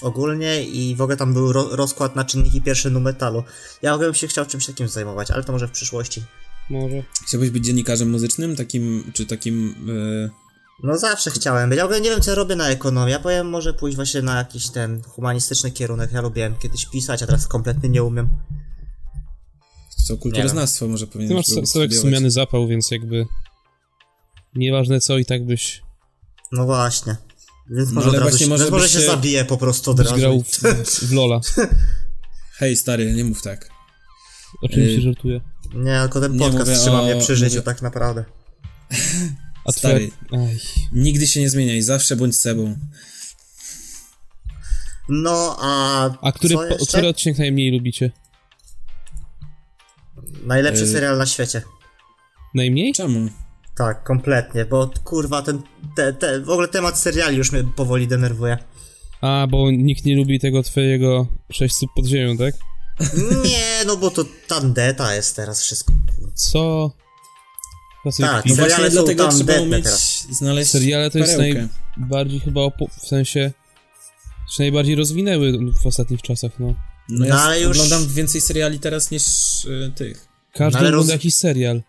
ogólnie 0.01 0.63
i 0.63 0.95
w 0.95 1.01
ogóle 1.01 1.17
tam 1.17 1.33
był 1.33 1.53
ro, 1.53 1.75
rozkład 1.75 2.15
na 2.15 2.25
czynniki 2.25 2.61
pierwsze 2.61 2.89
nu 2.89 2.99
metalu. 2.99 3.43
Ja 3.81 3.97
bym 3.97 4.13
się 4.13 4.27
chciał 4.27 4.45
czymś 4.45 4.65
takim 4.65 4.87
zajmować, 4.87 5.31
ale 5.31 5.43
to 5.43 5.51
może 5.51 5.67
w 5.67 5.71
przyszłości. 5.71 6.23
Może. 6.69 7.03
Chciałbyś 7.27 7.49
być 7.49 7.65
dziennikarzem 7.65 8.09
muzycznym? 8.09 8.55
Takim, 8.55 9.11
czy 9.13 9.25
takim... 9.25 9.75
e, 9.89 10.48
No 10.83 10.97
zawsze 10.97 11.31
chciałem 11.31 11.69
być. 11.69 11.77
Ja 11.77 11.83
w 11.83 11.85
ogóle 11.85 12.01
nie 12.01 12.09
wiem 12.09 12.21
co 12.21 12.31
ja 12.31 12.35
robię 12.35 12.55
na 12.55 12.69
ekonomię. 12.69 13.11
Ja 13.11 13.19
powiem 13.19 13.49
może 13.49 13.73
pójść 13.73 13.95
właśnie 13.95 14.21
na 14.21 14.37
jakiś 14.37 14.69
ten 14.69 15.01
humanistyczny 15.03 15.71
kierunek. 15.71 16.11
Ja 16.11 16.21
lubiłem 16.21 16.55
kiedyś 16.55 16.85
pisać, 16.85 17.23
a 17.23 17.25
teraz 17.25 17.47
kompletnie 17.47 17.89
nie 17.89 18.03
umiem. 18.03 18.29
co, 20.07 20.17
kulturoznawstwo 20.17 20.87
może 20.87 21.07
Ty 21.07 21.13
powinieneś 21.13 21.37
masz 21.37 21.47
było 21.55 21.65
całek 21.65 21.89
studiować. 21.89 22.01
sumiany 22.01 22.31
zapał, 22.31 22.67
więc 22.67 22.91
jakby 22.91 23.25
nieważne 24.55 24.99
co 25.01 25.17
i 25.17 25.25
tak 25.25 25.45
byś, 25.45 25.81
No 26.51 26.65
właśnie. 26.65 27.15
Więc 27.69 27.89
No 27.89 27.95
może, 27.95 28.09
razu 28.11 28.21
właśnie 28.21 28.39
się, 28.45 28.47
może 28.49 28.69
może 28.71 28.89
się 28.89 28.99
się- 28.99 29.05
zabiję 29.05 29.45
po 29.45 29.57
prostu 29.57 29.91
od 29.91 29.99
razu. 29.99 30.15
grał 30.15 30.43
w, 30.43 30.59
w 31.09 31.11
Lola. 31.13 31.39
Hej, 32.57 32.75
stary, 32.77 33.13
nie 33.13 33.23
mów 33.23 33.41
tak. 33.41 33.69
Oczywiście 34.61 34.95
Ej. 34.97 35.01
żartuję. 35.01 35.41
Nie, 35.75 35.99
tylko 36.01 36.21
ten 36.21 36.39
podcast 36.39 36.81
trzyma 36.81 37.01
o- 37.01 37.03
mnie 37.05 37.15
przy 37.21 37.35
życiu 37.35 37.55
mówię- 37.55 37.61
tak 37.65 37.81
naprawdę. 37.81 38.25
A 39.65 39.71
Stary, 39.71 40.11
nigdy 40.91 41.27
się 41.27 41.39
nie 41.39 41.49
zmieniaj, 41.49 41.81
zawsze 41.81 42.15
bądź 42.15 42.35
sobą. 42.37 42.75
No, 45.09 45.57
a. 45.59 46.09
A 46.21 46.31
który, 46.31 46.55
co 46.55 46.67
po, 46.77 46.85
który 46.85 47.07
odcinek 47.07 47.39
najmniej 47.39 47.71
lubicie? 47.71 48.11
Najlepszy 50.43 50.83
Y- 50.83 50.87
serial 50.87 51.17
na 51.17 51.25
świecie. 51.25 51.61
Najmniej? 52.55 52.93
Czemu? 52.93 53.29
Tak, 53.77 54.03
kompletnie, 54.03 54.65
bo 54.65 54.91
kurwa, 55.03 55.41
ten. 55.41 55.61
Te, 55.95 56.13
te, 56.13 56.39
w 56.39 56.49
ogóle 56.49 56.67
temat 56.67 56.99
seriali 56.99 57.37
już 57.37 57.51
mnie 57.51 57.63
powoli 57.75 58.07
denerwuje. 58.07 58.57
A, 59.21 59.47
bo 59.49 59.71
nikt 59.71 60.05
nie 60.05 60.15
lubi 60.15 60.39
tego 60.39 60.63
twojego 60.63 61.27
6 61.51 61.75
stóp 61.75 61.89
pod 61.95 62.05
ziemią, 62.05 62.37
tak? 62.37 62.55
Nie, 63.43 63.85
no 63.87 63.97
bo 63.97 64.11
to 64.11 64.25
tandeta 64.47 65.15
jest 65.15 65.35
teraz 65.35 65.61
wszystko. 65.63 65.93
Co? 66.35 66.91
Sobie 68.11 68.29
Tak. 68.29 68.45
No 68.45 68.55
Seriale 68.55 68.75
właśnie 68.77 68.89
dlatego 68.89 69.27
trzeba 69.27 69.53
umieć 69.61 69.83
teraz. 69.83 70.27
znaleźć 70.31 70.71
Seriale 70.71 71.11
to 71.11 71.17
jest 71.17 71.35
perełkę. 71.37 71.67
najbardziej 71.97 72.39
chyba 72.39 72.61
opo- 72.61 72.89
w 72.99 73.07
sensie 73.07 73.51
się 74.57 74.63
najbardziej 74.63 74.95
rozwinęły 74.95 75.51
w 75.83 75.87
ostatnich 75.87 76.21
czasach, 76.21 76.51
no. 76.59 76.75
No 77.09 77.25
ja 77.25 77.33
No, 77.35 77.41
ale 77.41 77.61
już- 77.61 77.77
oglądam 77.77 78.07
więcej 78.07 78.41
seriali 78.41 78.79
teraz 78.79 79.11
niż 79.11 79.23
y, 79.65 79.91
tych. 79.95 80.27
Każdy 80.53 80.73
No, 80.73 80.87
ogląda 80.87 80.97
roz- 80.97 81.09
jakiś 81.09 81.35
serial. 81.35 81.81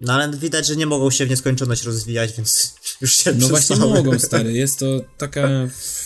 No 0.00 0.12
ale 0.12 0.36
widać, 0.36 0.66
że 0.66 0.76
nie 0.76 0.86
mogą 0.86 1.10
się 1.10 1.26
w 1.26 1.30
nieskończoność 1.30 1.82
rozwijać, 1.82 2.32
więc 2.36 2.74
już 3.00 3.16
się 3.16 3.32
No 3.34 3.48
właśnie 3.48 3.76
przestały. 3.76 3.94
mogą, 4.04 4.18
stary. 4.18 4.52
Jest 4.52 4.78
to 4.78 4.86
taka 5.18 5.48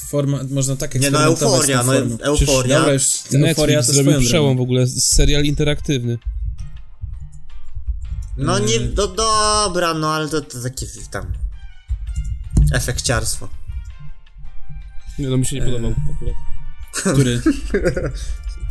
forma, 0.09 0.41
można 0.51 0.77
tak 0.77 1.01
Nie 1.01 1.11
no, 1.11 1.23
euforia, 1.25 1.83
no 1.83 1.95
euforia. 2.21 2.79
Dobra, 2.79 2.93
już 2.93 3.05
euforia 3.35 3.47
Netflix 3.79 3.87
to 3.87 3.93
zrobił 3.93 4.21
przełom 4.29 4.57
w 4.57 4.61
ogóle, 4.61 4.87
serial 4.87 5.45
interaktywny. 5.45 6.19
No 8.37 8.59
nie, 8.59 8.77
Mm. 8.77 8.95
no 8.97 9.07
dobra, 9.07 9.95
no 9.95 10.11
ale 10.15 10.29
to, 10.29 10.41
to 10.41 10.63
takie 10.63 10.87
tam... 11.11 11.27
Efekciarstwo. 12.73 13.49
Nie, 15.19 15.29
no 15.29 15.37
mi 15.37 15.47
się 15.47 15.57
nie 15.57 15.63
podobał 15.63 15.95
akurat. 16.15 16.35
Który? 17.15 17.41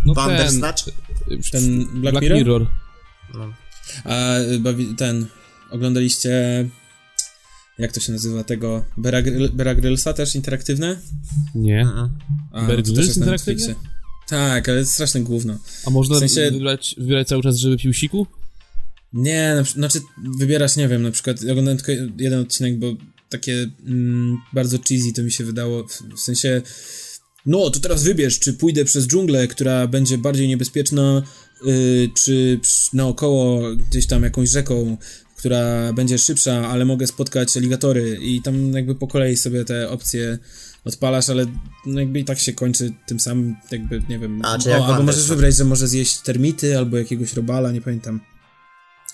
No 0.06 0.14
Bandersnatch? 0.14 0.84
ten, 1.30 1.42
Ten 1.52 1.86
Black, 1.86 2.02
Black 2.02 2.22
Mirror? 2.22 2.38
Mirror. 2.38 2.68
No. 3.34 3.54
A 4.04 4.38
y, 4.40 4.60
bawi, 4.60 4.96
ten, 4.96 5.26
oglądaliście, 5.72 6.30
jak 7.80 7.92
to 7.92 8.00
się 8.00 8.12
nazywa, 8.12 8.44
tego 8.44 8.86
Beara 9.54 9.76
Grylsa 9.76 10.14
też 10.14 10.36
interaktywne? 10.36 11.00
Nie. 11.56 11.88
A, 12.54 12.62
Bear 12.62 12.78
to 12.78 12.84
też 12.84 12.94
Grylls 12.94 13.18
interaktywne? 13.18 13.76
Tak, 14.28 14.70
ale 14.70 14.86
straszne 14.86 15.22
gówno. 15.22 15.58
A 15.88 15.90
można 15.90 16.16
W 16.16 16.20
sensie- 16.20 16.52
wybrać, 16.52 16.96
wybierać 16.98 17.28
cały 17.28 17.44
czas, 17.44 17.56
żeby 17.58 17.78
pił 17.78 17.94
siku? 17.94 18.28
Nie, 19.16 19.54
na, 19.56 19.64
znaczy 19.64 20.02
wybierasz, 20.40 20.76
nie 20.76 20.88
wiem, 20.88 21.02
na 21.02 21.12
przykład 21.12 21.42
ja 21.42 21.52
oglądałem 21.52 21.78
tylko 21.78 21.92
jeden 22.18 22.40
odcinek, 22.40 22.80
bo 22.80 22.96
takie 23.30 23.68
mm, 23.88 24.38
bardzo 24.54 24.78
cheesy 24.90 25.14
to 25.14 25.24
mi 25.24 25.32
się 25.32 25.44
wydało, 25.44 25.88
w, 25.88 26.16
w 26.16 26.20
sensie 26.20 26.62
no, 27.46 27.70
to 27.70 27.80
teraz 27.80 28.04
wybierz, 28.04 28.40
czy 28.40 28.54
pójdę 28.54 28.86
przez 28.86 29.08
dżunglę, 29.08 29.48
która 29.48 29.88
będzie 29.88 30.18
bardziej 30.18 30.48
niebezpieczna, 30.48 31.24
y, 31.68 32.10
czy 32.24 32.60
naokoło 32.94 33.62
gdzieś 33.76 34.08
tam 34.08 34.24
jakąś 34.24 34.50
rzeką, 34.50 34.98
która 35.38 35.94
będzie 35.94 36.18
szybsza, 36.18 36.70
ale 36.70 36.86
mogę 36.86 37.08
spotkać 37.08 37.58
aligatory 37.58 38.18
i 38.22 38.42
tam 38.42 38.74
jakby 38.74 38.96
po 38.96 39.08
kolei 39.08 39.38
sobie 39.38 39.66
te 39.66 39.90
opcje 39.90 40.38
odpalasz, 40.86 41.30
ale 41.30 41.46
no 41.86 42.00
jakby 42.00 42.20
i 42.20 42.26
tak 42.26 42.40
się 42.40 42.54
kończy 42.54 42.92
tym 43.08 43.20
samym, 43.20 43.56
jakby, 43.72 44.02
nie 44.10 44.20
wiem, 44.20 44.42
A, 44.44 44.58
czy 44.60 44.70
jak 44.70 44.82
o, 44.82 44.86
albo 44.86 45.04
możesz 45.04 45.28
wybrać, 45.28 45.56
że 45.56 45.64
może 45.64 45.88
zjeść 45.88 46.18
termity, 46.18 46.78
albo 46.78 46.98
jakiegoś 46.98 47.34
robala, 47.34 47.72
nie 47.72 47.82
pamiętam. 47.82 48.20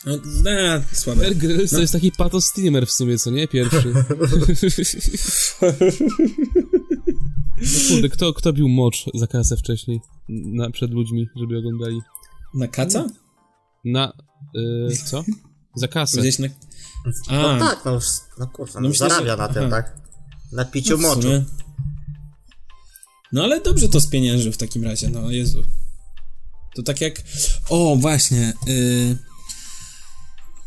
No, 0.05 0.17
ne, 0.43 0.83
słabe. 0.93 1.21
Bear 1.21 1.35
Grylls 1.35 1.71
to 1.71 1.79
jest 1.81 1.93
taki 1.93 2.11
pato 2.11 2.41
streamer 2.41 2.87
w 2.87 2.91
sumie, 2.91 3.17
co 3.19 3.31
nie? 3.31 3.47
Pierwszy. 3.47 3.93
No 7.61 7.89
kurde, 7.89 8.09
kto, 8.09 8.33
kto 8.33 8.53
bił 8.53 8.69
mocz 8.69 9.05
za 9.13 9.27
kasę 9.27 9.57
wcześniej? 9.57 9.99
Na, 10.29 10.69
przed 10.71 10.91
ludźmi, 10.91 11.27
żeby 11.39 11.57
oglądali. 11.57 12.01
Na 12.53 12.67
kaca? 12.67 13.07
Na... 13.85 14.13
Y, 14.91 14.95
co? 15.05 15.23
Za 15.75 15.87
kasę. 15.87 16.17
Powiedziałeś 16.17 16.39
na... 16.39 16.47
A, 17.27 17.57
No 17.57 17.59
tak, 17.59 17.85
no, 17.85 17.99
no 18.39 18.47
kurwa, 18.47 18.73
No 18.75 18.81
no, 18.81 18.89
myślę, 18.89 19.09
zarabia 19.09 19.31
że- 19.31 19.37
na 19.37 19.47
tym, 19.47 19.63
aha. 19.63 19.69
tak? 19.69 19.97
Na 20.51 20.65
piciu 20.65 20.97
w 20.97 21.01
moczu. 21.01 21.27
No 23.31 23.43
ale 23.43 23.61
dobrze 23.61 23.89
to 23.89 24.01
spieniężył 24.01 24.51
w 24.51 24.57
takim 24.57 24.83
razie, 24.83 25.09
no 25.09 25.31
Jezu. 25.31 25.63
To 26.75 26.83
tak 26.83 27.01
jak... 27.01 27.21
O, 27.69 27.95
właśnie. 27.95 28.53
Y... 28.67 29.17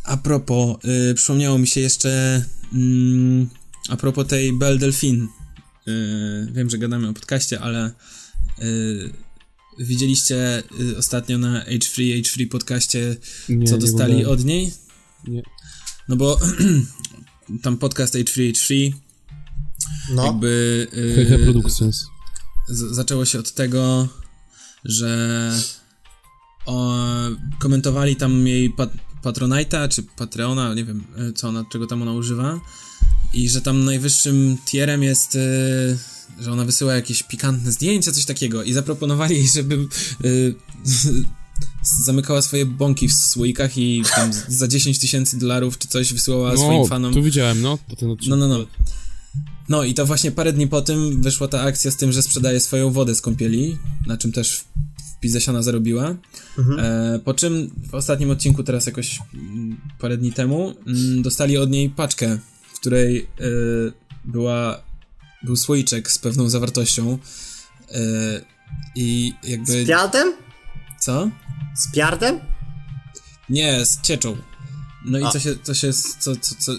A 0.05 0.17
propos, 0.17 0.77
y, 1.11 1.15
przypomniało 1.15 1.59
mi 1.59 1.67
się 1.67 1.81
jeszcze... 1.81 2.45
Mm, 2.73 3.49
a 3.89 3.97
propos 3.97 4.27
tej 4.27 4.53
Belle 4.59 4.79
Delphine. 4.79 5.27
Y, 5.89 6.49
wiem, 6.53 6.71
że 6.71 6.79
gadamy 6.79 7.09
o 7.09 7.13
podcaście, 7.13 7.61
ale... 7.61 7.91
Y, 8.63 9.13
widzieliście 9.79 10.63
y, 10.81 10.99
ostatnio 10.99 11.39
na 11.39 11.65
H3, 11.65 12.23
H3 12.23 12.49
podcaście, 12.49 13.17
Nie, 13.49 13.67
co 13.67 13.79
dostali 13.79 14.25
od 14.25 14.45
niej? 14.45 14.73
Nie. 15.29 15.43
No 16.09 16.17
bo 16.17 16.41
tam 17.63 17.77
podcast 17.77 18.15
H3, 18.15 18.53
H3 18.53 18.93
No, 20.15 20.27
jakby... 20.27 20.87
y, 20.95 21.15
Hehe 21.29 21.39
Productions. 21.39 22.07
z- 22.69 22.95
zaczęło 22.95 23.25
się 23.25 23.39
od 23.39 23.53
tego, 23.55 24.09
że 24.85 25.53
o, 26.67 26.95
komentowali 27.59 28.17
tam 28.17 28.47
jej 28.47 28.71
pat 28.71 28.91
Patronite'a, 29.25 29.89
czy 29.89 30.03
Patreona, 30.03 30.75
nie 30.75 30.85
wiem, 30.85 31.05
e, 31.17 31.33
co 31.33 31.49
ona, 31.49 31.65
czego 31.73 31.87
tam 31.87 32.03
ona 32.03 32.13
używa 32.13 32.61
i 33.35 33.49
że 33.49 33.61
tam 33.61 33.85
najwyższym 33.85 34.57
tierem 34.67 35.03
jest, 35.03 35.37
e, 35.37 35.41
że 36.43 36.53
ona 36.53 36.65
wysyła 36.65 36.95
jakieś 36.95 37.23
pikantne 37.23 37.73
zdjęcia, 37.73 38.13
coś 38.13 38.25
takiego 38.25 38.63
i 38.63 38.73
zaproponowali 38.73 39.37
jej, 39.39 39.49
żeby 39.49 39.75
e, 39.75 40.29
zamykała 42.05 42.43
swoje 42.43 42.67
bąki 42.67 43.09
w 43.09 43.13
słoikach 43.15 43.79
i 43.79 44.03
tam 44.17 44.31
za 44.49 44.69
10 44.69 44.99
tysięcy 44.99 45.39
dolarów 45.39 45.79
czy 45.79 45.89
coś 45.89 46.13
wysyłała 46.13 46.57
swoim 46.57 46.83
No, 46.83 46.87
fanom. 46.87 47.15
tu 47.15 47.23
widziałem, 47.23 47.63
no. 47.63 47.79
To 47.89 47.97
ten 47.97 48.11
odcinek. 48.11 48.39
No, 48.39 48.49
no, 48.49 48.59
no. 48.59 48.67
No 49.69 49.85
i 49.85 49.95
to 49.95 50.07
właśnie 50.07 50.31
parę 50.33 50.53
dni 50.53 50.69
po 50.69 50.83
tym 50.83 51.23
wyszła 51.23 51.49
ta 51.49 51.61
akcja 51.63 51.91
z 51.91 51.97
tym, 51.97 52.13
że 52.13 52.23
sprzedaje 52.23 52.61
swoją 52.61 52.91
wodę 52.91 53.15
z 53.15 53.21
kąpieli, 53.21 53.79
na 54.07 54.17
czym 54.17 54.33
też 54.33 54.65
w 55.23 55.63
zarobiła. 55.63 56.17
E, 56.79 57.21
po 57.25 57.35
czym 57.35 57.71
w 57.91 57.95
ostatnim 57.95 58.31
odcinku, 58.31 58.63
teraz 58.63 58.87
jakoś 58.87 59.19
mm, 59.35 59.81
parę 59.99 60.17
dni 60.17 60.33
temu, 60.33 60.75
mm, 60.87 61.23
dostali 61.23 61.57
od 61.57 61.71
niej 61.71 61.91
paczkę, 61.91 62.39
w 62.73 62.81
której 62.81 63.19
e, 63.19 63.45
była, 64.25 64.83
był 65.43 65.57
słoiczek 65.57 66.11
z 66.11 66.19
pewną 66.19 66.49
zawartością. 66.49 67.19
E, 67.91 68.01
I 68.97 69.33
jakby. 69.45 69.85
z 69.85 69.89
piardem? 69.89 70.33
Co? 71.01 71.31
Z 71.77 71.93
piardem? 71.93 72.41
Nie, 73.49 73.87
z 73.87 74.01
cieczą. 74.01 74.37
No 75.05 75.19
i 75.19 75.25
A. 75.25 75.31
co 75.31 75.41
się, 75.41 75.57
co 75.63 75.75
się, 75.75 75.93
co, 76.21 76.37
co, 76.37 76.55
co, 76.59 76.73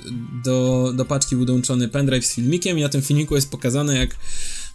do, 0.44 0.92
do 0.96 1.06
paczki 1.06 1.36
był 1.36 1.46
dołączony 1.46 1.88
pendrive 1.88 2.26
z 2.26 2.34
filmikiem 2.34 2.80
i 2.80 2.82
na 2.82 2.90
tym 2.90 3.02
filmiku 3.02 3.36
jest 3.36 3.52
pokazane 3.52 3.98
jak 3.98 4.16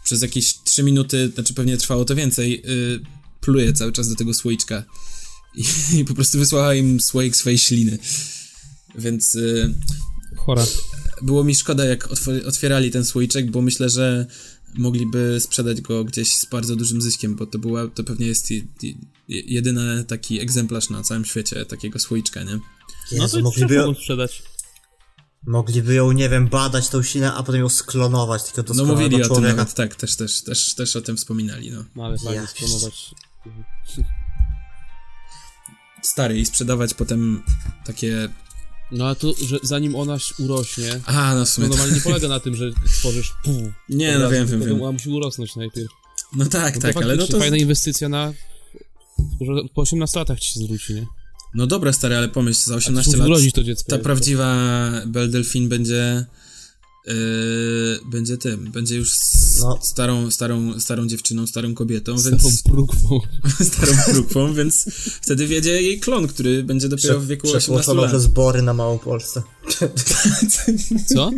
przez 0.04 0.22
jakieś 0.22 0.54
3 0.54 0.82
minuty, 0.82 1.30
znaczy 1.34 1.54
pewnie 1.54 1.76
trwało 1.76 2.04
to 2.04 2.14
więcej, 2.14 2.62
yy, 2.64 3.00
pluje 3.40 3.72
cały 3.72 3.92
czas 3.92 4.08
do 4.08 4.14
tego 4.14 4.34
słoiczka. 4.34 4.84
I, 5.54 5.64
i 5.98 6.04
po 6.04 6.14
prostu 6.14 6.38
wysłała 6.38 6.74
im 6.74 7.00
słoik 7.00 7.36
swojej 7.36 7.58
śliny. 7.58 7.98
Więc 8.98 9.34
yy, 9.34 9.74
Chora. 10.36 10.66
było 11.22 11.44
mi 11.44 11.54
szkoda 11.54 11.84
jak 11.84 12.06
otw- 12.08 12.46
otwierali 12.46 12.90
ten 12.90 13.04
słoiczek, 13.04 13.50
bo 13.50 13.62
myślę, 13.62 13.90
że 13.90 14.26
mogliby 14.74 15.36
sprzedać 15.40 15.80
go 15.80 16.04
gdzieś 16.04 16.36
z 16.36 16.44
bardzo 16.46 16.76
dużym 16.76 17.02
zyskiem, 17.02 17.36
bo 17.36 17.46
to 17.46 17.58
była, 17.58 17.88
to 17.88 18.04
pewnie 18.04 18.26
jest 18.26 18.50
je, 18.50 18.62
je, 18.82 19.40
jedyny 19.40 20.04
taki 20.04 20.40
egzemplarz 20.40 20.90
na 20.90 21.02
całym 21.02 21.24
świecie 21.24 21.64
takiego 21.64 21.98
słoiczka, 21.98 22.42
nie? 22.42 22.54
No 23.12 23.22
Jezu, 23.22 23.36
to 23.36 23.42
mogliby, 23.42 23.74
ją, 23.74 23.94
sprzedać. 23.94 24.42
mogliby 25.46 25.94
ją, 25.94 26.12
nie 26.12 26.28
wiem, 26.28 26.48
badać 26.48 26.88
tą 26.88 27.02
ślinę, 27.02 27.34
a 27.34 27.42
potem 27.42 27.60
ją 27.60 27.68
sklonować, 27.68 28.42
tylko 28.42 28.62
No 28.62 28.64
doskonale 28.64 28.94
mówili 28.94 29.22
o 29.22 29.34
tym 29.34 29.42
nawet, 29.44 29.74
tak, 29.74 29.94
też, 29.94 30.16
też, 30.16 30.42
też, 30.42 30.74
też 30.74 30.96
o 30.96 31.00
tym 31.00 31.16
wspominali, 31.16 31.70
no. 31.70 31.84
No 31.96 32.04
ale 32.04 32.18
fajnie 32.18 32.34
Ja 32.34 32.46
sklonować. 32.46 33.10
Stary 36.02 36.38
i 36.38 36.46
sprzedawać 36.46 36.94
potem 36.94 37.42
takie... 37.84 38.28
No 38.92 39.08
a 39.08 39.14
to, 39.14 39.34
że 39.48 39.58
zanim 39.62 39.96
ona 39.96 40.16
urośnie, 40.38 41.00
A, 41.06 41.34
no 41.34 41.44
w 41.44 41.48
sumie... 41.48 41.68
normalnie 41.68 41.94
nie 41.94 42.00
polega 42.00 42.28
na 42.28 42.40
tym, 42.40 42.56
że 42.56 42.72
tworzysz 43.00 43.32
pół. 43.44 43.72
Nie, 43.88 44.18
no 44.18 44.30
wiem, 44.30 44.46
wiem, 44.46 44.60
wiem. 44.60 44.82
Ona 44.82 44.92
musi 44.92 45.10
urosnąć 45.10 45.56
najpierw. 45.56 45.88
No 46.36 46.46
tak, 46.46 46.74
No 46.74 46.80
tak, 46.80 46.94
to 46.94 47.00
ale 47.00 47.16
no 47.16 47.26
to... 47.26 47.38
fajna 47.38 47.56
inwestycja 47.56 48.08
na... 48.08 48.32
Że 49.40 49.46
po 49.74 49.80
18 49.82 50.18
latach 50.18 50.40
ci 50.40 50.52
się 50.52 50.60
zwróci, 50.60 50.94
nie? 50.94 51.06
No 51.54 51.66
dobra, 51.66 51.92
stary, 51.92 52.16
ale 52.16 52.28
pomyśl, 52.28 52.60
za 52.64 52.74
A 52.74 52.76
18 52.76 53.12
tu 53.12 53.18
lat 53.28 53.40
to 53.54 53.64
dziecko. 53.64 53.90
ta 53.90 53.98
prawdziwa 53.98 54.56
Belle 55.06 55.28
Delphine 55.28 55.68
będzie 55.68 56.26
Yy, 57.06 57.14
będzie 58.04 58.38
tym, 58.38 58.72
będzie 58.72 58.96
już 58.96 59.12
No. 59.60 59.78
starą, 59.82 60.30
starą, 60.30 60.80
starą 60.80 61.06
dziewczyną, 61.06 61.46
starą 61.46 61.74
kobietą, 61.74 62.18
Z 62.18 62.28
więc 62.30 62.42
taką 62.42 62.56
prógwą. 62.74 63.20
starą 63.64 63.92
próbą, 64.12 64.54
więc 64.54 64.86
wtedy 65.22 65.46
wiedzie 65.46 65.82
jej 65.82 66.00
klon, 66.00 66.28
który 66.28 66.62
będzie 66.64 66.88
dopiero 66.88 67.20
w 67.20 67.26
wieku 67.26 67.46
18 67.46 67.58
Przetłoczono 67.68 68.02
lat. 68.02 68.10
przez 68.10 68.26
Bory 68.26 68.62
na 68.62 68.74
Małopolsce. 68.74 69.42
Co? 71.14 71.30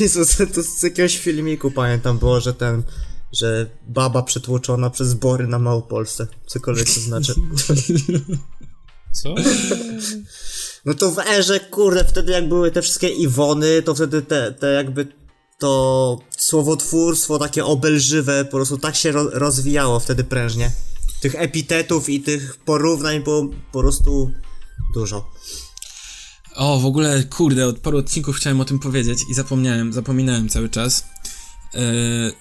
Jezus, 0.00 0.36
to 0.54 0.62
z 0.62 0.82
jakiegoś 0.82 1.18
filmiku 1.18 1.70
pamiętam 1.70 2.18
było, 2.18 2.40
że 2.40 2.54
ten, 2.54 2.82
że 3.32 3.70
baba 3.88 4.22
przetłoczona 4.22 4.90
przez 4.90 5.14
Bory 5.14 5.46
na 5.46 5.58
Małopolsce. 5.58 6.26
Cokolwiek 6.46 6.94
to 6.94 7.00
znaczy. 7.00 7.34
Co? 9.12 9.34
No 10.86 10.94
to 10.94 11.10
w 11.10 11.18
erze, 11.18 11.60
kurde, 11.60 12.04
wtedy 12.04 12.32
jak 12.32 12.48
były 12.48 12.70
te 12.70 12.82
wszystkie 12.82 13.08
Iwony, 13.08 13.82
to 13.82 13.94
wtedy 13.94 14.22
te, 14.22 14.52
te 14.52 14.72
jakby 14.72 15.06
to 15.58 16.18
słowotwórstwo 16.36 17.38
takie 17.38 17.64
obelżywe 17.64 18.44
po 18.44 18.50
prostu 18.50 18.78
tak 18.78 18.96
się 18.96 19.12
ro 19.12 19.30
rozwijało 19.30 20.00
wtedy 20.00 20.24
prężnie. 20.24 20.70
Tych 21.20 21.34
epitetów 21.34 22.08
i 22.08 22.20
tych 22.20 22.56
porównań 22.56 23.22
było 23.22 23.48
po 23.72 23.80
prostu 23.80 24.32
dużo. 24.94 25.30
O, 26.54 26.78
w 26.78 26.86
ogóle, 26.86 27.24
kurde, 27.24 27.66
od 27.66 27.78
paru 27.78 27.98
odcinków 27.98 28.36
chciałem 28.36 28.60
o 28.60 28.64
tym 28.64 28.78
powiedzieć 28.78 29.18
i 29.30 29.34
zapomniałem, 29.34 29.92
zapominałem 29.92 30.48
cały 30.48 30.68
czas. 30.68 31.04
Eee, 31.74 32.32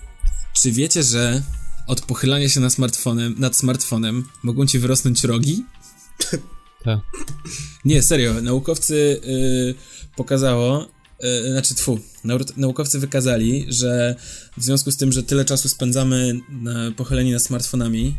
czy 0.61 0.71
wiecie, 0.71 1.03
że 1.03 1.41
od 1.87 2.01
pochylania 2.01 2.49
się 2.49 2.59
na 2.59 2.69
smartfonem, 2.69 3.35
nad 3.37 3.55
smartfonem 3.55 4.23
mogą 4.43 4.65
ci 4.65 4.79
wyrosnąć 4.79 5.23
rogi? 5.23 5.65
Tak. 6.85 6.99
Nie, 7.85 8.01
serio, 8.01 8.41
naukowcy 8.41 9.21
y, 9.27 9.75
pokazało, 10.15 10.87
y, 11.23 11.51
znaczy 11.51 11.75
tfu, 11.75 11.99
nau- 12.25 12.57
naukowcy 12.57 12.99
wykazali, 12.99 13.65
że 13.69 14.15
w 14.57 14.63
związku 14.63 14.91
z 14.91 14.97
tym, 14.97 15.11
że 15.11 15.23
tyle 15.23 15.45
czasu 15.45 15.69
spędzamy 15.69 16.39
na, 16.49 16.91
pochyleni 16.91 17.31
nad 17.31 17.43
smartfonami 17.43 18.15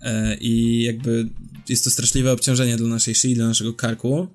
e, 0.00 0.36
i 0.36 0.82
jakby 0.82 1.28
jest 1.68 1.84
to 1.84 1.90
straszliwe 1.90 2.32
obciążenie 2.32 2.76
dla 2.76 2.88
naszej 2.88 3.14
szyi, 3.14 3.34
dla 3.34 3.46
naszego 3.46 3.72
karku, 3.72 4.28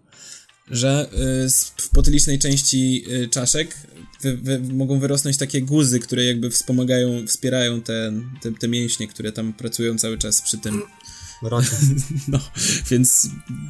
że 0.72 1.10
y, 1.46 1.50
w 1.78 1.90
potylicznej 1.90 2.40
części 2.40 3.04
y, 3.12 3.28
czaszek 3.30 3.78
wy, 4.22 4.38
wy, 4.38 4.60
mogą 4.60 5.00
wyrosnąć 5.00 5.38
takie 5.38 5.62
guzy, 5.62 6.00
które 6.00 6.26
jakby 6.26 6.50
wspomagają, 6.50 7.28
wspierają 7.28 7.82
te, 7.82 8.14
te, 8.42 8.52
te 8.52 8.68
mięśnie, 8.68 9.08
które 9.08 9.32
tam 9.32 9.54
pracują 9.54 9.98
cały 9.98 10.18
czas 10.18 10.42
przy 10.42 10.58
tym. 10.58 10.82
No, 12.28 12.40
więc 12.90 13.30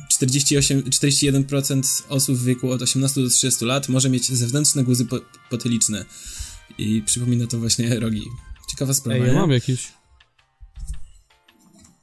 48, 0.09 0.81
41% 0.81 2.03
osób 2.09 2.37
w 2.37 2.43
wieku 2.43 2.71
od 2.71 2.81
18 2.81 3.21
do 3.21 3.29
30 3.29 3.65
lat 3.65 3.89
może 3.89 4.09
mieć 4.09 4.31
zewnętrzne 4.31 4.83
guzy 4.83 5.05
po, 5.05 5.19
potyliczne. 5.49 6.05
I 6.77 7.01
przypomina 7.05 7.47
to 7.47 7.59
właśnie 7.59 7.99
rogi. 7.99 8.23
Ciekawa 8.69 8.93
sprawa. 8.93 9.15
Ej, 9.15 9.27
ja 9.27 9.33
nie? 9.33 9.39
mam 9.39 9.51
jakieś. 9.51 9.87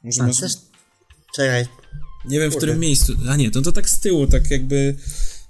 Może 0.04 0.22
A, 0.22 0.26
masz, 0.26 0.40
też... 0.40 0.52
Czekaj, 1.36 1.66
nie 2.24 2.40
wiem 2.40 2.50
w 2.50 2.56
którym 2.56 2.78
miejscu. 2.78 3.12
A 3.28 3.36
nie, 3.36 3.50
to, 3.50 3.62
to 3.62 3.72
tak 3.72 3.90
z 3.90 4.00
tyłu, 4.00 4.26
tak 4.26 4.50
jakby 4.50 4.96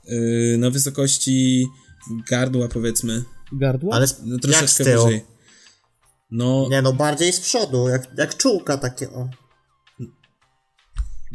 yy, 0.05 0.57
na 0.59 0.71
wysokości 0.71 1.67
gardła 2.31 2.69
powiedzmy. 2.69 3.25
Gardło? 3.53 3.95
ale. 3.95 4.07
No, 4.25 4.33
jak 4.33 4.41
z 4.41 4.43
troszeczkę 4.43 4.85
tyłu? 4.85 5.05
wyżej. 5.05 5.25
No, 6.31 6.67
Nie 6.71 6.83
no, 6.83 6.93
bardziej 6.93 7.33
z 7.33 7.41
przodu, 7.41 7.89
jak, 7.89 8.09
jak 8.19 8.37
czułka 8.37 8.79
takie, 8.79 9.11
o. 9.11 9.29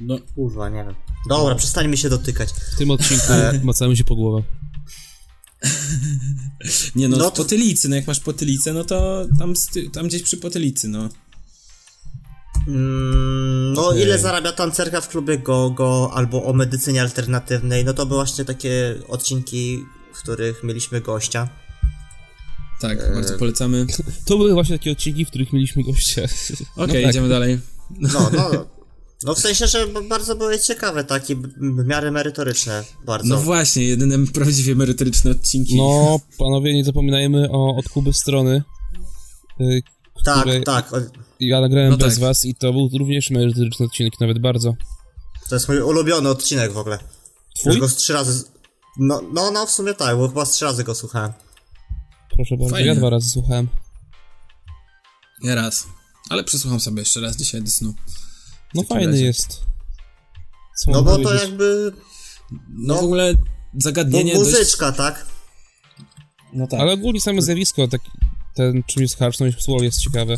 no, 0.01 0.19
Kurwa, 0.35 0.69
nie 0.69 0.83
wiem. 0.83 0.95
Dobra, 1.29 1.55
przestańmy 1.55 1.97
się 1.97 2.09
dotykać. 2.09 2.49
W 2.73 2.77
tym 2.77 2.91
odcinku 2.91 3.33
E. 3.33 3.59
macamy 3.63 3.97
się 3.97 4.03
po 4.03 4.15
głowach. 4.15 4.43
nie 6.95 7.09
no, 7.09 7.17
No 7.17 7.29
w 7.29 7.33
to- 7.33 7.43
potylicy, 7.43 7.89
no 7.89 7.95
jak 7.95 8.07
masz 8.07 8.19
potylicę, 8.19 8.73
no 8.73 8.83
to 8.83 9.25
tam, 9.39 9.53
tam 9.93 10.07
gdzieś 10.07 10.23
przy 10.23 10.37
potylicy, 10.37 10.87
no. 10.87 11.09
Mm, 12.67 13.73
no, 13.73 13.87
Okej. 13.87 14.01
ile 14.01 14.19
zarabia 14.19 14.51
tancerka 14.51 15.01
w 15.01 15.09
klubie 15.09 15.37
Gogo 15.37 16.11
albo 16.13 16.43
o 16.45 16.53
medycynie 16.53 17.01
alternatywnej? 17.01 17.85
No 17.85 17.93
to 17.93 18.05
były 18.05 18.17
właśnie 18.19 18.45
takie 18.45 18.95
odcinki, 19.07 19.79
w 20.13 20.17
których 20.23 20.63
mieliśmy 20.63 21.01
gościa. 21.01 21.49
Tak, 22.81 22.99
E. 22.99 23.13
bardzo 23.13 23.37
polecamy. 23.37 23.85
To 24.25 24.37
były 24.37 24.53
właśnie 24.53 24.77
takie 24.77 24.91
odcinki, 24.91 25.25
w 25.25 25.29
których 25.29 25.53
mieliśmy 25.53 25.83
gościa. 25.83 26.21
Okej, 26.75 27.03
tak. 27.03 27.11
idziemy 27.11 27.29
dalej. 27.29 27.59
No, 27.99 28.29
no. 28.33 28.78
No 29.23 29.35
w 29.35 29.39
sensie, 29.39 29.67
że 29.67 29.87
bardzo 29.87 30.35
były 30.35 30.59
ciekawe, 30.59 31.03
takie 31.03 31.35
w 31.35 31.85
miarę 31.85 32.11
merytoryczne, 32.11 32.83
bardzo. 33.05 33.35
No 33.35 33.41
właśnie, 33.41 33.83
jedyne 33.83 34.27
prawdziwie 34.27 34.75
merytoryczne 34.75 35.31
odcinki. 35.31 35.77
No, 35.77 36.19
panowie, 36.37 36.73
nie 36.73 36.83
zapominajmy 36.83 37.51
o 37.51 37.75
od 37.75 37.89
Kuby 37.89 38.13
strony. 38.13 38.63
y, 39.61 39.81
tak, 40.25 40.45
tak. 40.65 40.91
Ja 41.39 41.61
nagrałem 41.61 41.91
No 41.91 41.97
bez 41.97 42.13
tak. 42.13 42.21
was 42.23 42.45
i 42.45 42.55
to 42.55 42.73
był 42.73 42.89
również 42.99 43.29
merytoryczny 43.29 43.85
odcinek, 43.85 44.13
nawet 44.19 44.39
bardzo. 44.39 44.73
To 45.49 45.55
jest 45.55 45.67
mój 45.67 45.81
ulubiony 45.81 46.29
odcinek 46.29 46.71
w 46.71 46.77
ogóle. 46.77 46.99
Już 47.55 47.61
Twój? 47.73 47.79
go 47.79 47.89
z 47.89 47.95
trzy 47.95 48.13
razy. 48.13 48.43
No, 48.97 49.21
no, 49.33 49.51
no, 49.51 49.65
w 49.65 49.71
sumie 49.71 49.93
tak, 49.93 50.17
bo 50.17 50.27
chyba 50.27 50.45
z 50.45 50.51
trzy 50.51 50.65
razy 50.65 50.83
go 50.83 50.95
słuchałem. 50.95 51.31
Proszę 52.35 52.57
bardzo, 52.57 52.71
Fajnie. 52.75 52.87
ja 52.87 52.95
dwa 52.95 53.09
razy 53.09 53.29
słuchałem. 53.29 53.67
Ja 55.43 55.55
raz. 55.55 55.87
Ale 56.29 56.43
przesłucham 56.43 56.79
sobie 56.79 56.99
jeszcze 56.99 57.21
raz 57.21 57.37
dzisiaj 57.37 57.61
do 57.61 57.69
snu. 57.71 57.93
No 58.75 58.83
fajny 58.83 59.11
razie. 59.11 59.25
jest. 59.25 59.61
Co 60.77 60.91
No 60.91 61.01
bo 61.03 61.17
to 61.17 61.23
powiedzieć? 61.23 61.43
jakby. 61.49 61.91
No, 62.51 62.93
No, 62.95 63.01
w 63.01 63.03
ogóle 63.03 63.33
No, 63.33 63.39
zagadnienie 63.81 64.33
dość... 64.33 64.45
muzyczka, 64.45 64.91
tak? 64.91 65.25
No 66.53 66.67
tak. 66.67 66.79
Ale 66.79 66.93
ogólnie 66.93 67.21
same 67.21 67.41
zjawisko, 67.41 67.87
tak, 67.87 68.01
ten 68.55 68.83
czym 68.83 69.01
jest 69.01 69.17
harczność 69.19 69.63
słowo 69.63 69.83
jest 69.83 70.01
ciekawe. 70.01 70.37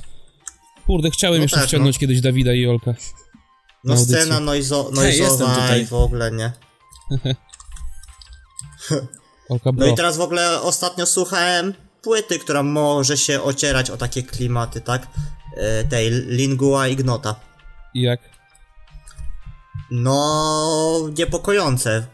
Kurde, 0.86 1.10
chciałem 1.12 1.38
No 1.38 1.44
jeszcze 1.44 1.58
tak, 1.58 1.68
wciągnąć 1.68 1.98
kiedyś 1.98 2.22
Dawida 2.22 2.54
i 2.54 2.66
Olka. 2.68 2.94
No 3.84 3.98
scena 3.98 4.40
noizo, 4.40 4.90
noizowa 4.94 5.56
tutaj. 5.56 5.82
i 5.82 5.86
w 5.86 5.94
ogóle, 5.94 6.32
nie? 6.32 6.52
Olka 9.50 9.66
No 9.70 9.74
bro. 9.74 9.88
i 9.88 9.96
teraz 9.96 10.18
w 10.18 10.22
ogóle 10.22 10.62
ostatnio 10.62 11.06
słuchałem 11.06 11.74
płyty, 12.02 12.40
która 12.40 12.64
może 12.64 13.18
się 13.18 13.42
ocierać 13.42 13.90
o 13.90 13.98
takie 13.98 14.24
klimaty, 14.24 14.82
tak? 14.82 15.08
E, 15.58 15.84
Tej 15.84 16.12
Lingua 16.12 16.88
Ignota. 16.88 17.36
I 17.94 18.02
jak? 18.02 18.20
No, 19.92 21.10
niepokojące. 21.18 22.08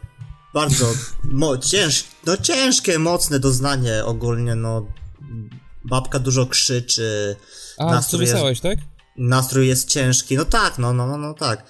Bardzo 0.53 0.85
mo- 1.23 1.57
cięż, 1.57 2.03
no 2.25 2.37
ciężkie, 2.37 2.99
mocne 2.99 3.39
doznanie 3.39 4.05
ogólnie, 4.05 4.55
no. 4.55 4.87
Babka 5.85 6.19
dużo 6.19 6.45
krzyczy, 6.45 7.35
A, 7.77 7.85
co 7.85 7.91
Nastrój 7.91 8.21
jest- 8.25 8.61
tak? 8.61 8.79
nastrój 9.17 9.67
jest 9.67 9.89
ciężki, 9.89 10.37
no 10.37 10.45
tak, 10.45 10.77
no, 10.77 10.93
no, 10.93 11.07
no, 11.07 11.17
no 11.17 11.33
tak. 11.33 11.63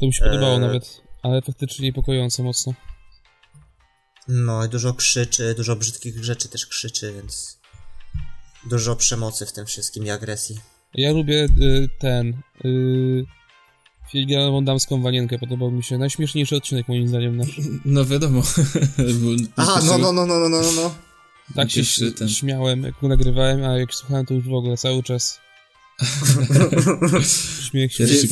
To 0.00 0.06
mi 0.06 0.14
się 0.14 0.24
podobało 0.24 0.54
Eee. 0.54 0.60
nawet, 0.60 1.00
ale 1.22 1.42
faktycznie 1.42 1.84
niepokojąco 1.86 2.42
mocno. 2.42 2.74
No 4.28 4.64
i 4.64 4.68
dużo 4.68 4.94
krzyczy, 4.94 5.54
dużo 5.54 5.76
brzydkich 5.76 6.24
rzeczy 6.24 6.48
też 6.48 6.66
krzyczy, 6.66 7.12
więc 7.12 7.58
dużo 8.66 8.96
przemocy 8.96 9.46
w 9.46 9.52
tym 9.52 9.66
wszystkim 9.66 10.06
i 10.06 10.10
agresji. 10.10 10.60
Ja 10.96 11.12
lubię 11.12 11.44
y, 11.60 11.88
ten... 11.98 12.34
Y, 12.64 13.24
Filigranową 14.12 14.64
damską 14.64 15.02
wanienkę, 15.02 15.38
podobał 15.38 15.70
mi 15.70 15.82
się. 15.84 15.98
Najśmieszniejszy 15.98 16.56
odcinek 16.56 16.88
moim 16.88 17.08
zdaniem 17.08 17.36
nasz. 17.36 17.48
No 17.84 18.04
wiadomo. 18.04 18.42
Był- 19.20 19.36
Aha, 19.56 19.80
no, 19.86 19.98
no, 19.98 20.12
no, 20.12 20.26
no, 20.26 20.38
no, 20.38 20.48
no, 20.48 20.72
no. 20.76 20.94
Tak 21.54 21.70
się 21.70 21.80
ś- 21.80 22.14
ten. 22.18 22.28
śmiałem, 22.28 22.82
jak 22.82 22.94
go 23.00 23.08
nagrywałem, 23.08 23.64
a 23.64 23.78
jak 23.78 23.94
słuchałem 23.94 24.26
to 24.26 24.34
już 24.34 24.44
w 24.48 24.52
ogóle 24.54 24.76
cały 24.76 25.02
czas. 25.02 25.40
Śmiech 27.70 27.92
się. 27.92 28.06
Pierwszy, 28.06 28.28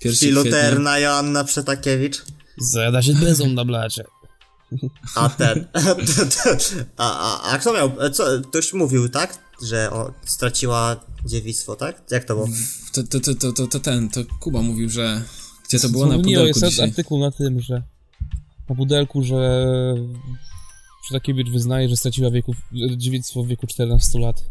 pierwszy 0.00 0.26
Filuterna 0.26 0.98
Joanna 0.98 1.44
Przetakiewicz. 1.44 2.22
Zada 2.58 3.02
się 3.02 3.12
bezą 3.14 3.46
na 3.46 3.64
blacie. 3.64 4.04
A 5.14 5.28
ten. 5.28 5.66
A, 6.96 7.42
a, 7.42 7.52
a 7.52 7.58
kto 7.58 7.72
miał. 7.72 7.92
Co, 8.12 8.24
ktoś 8.48 8.72
mówił, 8.72 9.08
tak? 9.08 9.38
Że 9.62 9.90
o, 9.90 10.12
straciła 10.24 10.96
dziewictwo, 11.24 11.76
tak? 11.76 12.02
Jak 12.10 12.24
to 12.24 12.34
było? 12.34 12.48
To, 12.92 13.02
to, 13.02 13.20
to, 13.20 13.34
to, 13.34 13.52
to, 13.52 13.66
to 13.66 13.80
ten, 13.80 14.08
to 14.08 14.20
Kuba 14.40 14.62
mówił, 14.62 14.90
że... 14.90 15.22
Gdzie 15.68 15.80
to 15.80 15.88
było? 15.88 16.06
Na 16.06 16.16
nie, 16.16 16.22
pudełku 16.22 16.46
jest 16.46 16.64
dzisiaj. 16.64 16.88
artykuł 16.88 17.20
na 17.20 17.30
tym, 17.30 17.60
że 17.60 17.82
na 18.68 18.74
pudelku, 18.76 19.22
że 19.22 19.64
Przetakiewicz 21.04 21.50
wyznaje, 21.50 21.88
że 21.88 21.96
straciła 21.96 22.30
wieku, 22.30 22.54
dziewictwo 22.96 23.42
w 23.44 23.48
wieku 23.48 23.66
14 23.66 24.18
lat. 24.18 24.44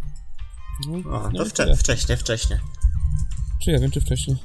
No, 0.88 1.18
O, 1.18 1.30
no 1.34 1.40
to 1.40 1.46
wcze, 1.46 1.64
tyle. 1.64 1.78
wcześnie, 1.78 2.18
wcześnie. 2.18 2.60
Czy 3.64 3.72
ja 3.72 3.80
wiem, 3.80 3.92
czy 3.92 4.02
wcześniej. 4.02 4.38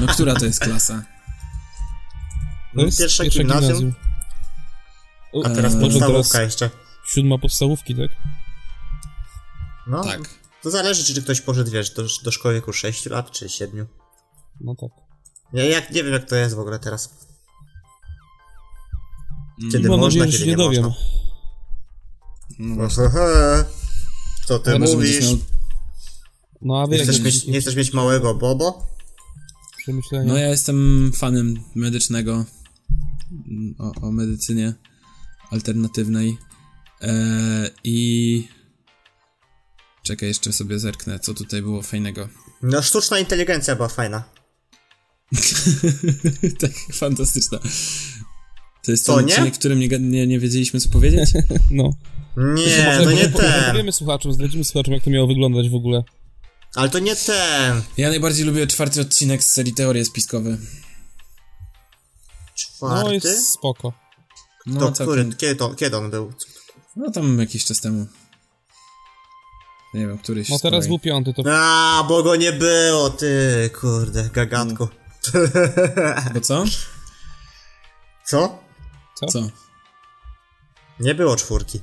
No 0.00 0.06
która 0.06 0.34
to 0.34 0.44
jest 0.44 0.60
klasa? 0.60 1.04
To 2.74 2.80
jest 2.80 2.98
Pierwsza 2.98 3.24
gimnazjum? 3.24 3.94
O, 5.32 5.46
A 5.46 5.50
teraz 5.50 5.74
Eee, 5.74 5.80
podstawówka 5.80 6.32
teraz 6.32 6.52
jeszcze. 6.52 6.70
Siódma 7.06 7.38
podstawówki, 7.38 7.94
tak? 7.94 8.10
No, 9.86 10.04
Tak. 10.04 10.40
To 10.62 10.70
zależy, 10.70 11.04
czy 11.04 11.22
ktoś 11.22 11.40
poszedł, 11.40 11.70
wiesz, 11.70 11.90
do, 11.90 12.02
do 12.24 12.30
szkoły 12.32 12.54
w 12.54 12.56
wieku 12.56 12.72
6 12.72 13.06
lat, 13.06 13.30
czy 13.30 13.48
7. 13.48 13.86
No 14.60 14.74
tak. 14.74 14.90
Ja 15.52 15.64
jak, 15.64 15.90
nie 15.90 16.04
wiem, 16.04 16.12
jak 16.12 16.28
to 16.28 16.36
jest 16.36 16.54
w 16.54 16.58
ogóle 16.58 16.78
teraz. 16.78 17.14
Kiedy 19.72 19.88
Mam 19.88 20.00
można, 20.00 20.24
nadzieję, 20.24 20.38
kiedy 20.38 20.44
nie 20.46 20.50
nie 20.50 20.56
dowiem. 20.56 20.82
można. 20.82 21.00
No. 22.58 22.84
Ehehe. 22.84 23.64
Co 24.46 24.58
ty 24.58 24.78
mówisz? 24.78 25.20
miał 25.24 25.38
No 26.62 26.82
a 26.82 26.86
Nie 26.86 26.98
chcesz, 26.98 27.20
mieć, 27.20 27.46
nie 27.46 27.60
chcesz 27.60 27.76
mieć 27.76 27.92
małego 27.92 28.34
Bobo? 28.34 28.86
przemyślenia? 29.78 30.32
No 30.32 30.38
ja 30.38 30.48
jestem 30.48 31.10
fanem 31.16 31.54
medycznego 31.74 32.44
mm, 33.48 33.74
o, 33.78 34.06
o 34.06 34.12
medycynie 34.12 34.74
alternatywnej 35.50 36.38
e, 37.02 37.70
i 37.84 38.48
czekaj, 40.02 40.28
jeszcze 40.28 40.52
sobie 40.52 40.78
zerknę, 40.78 41.18
co 41.18 41.34
tutaj 41.34 41.62
było 41.62 41.82
fajnego. 41.82 42.28
No 42.62 42.82
sztuczna 42.82 43.18
inteligencja 43.18 43.76
była 43.76 43.88
fajna. 43.88 44.24
tak, 46.60 46.70
fantastyczna. 46.92 47.58
To 48.84 48.90
jest 48.90 49.04
Co, 49.04 49.16
ten 49.16 49.26
nie? 49.26 49.32
odcinek, 49.32 49.54
w 49.54 49.58
którym 49.58 49.78
nie, 49.78 49.88
nie, 49.88 50.26
nie 50.26 50.38
wiedzieliśmy, 50.40 50.80
co 50.80 50.88
powiedzieć? 50.88 51.30
No. 51.70 51.90
Nie, 52.36 52.84
Może 52.84 53.04
to 53.04 53.12
nie 53.12 53.28
po- 53.28 53.38
ten. 53.38 53.70
Powiemy 53.70 53.92
słuchaczom, 53.92 54.32
zdradzimy 54.32 54.64
słuchaczom, 54.64 54.94
jak 54.94 55.02
to 55.04 55.10
miało 55.10 55.26
wyglądać 55.26 55.68
w 55.70 55.74
ogóle. 55.74 56.02
Ale 56.74 56.88
to 56.90 56.98
nie 56.98 57.16
ten. 57.16 57.82
Ja 57.96 58.08
najbardziej 58.08 58.44
lubię 58.46 58.66
czwarty 58.66 59.00
odcinek 59.00 59.44
z 59.44 59.52
serii 59.52 59.74
Teorie 59.74 60.04
spiskowe. 60.04 60.50
No 60.50 60.56
Czwarty? 62.54 63.14
jest 63.14 63.52
spoko. 63.52 63.92
No, 64.66 64.92
to 64.92 65.04
który? 65.04 65.24
Kiedy, 65.38 65.56
to, 65.56 65.74
kiedy 65.74 65.96
on 65.96 66.10
był? 66.10 66.32
No 66.96 67.10
tam 67.10 67.38
jakiś 67.38 67.64
czas 67.64 67.80
temu. 67.80 68.06
Nie 69.94 70.06
wiem, 70.06 70.18
któryś 70.18 70.48
No 70.48 70.58
teraz 70.58 70.86
był 70.86 70.98
piąty, 70.98 71.34
to 71.34 71.42
A, 71.52 72.04
bo 72.08 72.22
go 72.22 72.36
nie 72.36 72.52
było, 72.52 73.10
ty, 73.10 73.70
kurde, 73.80 74.30
gagatku. 74.32 74.88
Bo 76.34 76.40
co? 76.40 76.64
Co? 78.26 78.58
Co? 79.28 79.48
Nie 81.00 81.14
było 81.14 81.36
czwórki. 81.36 81.80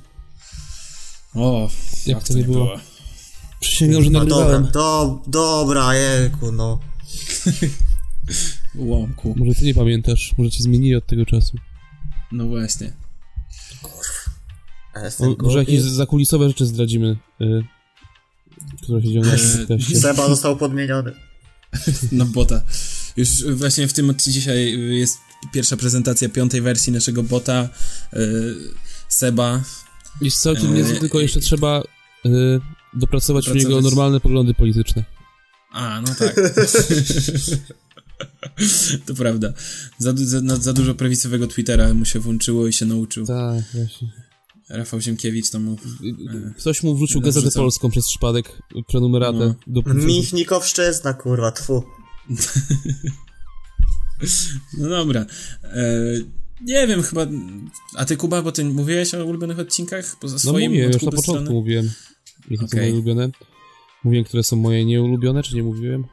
O, 1.34 1.70
Jak 2.06 2.22
to 2.22 2.34
nie 2.34 2.44
było? 2.44 2.80
przysięgam, 3.60 4.02
że 4.04 4.10
No 4.10 4.24
dobra, 4.26 4.36
nagrywałem. 4.60 4.72
do, 4.72 5.22
dobra, 5.26 5.94
jejku, 5.94 6.52
no. 6.52 6.78
Łąku. 8.74 9.34
Może 9.36 9.54
ty 9.54 9.64
nie 9.64 9.74
pamiętasz, 9.74 10.34
może 10.38 10.50
ci 10.50 10.62
zmienili 10.62 10.94
od 10.94 11.06
tego 11.06 11.26
czasu. 11.26 11.56
No 12.32 12.46
właśnie. 12.46 12.92
O, 15.18 15.36
może 15.42 15.58
jakieś 15.58 15.82
zakulisowe 15.82 16.48
rzeczy 16.48 16.66
zdradzimy, 16.66 17.16
y, 17.40 17.62
które 18.82 19.02
się 19.02 19.08
dzieją 19.08 19.22
na. 19.22 19.38
Seba 20.00 20.28
został 20.34 20.56
podmieniony. 20.56 21.12
Na 22.12 22.24
bota. 22.24 22.62
Już 23.16 23.28
właśnie 23.44 23.88
w 23.88 23.92
tym 23.92 24.10
odcinku 24.10 24.38
dzisiaj 24.38 24.78
jest 24.90 25.18
pierwsza 25.52 25.76
prezentacja 25.76 26.28
piątej 26.28 26.60
wersji 26.60 26.92
naszego 26.92 27.22
bota. 27.22 27.68
Yy, 28.12 28.54
Seba. 29.08 29.62
Jest 30.20 30.40
całkiem 30.42 30.66
Eee, 30.66 30.72
niezły, 30.72 30.96
tylko 30.96 31.20
jeszcze 31.20 31.40
trzeba 31.40 31.82
y, 32.26 32.60
dopracować 32.94 33.48
u 33.48 33.54
niego 33.54 33.80
normalne 33.80 34.20
poglądy 34.20 34.54
polityczne. 34.54 35.04
A, 35.72 36.00
no 36.00 36.14
tak. 36.14 36.36
to 39.06 39.14
prawda. 39.14 39.52
Za, 39.98 40.12
za, 40.16 40.56
za 40.56 40.72
dużo 40.72 40.94
prawicowego 40.94 41.46
Twittera 41.46 41.94
mu 41.94 42.04
się 42.04 42.20
włączyło 42.20 42.66
i 42.66 42.72
się 42.72 42.86
nauczył. 42.86 43.26
Tak, 43.26 43.64
właśnie. 43.74 44.27
Rafał 44.70 45.00
Siemkiewicz 45.00 45.50
tam 45.50 45.64
mu... 45.64 45.76
Ktoś 46.58 46.82
mu 46.82 46.94
wrzucił 46.96 47.20
gazetę 47.20 47.44
wrzucał. 47.46 47.62
polską 47.62 47.90
przez 47.90 48.06
przypadek, 48.06 48.62
prenumeratę. 48.88 49.54
No. 49.66 49.82
Do, 49.82 49.94
Michnikowszczyzna, 49.94 51.14
kurwa, 51.14 51.52
tfu. 51.52 51.84
No 54.78 54.88
dobra. 54.88 55.26
E, 55.64 55.84
nie 56.60 56.86
wiem, 56.86 57.02
chyba... 57.02 57.26
A 57.96 58.04
ty, 58.04 58.16
Kuba, 58.16 58.42
bo 58.42 58.52
ty 58.52 58.64
mówiłeś 58.64 59.14
o 59.14 59.24
ulubionych 59.24 59.58
odcinkach? 59.58 60.16
Poza 60.20 60.34
No 60.34 60.38
swoim 60.38 60.72
od 60.72 60.78
już 60.78 61.02
na 61.02 61.10
początku 61.10 61.22
strony? 61.22 61.50
mówiłem, 61.50 61.90
jakie 62.50 62.58
są 62.58 62.64
Okej. 62.66 62.80
moje 62.80 62.92
ulubione. 62.92 63.28
Mówiłem, 64.04 64.24
które 64.24 64.42
są 64.42 64.56
moje 64.56 64.84
nieulubione, 64.84 65.42
czy 65.42 65.54
nie 65.56 65.62
mówiłem? 65.62 66.04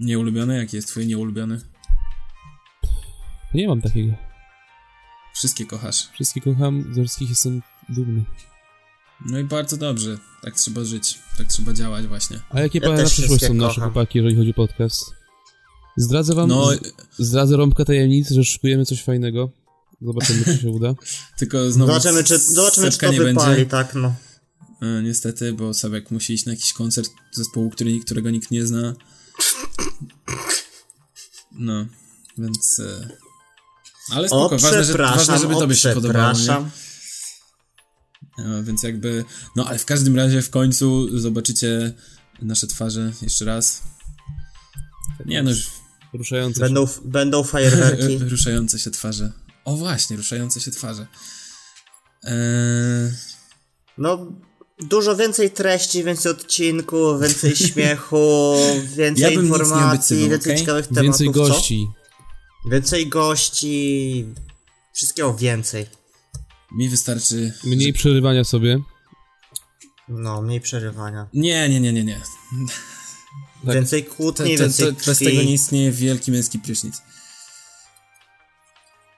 Nieulubiony? 0.00 0.56
Jaki 0.56 0.76
jest 0.76 0.88
twój 0.88 1.06
nieulubiony? 1.06 1.60
Nie 3.54 3.68
mam 3.68 3.82
takiego. 3.82 4.12
Wszystkie 5.34 5.66
kochasz. 5.66 6.08
Wszystkich 6.12 6.44
kocham, 6.44 6.94
ze 6.94 7.02
wszystkich 7.02 7.28
jestem 7.28 7.62
dumny. 7.88 8.24
No 9.26 9.38
i 9.38 9.44
bardzo 9.44 9.76
dobrze. 9.76 10.18
Tak 10.42 10.54
trzeba 10.56 10.84
żyć. 10.84 11.18
Tak 11.38 11.46
trzeba 11.48 11.72
działać 11.72 12.06
właśnie. 12.06 12.40
A 12.50 12.60
jakie 12.60 12.78
Ja 12.78 12.86
plany 12.86 13.02
na 13.02 13.08
przyszłość 13.08 13.30
są 13.30 13.36
wszystkie 13.36 13.54
nasze 13.58 13.74
kocham. 13.74 13.92
chłopaki, 13.92 14.18
jeżeli 14.18 14.36
chodzi 14.36 14.50
o 14.50 14.54
podcast? 14.54 15.00
Zdradzę 15.96 16.34
wam, 16.34 16.48
No, 16.48 16.70
zdradzę 17.18 17.56
rąbkę 17.56 17.84
tajemnic, 17.84 18.30
że 18.30 18.44
szykujemy 18.44 18.84
coś 18.84 19.02
fajnego. 19.02 19.50
Zobaczymy, 20.02 20.44
czy 20.44 20.58
się 20.58 20.68
uda. 20.68 20.94
tylko 21.38 21.70
znowu 21.72 21.92
Zobaczymy, 21.92 22.24
czy, 22.24 22.38
zobaczymy, 22.38 22.90
czy 22.90 22.98
to 22.98 23.12
nie 23.12 23.18
wypali, 23.18 23.56
będzie. 23.56 23.66
tak, 23.66 23.94
no. 23.94 24.14
E, 24.82 25.02
niestety, 25.02 25.52
bo 25.52 25.74
Sebek 25.74 26.10
musi 26.10 26.34
iść 26.34 26.46
na 26.46 26.52
jakiś 26.52 26.72
koncert 26.72 27.10
zespołu, 27.32 27.70
który, 27.70 28.00
którego 28.00 28.30
nikt 28.30 28.50
nie 28.50 28.66
zna. 28.66 28.94
No, 31.52 31.86
więc... 32.38 32.80
E, 32.80 33.08
ale 34.10 34.26
O, 34.26 34.28
spoko, 34.28 34.58
ważne, 34.58 34.84
że, 34.84 34.92
ważne, 34.98 35.38
żeby 35.38 35.54
o, 35.56 35.60
tobie 35.60 35.76
się 35.76 35.92
podobało, 35.92 36.28
nie? 36.28 36.34
przepraszam. 36.34 36.70
E, 38.38 38.62
więc 38.62 38.82
jakby... 38.82 39.24
No, 39.56 39.66
ale 39.66 39.78
w 39.78 39.84
każdym 39.84 40.16
razie 40.16 40.42
w 40.42 40.50
końcu 40.50 41.18
zobaczycie 41.20 41.92
nasze 42.42 42.66
twarze 42.66 43.12
jeszcze 43.22 43.44
raz. 43.44 43.82
Nie 45.26 45.42
no, 45.42 45.50
już 45.50 45.66
Ruszające 46.12 46.60
Będą, 46.60 46.86
będą 47.04 47.44
fajerwerki. 47.44 48.18
ruszające 48.36 48.78
się 48.78 48.90
twarze. 48.90 49.32
O 49.64 49.76
właśnie, 49.76 50.16
ruszające 50.16 50.60
się 50.60 50.70
twarze. 50.70 51.06
Eee, 52.24 52.32
No, 53.98 54.26
dużo 54.78 55.16
więcej 55.16 55.50
treści, 55.50 56.04
więcej 56.04 56.32
odcinków, 56.32 57.20
więcej 57.22 57.56
śmiechu, 57.66 58.56
więcej 58.96 59.22
Ja 59.22 59.30
informacji, 59.30 60.16
obiecywał, 60.16 60.30
więcej 60.30 60.52
okej? 60.52 60.60
ciekawych 60.60 60.84
się. 60.86 60.94
tematów. 60.94 61.20
Więcej 61.20 61.34
co? 61.34 61.99
Więcej 62.64 63.08
gości. 63.08 64.26
Wszystkiego 64.94 65.34
więcej. 65.34 65.86
mi 66.72 66.88
wystarczy... 66.88 67.52
Mniej 67.64 67.92
przerywania 67.92 68.44
sobie. 68.44 68.78
No, 70.08 70.42
mniej 70.42 70.60
przerywania. 70.60 71.26
Nie, 71.32 71.68
nie, 71.68 71.80
nie, 71.80 71.92
nie, 71.92 72.04
nie. 72.04 72.20
Tak. 73.66 73.74
Więcej 73.74 74.04
To, 74.04 74.14
kłótni, 74.14 74.56
to, 74.56 74.62
więcej 74.62 74.86
to, 74.86 74.94
krwi, 74.94 75.06
bez 75.06 75.18
tego 75.18 75.42
nie 75.42 75.52
istnieje 75.52 75.92
wielki 75.92 76.32
męski 76.32 76.58
prysznic. 76.58 77.02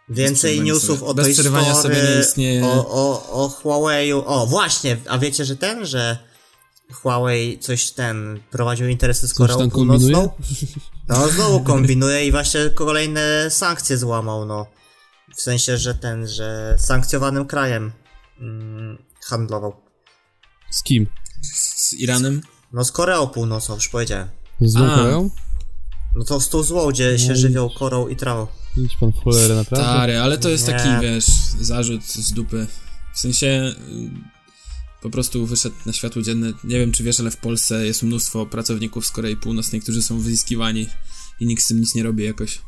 więcej 0.09 0.61
newsów 0.61 0.99
sobie. 0.99 1.11
o 1.11 1.15
Bez 1.15 1.25
tej 1.25 1.35
przerywania 1.35 1.75
story, 1.75 1.95
sobie 1.95 2.09
nie 2.15 2.21
istnieje- 2.21 2.65
o, 2.65 2.89
o, 2.89 3.31
o 3.45 3.49
Huawei'u. 3.49 4.23
O, 4.27 4.47
właśnie, 4.47 4.97
a 5.09 5.19
wiecie, 5.19 5.45
że 5.45 5.57
ten, 5.57 5.87
że 5.87 6.19
Huawei 6.93 7.59
coś 7.59 7.91
ten 7.91 8.41
prowadził 8.51 8.89
interesy 8.89 9.29
z 9.29 9.35
Koreą 9.35 9.71
Północną? 9.71 10.31
No, 11.09 11.29
znowu 11.29 11.61
kombinuje 11.61 12.27
i 12.27 12.31
właśnie 12.31 12.71
kolejne 12.75 13.51
sankcje 13.51 13.99
złamał, 13.99 14.47
no. 14.47 14.67
W 15.37 15.41
sensie, 15.41 15.77
że 15.77 15.95
ten, 15.95 16.29
że 16.29 16.77
sankcjowanym 16.79 17.47
krajem 17.47 17.93
mm, 18.41 18.99
handlował. 19.25 19.77
Z 20.71 20.83
kim? 20.83 21.07
Z 21.43 21.93
Iranem? 21.93 22.41
No, 22.73 22.85
z 22.85 22.93
Koreą 22.93 23.27
Północną, 23.27 23.75
już 23.75 23.89
powiedziałem. 23.89 24.29
Z 24.61 24.77
A. 24.77 24.97
Koreą? 24.97 25.31
No 26.15 26.25
to 26.25 26.41
z 26.41 26.49
tą 26.49 26.63
złą, 26.63 26.91
gdzie 26.91 27.19
się 27.19 27.29
No 27.29 27.37
żywią 27.37 27.71
korą 27.79 28.09
i 28.09 28.17
trawą. 28.17 28.47
Idź 28.77 28.97
pan 28.97 29.13
w 29.13 29.25
cholerę, 29.25 29.55
naprawdę? 29.55 29.87
Stary, 29.87 30.19
ale 30.19 30.39
to 30.39 30.49
jest 30.49 30.69
Nie. 30.69 30.75
taki, 30.75 30.89
wiesz, 31.03 31.27
zarzut 31.61 32.05
z 32.05 32.33
dupy. 32.33 32.67
W 33.15 33.19
sensie 33.19 33.47
y, 33.47 33.73
po 35.03 35.11
prostu 35.11 35.47
wyszedł 35.47 35.77
na 35.87 35.93
światło 35.93 36.23
dzienne. 36.23 36.53
Nie 36.65 36.79
wiem, 36.79 36.93
czy 36.93 37.03
wiesz, 37.05 37.21
ale 37.21 37.31
w 37.31 37.37
Polsce 37.37 37.87
jest 37.87 38.03
mnóstwo 38.03 38.47
pracowników 38.47 39.07
z 39.07 39.11
Korei 39.11 39.37
Północnej, 39.37 39.81
którzy 39.81 40.03
są 40.03 40.19
wyzyskiwani 40.21 40.87
i 41.41 41.47
nikt 41.47 41.63
z 41.63 41.67
tym 41.67 41.81
nic 41.81 41.95
nie 41.95 42.03
robi 42.03 42.25
jakoś. 42.25 42.61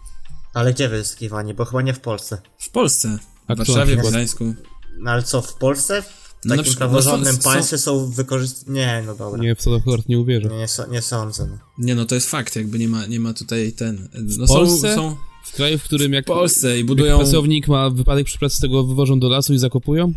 Ale 0.54 0.72
gdzie 0.74 0.88
wyzyskiwanie? 0.88 1.54
Bo 1.54 1.64
chyba 1.64 1.82
nie 1.82 1.94
w 1.94 2.00
Polsce. 2.00 2.38
W 2.58 2.70
Polsce. 2.70 3.18
W 3.48 3.56
Warszawie, 3.56 3.96
w? 3.96 4.08
Gdańsku. 4.08 4.54
No 4.98 5.10
ale 5.10 5.22
co, 5.22 5.42
w 5.42 5.54
Polsce? 5.54 6.02
W 6.02 6.06
No 6.44 6.48
na 6.48 6.56
takim 6.56 6.70
przykład- 6.70 6.90
praworządnym 6.90 7.34
no 7.36 7.42
są- 7.42 7.50
państwie 7.50 7.78
są 7.78 8.10
wykorzystane... 8.10 8.72
Nie, 8.78 9.02
no 9.06 9.14
dobra. 9.14 9.40
Nie, 9.40 9.48
Nie, 9.48 9.54
w 9.54 9.58
co 9.58 9.70
to 9.70 9.76
akurat 9.76 10.08
nie 10.08 10.18
uwierzę. 10.18 10.48
nie, 10.48 10.68
so, 10.68 10.86
nie 10.86 11.02
sądzę. 11.02 11.46
No. 11.50 11.58
Nie 11.78 11.94
no, 11.94 12.04
to 12.06 12.14
jest 12.14 12.30
fakt, 12.30 12.56
jakby 12.56 12.78
nie 12.78 12.88
ma, 12.88 13.06
nie 13.06 13.20
ma 13.20 13.34
tutaj 13.34 13.72
ten... 13.72 14.08
No 14.38 14.46
Polsce? 14.46 14.94
Są, 14.94 15.10
są 15.10 15.16
W 15.44 15.52
kraju, 15.52 15.78
w 15.78 15.82
którym 15.82 16.12
jak, 16.12 16.24
w 16.24 16.28
Polsce 16.28 16.74
i 16.74 16.78
jak 16.78 16.86
budują... 16.86 17.18
pracownik 17.18 17.68
ma 17.68 17.90
wypadek 17.90 18.26
przy 18.26 18.38
pracy, 18.38 18.60
tego 18.60 18.84
wywożą 18.84 19.20
do 19.20 19.28
lasu 19.28 19.54
i 19.54 19.58
zakopują? 19.58 20.12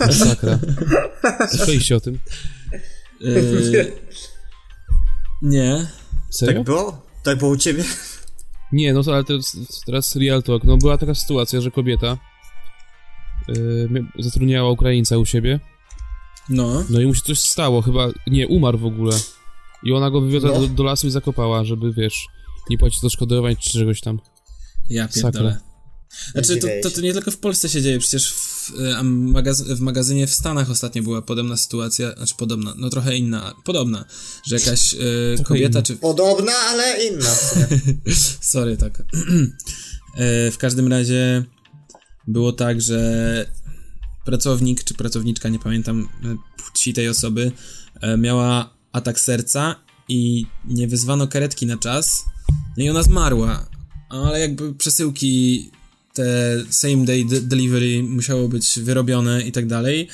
Masakra. 0.00 0.58
Słyszeliście 1.50 1.96
o 1.96 2.00
tym? 2.00 2.18
y, 3.22 3.92
nie. 5.42 5.86
Serio? 6.30 6.54
Tak 6.54 6.64
było? 6.64 7.06
Tak 7.22 7.38
było 7.38 7.50
u 7.50 7.56
ciebie? 7.56 7.84
Nie, 8.72 8.92
no 8.94 9.02
to 9.02 9.14
ale 9.14 9.24
teraz, 9.24 9.56
teraz 9.86 10.16
real 10.16 10.42
talk. 10.42 10.64
No 10.64 10.76
była 10.76 10.98
taka 10.98 11.14
sytuacja, 11.14 11.60
że 11.60 11.70
kobieta 11.70 12.18
yy, 13.48 13.88
mia- 13.90 14.22
zatrudniała 14.22 14.70
Ukraińca 14.70 15.18
u 15.18 15.26
siebie, 15.26 15.60
No. 16.48 16.84
no 16.90 17.00
i 17.00 17.06
mu 17.06 17.14
się 17.14 17.20
coś 17.20 17.38
stało, 17.38 17.82
chyba, 17.82 18.08
nie, 18.26 18.48
umarł 18.48 18.78
w 18.78 18.84
ogóle. 18.84 19.16
I 19.82 19.92
ona 19.92 20.10
go 20.10 20.20
wywiozła 20.20 20.50
No. 20.50 20.60
do, 20.60 20.66
do 20.68 20.82
lasu 20.82 21.06
i 21.06 21.10
zakopała, 21.10 21.64
żeby, 21.64 21.92
wiesz, 21.92 22.26
nie 22.70 22.78
płacić 22.78 23.04
odszkodowań 23.04 23.56
czy 23.56 23.70
czegoś 23.70 24.00
tam. 24.00 24.20
Ja 24.90 25.08
pierdolę. 25.08 25.58
Znaczy, 26.32 26.56
to, 26.56 26.66
to, 26.82 26.90
to 26.90 27.00
nie 27.00 27.12
tylko 27.12 27.30
w 27.30 27.36
Polsce 27.36 27.68
się 27.68 27.82
dzieje, 27.82 27.98
przecież 27.98 28.32
w, 28.32 28.72
e, 28.80 29.02
magaz 29.02 29.62
w 29.62 29.80
magazynie 29.80 30.26
w 30.26 30.34
Stanach 30.34 30.70
ostatnio 30.70 31.02
była 31.02 31.22
podobna 31.22 31.56
sytuacja, 31.56 32.12
znaczy 32.12 32.34
podobna, 32.38 32.74
no 32.76 32.90
trochę 32.90 33.16
inna, 33.16 33.54
podobna, 33.64 34.04
że 34.46 34.56
jakaś 34.56 34.94
e, 34.94 34.98
kobieta 35.44 35.78
inna. 35.78 35.82
czy... 35.82 35.96
Podobna, 35.96 36.52
ale 36.52 37.04
inna. 37.04 37.30
Sorry, 38.40 38.76
tak. 38.76 39.02
E, 40.16 40.50
w 40.50 40.58
każdym 40.58 40.88
razie 40.88 41.44
było 42.26 42.52
tak, 42.52 42.80
że 42.80 43.46
pracownik 44.24 44.84
czy 44.84 44.94
pracowniczka, 44.94 45.48
nie 45.48 45.58
pamiętam 45.58 46.08
płci 46.56 46.94
tej 46.94 47.08
osoby, 47.08 47.52
miała 48.18 48.74
atak 48.92 49.20
serca 49.20 49.76
i 50.08 50.46
nie 50.64 50.88
wyzwano 50.88 51.28
karetki 51.28 51.66
na 51.66 51.76
czas, 51.76 52.24
no 52.76 52.84
i 52.84 52.90
ona 52.90 53.02
zmarła. 53.02 53.66
Ale 54.08 54.40
jakby 54.40 54.74
przesyłki 54.74 55.70
te 56.14 56.56
same 56.70 57.04
day 57.04 57.24
de- 57.24 57.40
delivery 57.40 58.02
musiało 58.02 58.48
być 58.48 58.80
wyrobione 58.80 59.42
i 59.42 59.52
tak 59.52 59.66
dalej. 59.66 60.08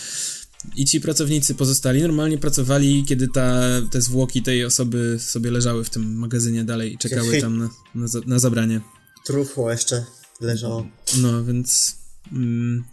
I 0.76 0.84
ci 0.84 1.00
pracownicy 1.00 1.54
pozostali 1.54 2.02
normalnie 2.02 2.38
pracowali, 2.38 3.04
kiedy 3.04 3.28
ta, 3.28 3.60
te 3.90 4.02
zwłoki 4.02 4.42
tej 4.42 4.64
osoby 4.64 5.16
sobie 5.20 5.50
leżały 5.50 5.84
w 5.84 5.90
tym 5.90 6.14
magazynie 6.18 6.64
dalej 6.64 6.92
i 6.94 6.98
czekały 6.98 7.40
tam 7.40 7.58
na, 7.58 7.68
na, 7.94 8.06
za- 8.08 8.20
na 8.26 8.38
zabranie. 8.38 8.80
Trufło 9.26 9.70
jeszcze 9.70 10.04
leżało. 10.40 10.86
No, 11.18 11.44
więc 11.44 11.96
mm, 12.32 12.84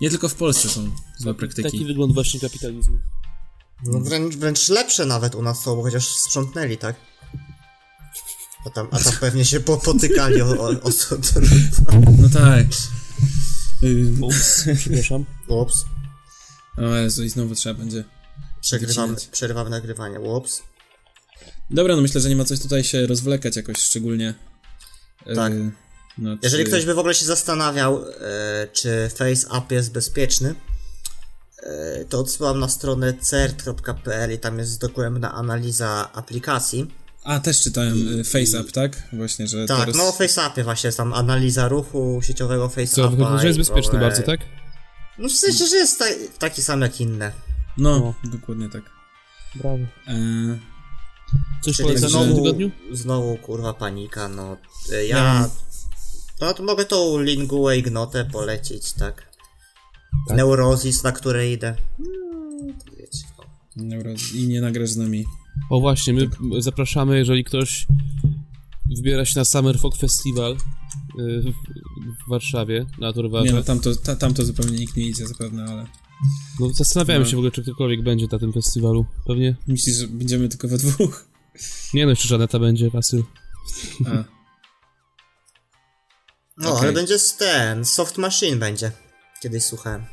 nie 0.00 0.10
tylko 0.10 0.28
w 0.28 0.34
Polsce 0.34 0.68
są 0.68 0.90
złe 1.18 1.34
praktyki. 1.34 1.70
Taki 1.70 1.84
wygląd 1.84 2.14
właśnie 2.14 2.40
kapitalizmu. 2.40 2.98
No 3.84 4.00
wręcz, 4.00 4.34
wręcz 4.36 4.68
lepsze 4.68 5.06
nawet 5.06 5.34
u 5.34 5.42
nas 5.42 5.62
są, 5.62 5.76
bo 5.76 5.82
chociaż 5.82 6.08
sprzątnęli, 6.08 6.76
tak? 6.76 6.96
A 8.66 8.70
tam, 8.70 8.88
a 8.90 8.98
tam 8.98 9.12
pewnie 9.20 9.44
się 9.44 9.60
po, 9.60 9.76
potykali 9.76 10.42
o, 10.42 10.46
o. 10.46 10.70
No 12.18 12.28
tak. 12.32 12.66
Y, 13.82 14.14
Ups, 14.20 14.64
przepraszam. 14.76 15.24
Łops. 15.48 15.84
O 16.78 16.94
Jezu, 16.96 17.24
i 17.24 17.28
znowu 17.28 17.54
trzeba 17.54 17.78
będzie. 17.78 18.04
Przegrywamy, 18.60 19.14
Wycinać. 19.14 19.70
nagrywanie. 19.70 20.20
Łops. 20.20 20.62
Dobra, 21.70 21.96
no 21.96 22.02
myślę, 22.02 22.20
że 22.20 22.28
nie 22.28 22.36
ma 22.36 22.44
coś 22.44 22.60
tutaj 22.60 22.84
się 22.84 23.06
rozwlekać 23.06 23.56
jakoś 23.56 23.76
szczególnie. 23.78 24.34
Y, 25.26 25.34
Tak. 25.34 25.52
no, 26.18 26.36
Jeżeli 26.42 26.64
czy- 26.64 26.70
ktoś 26.70 26.84
by 26.84 26.94
w 26.94 26.98
ogóle 26.98 27.14
się 27.14 27.24
zastanawiał, 27.26 28.04
e, 28.08 28.68
czy 28.72 29.10
FaceApp 29.14 29.72
jest 29.72 29.92
bezpieczny, 29.92 30.54
e, 31.62 32.04
to 32.04 32.18
odsyłam 32.18 32.58
na 32.60 32.68
stronę 32.68 33.14
cert.pl 33.20 34.32
i 34.34 34.38
tam 34.38 34.58
jest 34.58 34.80
dogłębna 34.80 35.34
analiza 35.34 36.12
aplikacji. 36.12 36.90
A, 37.26 37.40
też 37.40 37.60
czytałem 37.60 38.20
y, 38.20 38.24
FaceApp, 38.24 38.72
tak? 38.72 39.02
Właśnie, 39.12 39.46
że 39.46 39.66
Tak, 39.66 39.80
teraz... 39.80 39.96
no 39.96 40.08
o 40.08 40.12
FaceAppie 40.12 40.64
właśnie 40.64 40.88
jest 40.88 40.96
tam 40.96 41.12
analiza 41.14 41.68
ruchu 41.68 42.20
sieciowego 42.22 42.68
Co, 42.68 42.74
FaceAppa. 42.74 43.16
wychodzi, 43.16 43.40
że 43.40 43.46
jest 43.46 43.58
i 43.58 43.60
bezpieczny 43.60 43.88
ogóle- 43.92 44.00
bardzo, 44.08 44.22
tak? 44.22 44.40
No 45.18 45.28
w 45.28 45.32
sensie, 45.32 45.66
że 45.66 45.76
jest 45.76 45.98
ta, 45.98 46.04
taki 46.38 46.62
sam 46.62 46.80
jak 46.80 47.00
inne. 47.00 47.32
No, 47.78 48.14
dokładnie 48.24 48.68
tak. 48.68 48.82
Brawo. 49.54 49.78
E, 50.08 50.58
Coś 51.64 51.76
Czyli 51.76 51.88
polecasz 51.88 52.10
w 52.10 52.14
tym 52.14 52.22
znowu, 52.24 52.42
tygodniu? 52.42 52.70
znowu 52.92 53.36
kurwa 53.36 53.74
panika, 53.74 54.28
no. 54.28 54.56
E, 54.92 55.06
Ja 55.06 55.48
No 56.40 56.54
to 56.54 56.62
mogę 56.62 56.84
tą 56.84 57.20
Linguę 57.20 57.76
Ignotę 57.76 58.24
polecić, 58.24 58.92
tak. 58.92 59.28
Tak? 60.28 60.36
Neurozis, 60.36 61.02
na 61.02 61.12
które 61.12 61.50
idę. 61.52 61.68
Mm, 61.98 62.74
to 62.78 62.90
wiecie, 62.96 63.26
no. 63.76 64.10
I 64.34 64.48
nie 64.48 64.60
nagrasz 64.60 64.90
z 64.90 64.96
nami. 64.96 65.24
O 65.70 65.80
właśnie, 65.80 66.12
my 66.12 66.28
zapraszamy, 66.58 67.18
jeżeli 67.18 67.44
ktoś 67.44 67.86
wybiera 68.96 69.24
się 69.24 69.38
na 69.38 69.44
Summer 69.44 69.78
Folk 69.78 69.96
Festival 69.96 70.52
y, 70.52 71.42
w, 72.26 72.30
Warszawie, 72.30 72.86
na 72.98 73.06
Nie 73.06 73.12
Torwarze. 73.14 73.52
no, 73.52 73.62
tam 73.62 73.80
to, 73.80 73.96
ta, 73.96 74.16
tam 74.16 74.34
to 74.34 74.44
zupełnie 74.44 74.78
nikt 74.78 74.96
nie 74.96 75.06
idzie 75.06 75.26
zapewne, 75.26 75.64
ale... 75.64 75.86
No 76.60 76.68
zastanawiałem 76.72 77.22
No. 77.22 77.28
się 77.28 77.36
w 77.36 77.38
ogóle, 77.38 77.50
czy 77.50 77.62
ktokolwiek 77.62 78.02
będzie 78.02 78.26
na 78.32 78.38
tym 78.38 78.52
festiwalu. 78.52 79.06
Pewnie. 79.26 79.56
Myślisz, 79.66 79.96
że 79.96 80.08
będziemy 80.08 80.48
tylko 80.48 80.68
we 80.68 80.78
dwóch? 80.78 81.28
Nie 81.94 82.04
no, 82.04 82.10
jeszcze 82.10 82.28
Żaneta 82.28 82.58
będzie, 82.58 82.90
Wasyl. 82.90 83.22
A, 84.06 84.24
No, 86.58 86.68
Okej. 86.72 86.82
ale 86.82 86.92
będzie 86.92 87.14
ten, 87.38 87.84
Soft 87.84 88.18
Machine 88.18 88.56
będzie. 88.56 88.92
Kiedyś 89.42 89.62
słuchałem. 89.64 90.04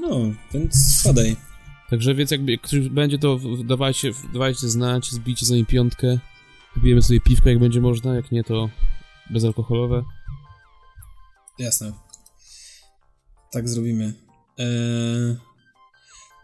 no, 0.00 0.16
więc 0.54 0.74
spadaj. 1.00 1.36
Także 1.92 2.14
więc 2.14 2.30
jakby 2.30 2.52
jak 2.52 2.60
ktoś 2.60 2.88
będzie, 2.88 3.18
to 3.18 3.40
dawajcie, 3.64 4.12
dawajcie 4.32 4.68
znać, 4.68 5.10
zbijcie 5.10 5.46
z 5.46 5.50
nami 5.50 5.66
piątkę. 5.66 6.18
Wypijemy 6.76 7.02
sobie 7.02 7.20
piwko, 7.20 7.48
jak 7.48 7.58
będzie 7.58 7.80
można, 7.80 8.14
jak 8.14 8.32
nie, 8.32 8.44
to 8.44 8.70
bezalkoholowe. 9.30 10.02
Jasne. 11.58 11.92
Tak 13.50 13.68
zrobimy. 13.68 14.14
Eee, 14.58 15.36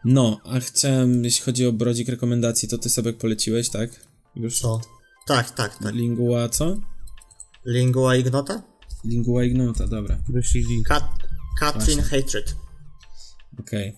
no, 0.05 0.41
a 0.45 0.61
chciałem, 0.61 1.25
jeśli 1.25 1.45
chodzi 1.45 1.67
o 1.67 1.73
brodzik 1.73 2.09
rekomendacji, 2.09 2.69
to 2.69 2.79
ty 2.79 2.91
sobie 2.91 3.13
poleciłeś, 3.13 3.69
tak? 3.69 3.91
Już? 4.37 4.61
Co? 4.61 4.81
Tak, 5.27 5.51
tak, 5.51 5.79
tak. 5.79 5.95
Lingua 5.95 6.49
co? 6.49 6.77
Lingua 7.67 8.17
Ignota? 8.17 8.63
Lingua 9.05 9.45
ignota, 9.45 9.87
dobra. 9.87 10.19
Weźcie 10.29 10.59
link. 10.59 10.89
Kat 10.89 11.05
Katrin 11.59 12.01
Właśnie. 12.01 12.03
Hatred. 12.03 12.57
Okej. 13.61 13.97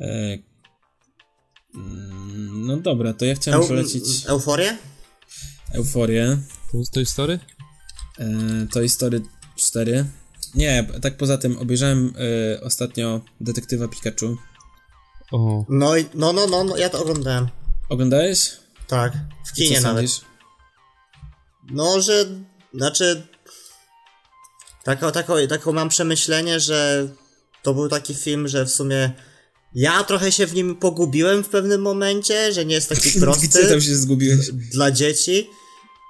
Eee, 0.00 0.32
mm, 0.32 0.51
no 2.52 2.76
dobra, 2.76 3.12
to 3.12 3.24
ja 3.24 3.34
chciałem 3.34 3.60
Eu 3.60 3.68
polecić 3.68 4.04
Euforię? 4.26 4.76
Euforię. 5.74 6.38
To, 6.72 6.78
to 6.92 7.00
jest 7.00 7.12
story? 7.12 7.38
Eee, 8.18 8.68
Toy 8.72 8.88
Story 8.88 9.22
4. 9.56 10.04
Nie, 10.54 10.86
tak 11.02 11.16
poza 11.16 11.38
tym 11.38 11.58
obejrzałem 11.58 12.14
e, 12.56 12.60
ostatnio 12.60 13.20
Detektywa 13.40 13.88
Pikachu. 13.88 14.36
O, 15.32 15.64
No, 15.68 15.96
i- 15.96 16.06
no, 16.14 16.32
no, 16.32 16.46
no, 16.46 16.64
no, 16.64 16.76
ja 16.76 16.88
to 16.90 17.00
oglądałem. 17.02 17.48
Oglądałeś? 17.88 18.50
Tak, 18.86 19.12
w 19.46 19.52
kinie 19.52 19.76
co 19.80 19.82
nawet. 19.82 20.10
sądzisz? 20.10 20.20
No, 21.70 22.00
że, 22.00 22.26
znaczy, 22.74 23.26
taką, 24.84 25.12
taką, 25.12 25.34
taką 25.48 25.72
mam 25.72 25.88
przemyślenie, 25.88 26.60
że 26.60 27.08
to 27.62 27.74
był 27.74 27.88
taki 27.88 28.14
film, 28.14 28.48
że 28.48 28.64
w 28.64 28.70
sumie 28.70 29.12
ja 29.74 30.04
trochę 30.04 30.32
się 30.32 30.46
w 30.46 30.54
nim 30.54 30.76
pogubiłem 30.76 31.44
w 31.44 31.48
pewnym 31.48 31.82
momencie, 31.82 32.52
że 32.52 32.64
nie 32.64 32.74
jest 32.74 32.88
taki 32.88 33.08
Gdzie 33.10 33.20
prosty 33.20 33.68
tam 33.68 33.80
się 33.80 33.96
zgubiłeś? 33.96 34.50
dla 34.52 34.90
dzieci. 34.90 35.50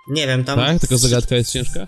Nie 0.09 0.27
wiem, 0.27 0.45
tam 0.45 0.59
tak? 0.59 0.81
Taka 0.81 0.97
w, 0.97 0.99
zagadka 0.99 1.37
jest 1.37 1.51
ciężka? 1.51 1.87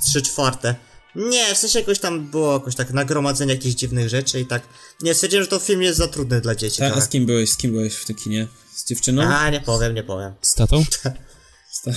w 0.00 0.04
trzy 0.06 0.22
czwarte. 0.22 0.74
Nie, 1.14 1.54
w 1.54 1.58
sensie 1.58 1.78
jakoś 1.78 1.98
tam 1.98 2.30
było 2.30 2.52
jakoś 2.52 2.74
tak 2.74 2.92
nagromadzenie 2.92 3.52
jakichś 3.54 3.74
dziwnych 3.74 4.08
rzeczy 4.08 4.40
i 4.40 4.46
tak. 4.46 4.62
Nie, 5.02 5.14
stwierdziłem, 5.14 5.44
że 5.44 5.50
to 5.50 5.58
film 5.58 5.82
jest 5.82 5.98
za 5.98 6.08
trudny 6.08 6.40
dla 6.40 6.54
dzieci. 6.54 6.78
Ta, 6.78 6.94
a 6.94 7.00
z 7.00 7.08
kim 7.08 7.26
byłeś? 7.26 7.50
Z 7.50 7.56
kim 7.56 7.70
byłeś 7.72 7.94
w 7.94 8.04
tym 8.04 8.16
kinie? 8.16 8.46
Z 8.74 8.84
dziewczyną? 8.88 9.22
A, 9.22 9.50
nie 9.50 9.60
powiem, 9.60 9.94
nie 9.94 10.02
powiem. 10.02 10.32
Z 10.42 10.54
tatą? 10.54 10.84
Sta- 11.72 11.90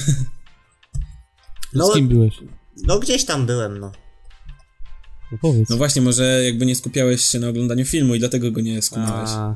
No, 1.73 1.87
Z 1.87 1.93
kim 1.93 2.07
byłeś? 2.07 2.33
no 2.83 2.99
gdzieś 2.99 3.25
tam 3.25 3.45
byłem, 3.45 3.79
no. 3.79 3.91
No 5.33 5.37
powiedz. 5.41 5.69
No 5.69 5.77
właśnie, 5.77 6.01
może 6.01 6.43
jakby 6.45 6.65
nie 6.65 6.75
skupiałeś 6.75 7.25
się 7.25 7.39
na 7.39 7.49
oglądaniu 7.49 7.85
filmu 7.85 8.15
i 8.15 8.19
dlatego 8.19 8.51
go 8.51 8.61
nie 8.61 8.81
skumałeś. 8.81 9.29
A, 9.33 9.55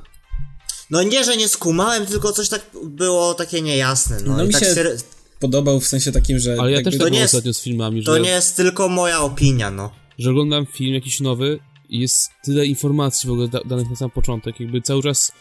No 0.89 1.03
nie, 1.03 1.23
że 1.23 1.37
nie 1.37 1.47
skumałem, 1.47 2.05
tylko 2.05 2.31
coś 2.33 2.49
tak 2.49 2.65
było 2.83 3.33
takie 3.33 3.61
niejasne. 3.61 4.17
No, 4.25 4.37
No 4.37 4.45
mi 4.45 4.53
tak 4.53 4.63
się 4.63 4.73
ser- 4.73 4.97
Podobał 5.39 5.79
w 5.79 5.87
sensie 5.87 6.11
takim, 6.11 6.39
że... 6.39 6.55
ale 6.59 6.71
ja 6.71 6.81
też 6.81 6.93
to 6.93 6.99
tak 6.99 7.05
nie 7.05 7.09
było 7.11 7.21
jest- 7.21 7.33
ostatnio 7.33 7.53
z 7.53 7.61
filmami, 7.61 8.01
że, 8.01 8.05
to 8.05 8.17
nie 8.17 8.29
jest 8.29 8.55
tylko 8.57 8.89
moja 8.89 9.19
opinia, 9.21 9.71
no. 9.71 9.91
że 10.19 10.29
oglądam 10.29 10.65
film 10.65 10.93
jakiś 10.93 11.19
nowy 11.19 11.59
i 11.89 11.99
jest 11.99 12.29
tyle 12.43 12.65
informacji 12.65 13.29
w 13.29 13.31
ogóle 13.31 13.47
da, 13.47 13.59
danych 13.65 13.89
na 13.89 13.95
sam 13.95 14.09
początek, 14.09 14.59
jakby 14.59 14.81
cały 14.81 15.03
czas 15.03 15.31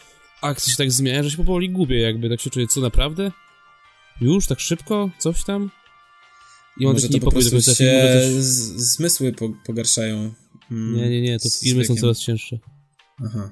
akcja 0.42 0.70
się 0.72 0.76
tak 0.76 0.92
zmienia, 0.92 1.22
że 1.22 1.30
się 1.30 1.36
powoli 1.36 1.70
gubię, 1.70 2.00
jakby 2.00 2.28
tak 2.30 2.40
się 2.40 2.50
czuję, 2.50 2.66
co 2.66 2.80
naprawdę? 2.80 3.32
Już? 4.20 4.46
Tak 4.46 4.60
szybko? 4.60 5.10
Coś 5.18 5.44
tam? 5.44 5.70
I 6.80 6.84
mam 6.84 6.92
Może 6.94 7.06
taki 7.08 7.20
to 7.20 7.24
po 7.24 7.32
prostu 7.32 7.60
się 7.62 7.72
coś... 7.74 8.44
zmysły 8.76 9.32
po, 9.32 9.48
pogarszają. 9.66 10.34
Mm, 10.70 10.94
Nie, 10.96 11.10
nie, 11.10 11.20
nie, 11.20 11.38
to 11.38 11.48
filmy 11.50 11.84
są 11.84 11.96
coraz 11.96 12.18
cięższe. 12.18 12.58
Aha. 13.26 13.50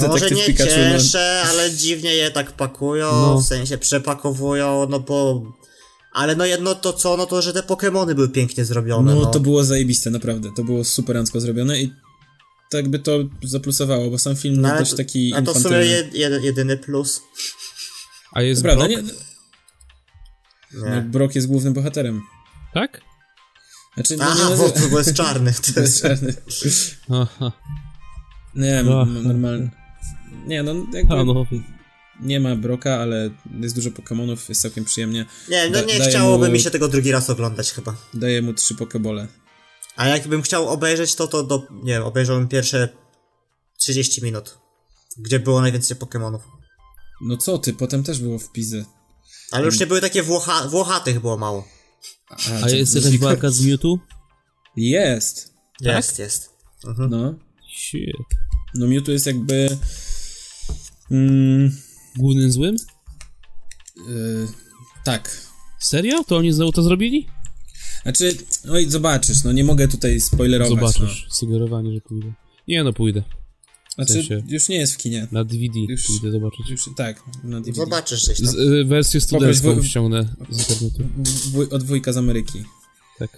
No, 0.00 0.08
może 0.08 0.30
nie 0.30 0.44
Pikachu, 0.44 0.70
no. 0.70 0.76
cięższe, 0.76 1.42
ale 1.46 1.70
dziwnie 1.74 2.14
je 2.14 2.30
tak 2.30 2.52
pakują, 2.52 3.12
No. 3.12 3.38
w 3.40 3.44
sensie 3.46 3.78
przepakowują, 3.78 4.86
no 4.90 5.00
bo... 5.00 5.42
Ale 6.12 6.36
no 6.36 6.46
jedno 6.46 6.74
to 6.74 6.92
co, 6.92 7.16
no 7.16 7.26
to, 7.26 7.42
że 7.42 7.52
te 7.52 7.62
Pokemony 7.62 8.14
były 8.14 8.28
pięknie 8.28 8.64
zrobione, 8.64 9.14
No, 9.14 9.20
no. 9.20 9.26
to 9.26 9.40
było 9.40 9.64
zajebiste, 9.64 10.10
naprawdę. 10.10 10.50
To 10.56 10.64
było 10.64 10.84
superancko 10.84 11.40
zrobione 11.40 11.80
i 11.82 11.92
tak 12.70 12.88
by 12.88 12.98
to 12.98 13.18
zaplusowało, 13.44 14.10
bo 14.10 14.18
sam 14.18 14.36
film 14.36 14.54
No, 14.56 14.60
był 14.62 14.70
ale 14.70 14.78
dość 14.78 14.90
to- 14.90 14.96
taki 14.96 15.32
A 15.34 15.42
to 15.42 15.54
w 15.54 15.58
sumie 15.62 15.76
infantylny. 15.76 15.86
jed, 15.96 16.14
jed, 16.14 16.44
jedyny 16.44 16.76
plus. 16.76 17.22
A 18.32 18.42
jest 18.42 18.60
To 18.62 18.64
prawda, 18.64 18.86
nie? 18.86 19.02
No, 20.74 20.94
Nie. 20.94 21.00
Brock 21.02 21.34
jest 21.34 21.46
głównym 21.46 21.72
bohaterem. 21.72 22.22
Tak? 22.74 23.00
Znaczy, 23.94 24.16
no, 24.16 24.24
Aha, 24.24 24.50
nie 24.50 24.56
bo, 24.56 24.72
bo 24.90 24.98
jest 24.98 25.14
czarny. 25.14 25.52
To 25.74 25.80
jest 25.80 26.02
czarny. 26.02 26.34
Aha. 27.10 27.52
Nie, 28.54 28.82
No. 28.82 29.02
m- 29.02 29.28
normalnie. 29.28 29.70
Nie, 30.46 30.62
no 30.62 30.74
jakby... 30.92 31.14
A, 31.14 31.24
no. 31.24 31.46
Nie 32.20 32.40
ma 32.40 32.56
Broka, 32.56 32.94
ale 33.00 33.30
jest 33.60 33.74
dużo 33.74 33.90
Pokémonów, 33.90 34.48
jest 34.48 34.62
całkiem 34.62 34.84
przyjemnie. 34.84 35.26
Nie, 35.48 35.66
no 35.66 35.72
Da- 35.72 35.80
nie 35.80 35.98
daję 35.98 36.10
chciałoby 36.10 36.46
mu- 36.46 36.52
mi 36.52 36.60
się 36.60 36.70
tego 36.70 36.88
drugi 36.88 37.12
raz 37.12 37.30
oglądać 37.30 37.72
chyba. 37.72 37.96
Daję 38.14 38.42
mu 38.42 38.52
trzy 38.54 38.74
Pokebole. 38.74 39.28
A 39.96 40.06
jakbym 40.08 40.42
chciał 40.42 40.68
obejrzeć 40.68 41.14
to, 41.14 41.26
to 41.28 41.42
do, 41.42 41.62
nie 41.70 41.92
wiem, 41.92 42.02
obejrzałbym 42.02 42.48
pierwsze 42.48 42.88
30 43.78 44.24
minut. 44.24 44.58
Gdzie 45.18 45.40
było 45.40 45.60
najwięcej 45.60 45.96
Pokémonów. 45.96 46.38
No 47.20 47.36
co 47.36 47.58
ty, 47.58 47.72
potem 47.72 48.02
też 48.04 48.18
było 48.18 48.38
w 48.38 48.52
Pizy. 48.52 48.84
Ale 49.52 49.64
już 49.64 49.80
nie 49.80 49.86
były 49.86 50.00
takie 50.00 50.22
włocha, 50.22 50.68
włochatych 50.68 51.20
było 51.20 51.36
mało. 51.36 51.68
A 52.62 52.70
jest 52.70 52.94
jakaś 52.94 53.18
walka 53.18 53.50
z 53.50 53.66
Mewtwo? 53.66 53.98
Jest. 54.76 55.54
Jest, 55.80 56.18
jest. 56.18 56.50
Mhm. 56.86 57.10
No. 57.10 57.34
Shit. 57.78 58.16
No 58.74 58.86
Mewtwo 58.86 59.12
jest 59.12 59.26
jakby... 59.26 59.78
Mm, 61.10 61.76
Głównym 62.16 62.52
złym? 62.52 62.76
yy, 64.08 64.48
tak. 65.04 65.40
Serio? 65.78 66.24
To 66.24 66.36
oni 66.36 66.52
znowu 66.52 66.72
to 66.72 66.82
zrobili? 66.82 67.28
Znaczy, 68.02 68.36
oj, 68.70 68.90
zobaczysz, 68.90 69.44
no 69.44 69.52
nie 69.52 69.64
mogę 69.64 69.88
tutaj 69.88 70.20
spoilerować. 70.20 70.94
Zobaczysz. 70.94 71.26
Sugerowanie, 71.30 71.94
że 71.94 72.00
pójdę. 72.00 72.32
Nie, 72.68 72.84
no 72.84 72.92
pójdę. 72.92 73.22
No. 73.98 74.04
Znaczy, 74.04 74.12
sensie- 74.12 74.42
już 74.48 74.68
nie 74.68 74.76
jest 74.76 74.94
w 74.94 74.96
kinie. 74.96 75.26
Na 75.32 75.44
DVD 75.44 75.80
Już- 75.88 76.06
pójdę 76.06 76.30
zobaczyć. 76.30 76.68
Już, 76.70 76.90
tak, 76.96 77.22
na 77.44 77.60
DVD. 77.60 77.80
Zobaczysz 77.80 78.24
Z, 78.24 78.42
tam. 78.56 78.60
y, 78.74 78.84
wersję 78.84 79.20
studencką 79.20 79.82
ściągnę 79.82 80.28
z 80.50 80.58
internetu. 80.58 81.04
Wuj, 81.52 81.68
od 81.70 81.82
wujka 81.82 82.12
z 82.12 82.16
Ameryki. 82.16 82.64
Tak. 83.18 83.30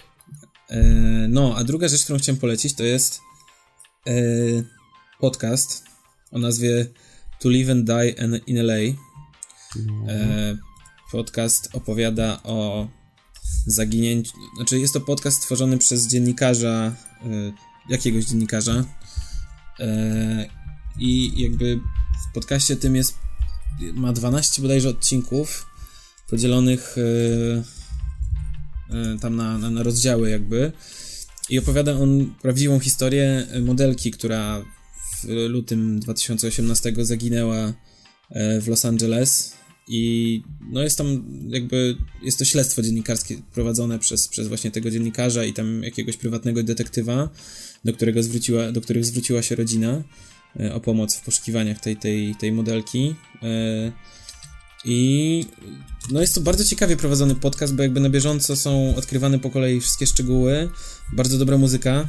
E, 0.69 0.81
no, 1.29 1.55
a 1.57 1.63
druga 1.63 1.87
rzecz, 1.87 2.03
którą 2.03 2.19
chciałem 2.19 2.39
polecić, 2.39 2.73
to 2.73 2.83
jest 2.83 3.19
e, 4.07 4.13
podcast 5.19 5.83
o 6.31 6.39
nazwie 6.39 6.85
To 7.39 7.49
Live 7.49 7.69
and 7.69 7.85
Die 7.85 8.09
in- 8.09 8.39
in 8.47 8.57
LA. 8.57 8.73
E, 10.07 10.57
podcast 11.11 11.69
opowiada 11.73 12.39
o 12.43 12.87
zaginięciu. 13.65 14.31
Znaczy, 14.55 14.79
jest 14.79 14.93
to 14.93 15.01
podcast 15.01 15.37
stworzony 15.37 15.77
przez 15.77 16.07
dziennikarza, 16.07 16.95
e, 17.23 17.53
jakiegoś 17.89 18.25
dziennikarza. 18.25 18.85
E, 19.79 20.49
I 20.99 21.41
jakby 21.41 21.79
w 22.29 22.33
podcaście 22.33 22.75
tym 22.75 22.95
jest. 22.95 23.15
Ma 23.93 24.13
12 24.13 24.61
bodajże 24.61 24.89
odcinków 24.89 25.65
podzielonych 26.29 26.95
e, 26.97 27.03
e, 28.95 29.19
tam 29.19 29.35
na, 29.35 29.57
na, 29.57 29.69
na 29.69 29.83
rozdziały, 29.83 30.29
jakby. 30.29 30.71
I 31.49 31.59
opowiada 31.59 31.91
on 31.93 32.33
prawdziwą 32.41 32.79
historię 32.79 33.47
modelki, 33.61 34.11
która 34.11 34.65
w 35.23 35.27
lutym 35.49 35.99
2018 35.99 36.93
zaginęła 36.97 37.73
w 38.61 38.67
Los 38.67 38.85
Angeles 38.85 39.58
i 39.89 40.43
no 40.71 40.83
jest 40.83 40.97
tam 40.97 41.23
jakby, 41.47 41.95
jest 42.23 42.39
to 42.39 42.45
śledztwo 42.45 42.81
dziennikarskie 42.81 43.35
prowadzone 43.53 43.99
przez, 43.99 44.27
przez 44.27 44.47
właśnie 44.47 44.71
tego 44.71 44.91
dziennikarza 44.91 45.45
i 45.45 45.53
tam 45.53 45.83
jakiegoś 45.83 46.17
prywatnego 46.17 46.63
detektywa, 46.63 47.29
do 47.85 47.93
którego 47.93 48.23
zwróciła, 48.23 48.71
do 48.71 48.81
których 48.81 49.05
zwróciła 49.05 49.41
się 49.41 49.55
rodzina 49.55 50.03
e, 50.59 50.73
o 50.73 50.79
pomoc 50.79 51.15
w 51.15 51.21
poszukiwaniach 51.21 51.79
tej, 51.79 51.97
tej, 51.97 52.35
tej 52.35 52.51
modelki. 52.51 53.15
E, 53.43 53.91
I 54.85 55.45
no 56.11 56.21
jest 56.21 56.35
to 56.35 56.41
bardzo 56.41 56.63
ciekawie 56.63 56.97
prowadzony 56.97 57.35
podcast, 57.35 57.75
bo 57.75 57.83
jakby 57.83 57.99
na 57.99 58.09
bieżąco 58.09 58.55
są 58.55 58.95
odkrywane 58.95 59.39
po 59.39 59.49
kolei 59.49 59.81
wszystkie 59.81 60.07
szczegóły. 60.07 60.69
Bardzo 61.13 61.37
dobra 61.37 61.57
muzyka. 61.57 62.07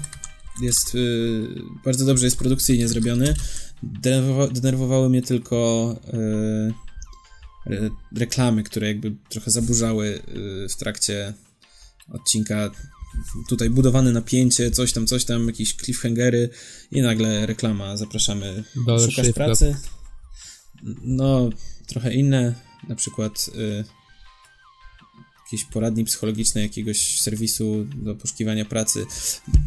Jest 0.62 0.94
y, 0.94 1.48
bardzo 1.84 2.04
dobrze 2.04 2.26
jest 2.26 2.38
produkcyjnie 2.38 2.88
zrobiony. 2.88 3.34
Denerwowa 3.82 4.48
denerwowały 4.48 5.08
mnie 5.08 5.22
tylko 5.22 5.96
reklamy, 8.16 8.62
które 8.62 8.86
jakby 8.86 9.14
trochę 9.28 9.50
zaburzały 9.50 10.22
y, 10.64 10.68
w 10.68 10.76
trakcie 10.76 11.34
odcinka. 12.08 12.70
Tutaj 13.48 13.70
budowane 13.70 14.12
napięcie, 14.12 14.70
coś 14.70 14.92
tam, 14.92 15.06
coś 15.06 15.24
tam, 15.24 15.46
jakieś 15.46 15.76
cliffhangery 15.76 16.48
i 16.90 17.00
nagle 17.00 17.46
reklama, 17.46 17.96
zapraszamy. 17.96 18.64
Dollar 18.86 19.10
Szukasz 19.10 19.32
pracy? 19.32 19.76
No, 21.02 21.50
trochę 21.86 22.14
inne, 22.14 22.54
na 22.88 22.94
przykład 22.94 23.50
y, 23.54 23.84
jakieś 25.44 25.64
poradni 25.64 26.04
psychologiczne 26.04 26.62
jakiegoś 26.62 27.20
serwisu 27.20 27.84
do 27.84 28.14
poszukiwania 28.14 28.64
pracy. 28.64 29.06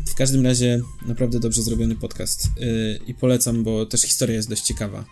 W 0.08 0.16
każdym 0.16 0.46
razie 0.46 0.82
naprawdę 1.06 1.40
dobrze 1.40 1.64
zrobiony 1.64 1.96
podcast 1.96 2.46
y, 2.46 3.00
i 3.08 3.14
polecam, 3.14 3.64
bo 3.64 3.86
też 3.86 4.02
historia 4.02 4.36
jest 4.36 4.50
dość 4.50 4.64
ciekawa 4.64 5.06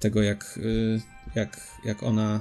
tego, 0.00 0.22
jak, 0.22 0.58
y, 0.62 1.00
jak, 1.34 1.78
jak 1.84 2.02
ona 2.02 2.40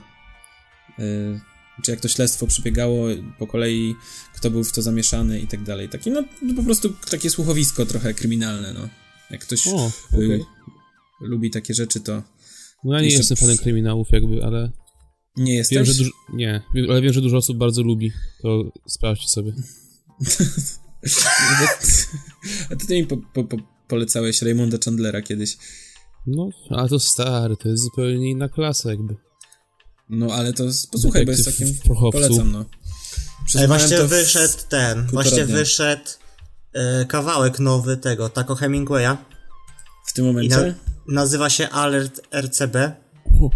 y, 1.00 1.40
czy 1.84 1.92
jak 1.92 2.00
to 2.00 2.08
śledztwo 2.08 2.48
przebiegało 2.48 3.08
po 3.40 3.48
kolei, 3.48 3.96
kto 4.36 4.52
był 4.52 4.64
w 4.64 4.72
to 4.72 4.82
zamieszany 4.82 5.40
i 5.40 5.48
tak 5.48 5.64
dalej. 5.64 5.90
Taki, 5.90 6.12
no, 6.12 6.24
po 6.56 6.64
prostu 6.64 6.94
takie 7.12 7.30
słuchowisko 7.30 7.86
trochę 7.86 8.14
kryminalne, 8.14 8.74
no. 8.74 8.90
Jak 9.32 9.42
ktoś 9.42 9.68
O, 9.68 9.92
y, 10.14 10.16
okej. 10.16 10.44
lubi 11.22 11.52
takie 11.52 11.74
rzeczy, 11.74 12.00
to 12.00 12.24
No 12.84 12.94
ja 12.96 13.02
nie 13.02 13.08
jestem 13.10 13.38
fanem 13.38 13.56
przy- 13.56 13.64
kryminałów 13.64 14.08
jakby, 14.12 14.44
ale 14.46 14.72
nie 15.38 15.56
jesteś. 15.56 15.76
wiem, 15.76 15.86
że 15.86 15.94
dużo... 15.94 16.12
Nie, 16.34 16.62
ale 16.90 17.02
wiem, 17.02 17.14
że 17.14 17.22
dużo 17.22 17.38
osób 17.38 17.58
bardzo 17.58 17.82
lubi. 17.84 18.12
To 18.42 18.72
sprawdźcie 18.88 19.28
sobie. 19.28 19.54
A 22.72 22.76
ty 22.76 22.96
mi 22.96 23.08
po, 23.08 23.18
po, 23.18 23.44
po, 23.44 23.58
polecałeś 23.88 24.42
Raymonda 24.42 24.78
Chandlera 24.86 25.22
kiedyś. 25.22 25.58
No, 26.36 26.50
ale 26.70 26.90
to 26.90 27.00
stary, 27.00 27.58
to 27.58 27.70
jest 27.70 27.84
zupełnie 27.84 28.30
inna 28.32 28.50
klasa 28.50 28.90
jakby. 28.90 29.16
No, 30.10 30.34
ale 30.34 30.54
to 30.54 30.68
s- 30.68 30.88
posłuchaj, 30.88 31.26
bo 31.26 31.32
jest 31.32 31.50
prochowcu. 31.86 32.20
Polecam, 32.22 32.52
no. 32.52 32.66
Ej, 33.60 33.68
właśnie 33.68 33.98
to 33.98 34.06
w- 34.08 34.10
wyszedł 34.10 34.54
ten, 34.70 35.08
właśnie 35.08 35.46
dnia. 35.46 35.56
wyszedł 35.56 36.04
e, 36.74 37.06
kawałek 37.06 37.60
nowy 37.60 37.98
tego, 37.98 38.30
Taco 38.30 38.56
Hemingwaya. 38.56 39.18
W 40.08 40.14
tym 40.14 40.26
momencie? 40.26 40.56
na, 40.58 40.74
nazywa 41.22 41.50
się 41.50 41.70
Alert 41.70 42.22
RCB. 42.34 42.76
U. 43.42 43.50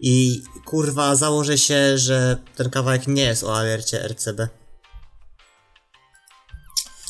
I 0.00 0.42
kurwa, 0.64 1.16
założę 1.16 1.58
się, 1.58 1.98
że 1.98 2.36
ten 2.56 2.70
kawałek 2.70 3.06
nie 3.06 3.22
jest 3.22 3.44
o 3.44 3.56
alercie 3.56 4.08
RCB. 4.08 4.48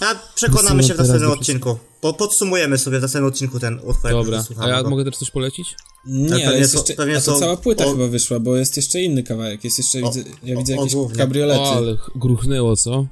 A 0.00 0.14
przekonamy 0.34 0.82
się 0.82 0.94
w 0.94 0.98
następnym 0.98 1.30
odcinku. 1.30 1.78
Po, 2.00 2.12
podsumujemy 2.12 2.78
sobie 2.78 2.98
w 2.98 3.02
następnym 3.02 3.28
odcinku 3.28 3.60
ten 3.60 3.80
utwór. 3.82 4.10
Dobra, 4.10 4.44
a 4.58 4.68
ja 4.68 4.82
mogę 4.82 5.04
też 5.04 5.16
coś 5.16 5.30
polecić? 5.30 5.76
Nie, 6.06 6.28
pewnie 6.28 6.48
ale 6.48 6.58
jest 6.58 6.74
jeszcze... 6.74 6.94
pewnie 6.94 7.16
A 7.16 7.20
to 7.20 7.34
są- 7.34 7.40
cała 7.40 7.56
płyta 7.56 7.84
o- 7.84 7.92
chyba 7.92 8.06
wyszła, 8.06 8.40
bo 8.40 8.56
jest 8.56 8.76
jeszcze 8.76 9.00
inny 9.00 9.22
kawałek. 9.22 9.64
Jest 9.64 9.78
jeszcze... 9.78 10.00
O- 10.02 10.12
widzę, 10.12 10.30
ja 10.42 10.56
widzę 10.56 10.74
o 10.74 10.76
jakieś 10.76 10.94
głównie. 10.94 11.18
kabriolety. 11.18 11.60
O, 11.60 11.76
ale 11.76 11.96
gruchnęło, 12.14 12.76
co? 12.76 13.06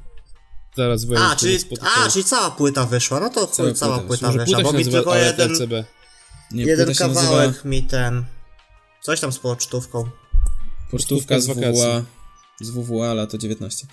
Zaraz 0.77 1.05
wejdę. 1.05 1.25
A, 1.25 1.37
czyli, 1.37 1.59
a, 1.97 2.11
czyli 2.11 2.25
cała 2.25 2.51
płyta 2.51 2.87
wyszła. 2.87 3.21
No 3.21 3.29
to 3.31 3.47
Cała 3.47 3.73
cała, 3.73 3.99
płyta 3.99 4.29
płyta, 4.29 4.45
wyszła. 4.45 4.63
Bo 4.63 4.73
mi 4.73 4.85
tylko 4.85 5.17
jeden. 5.17 5.53
Nie, 6.53 6.65
jeden 6.65 6.95
kawałek 6.95 7.47
nazywa 7.51 7.69
mi 7.69 7.83
ten... 7.83 8.25
Coś 9.03 9.21
tam 9.21 9.33
z 9.33 9.39
pocztówką. 9.39 10.05
Pocztówka 10.91 11.41
z. 11.41 11.47
WWA. 11.47 12.03
Z 12.61 12.71
WWA, 12.71 13.15
lato 13.15 13.39
19. 13.39 13.87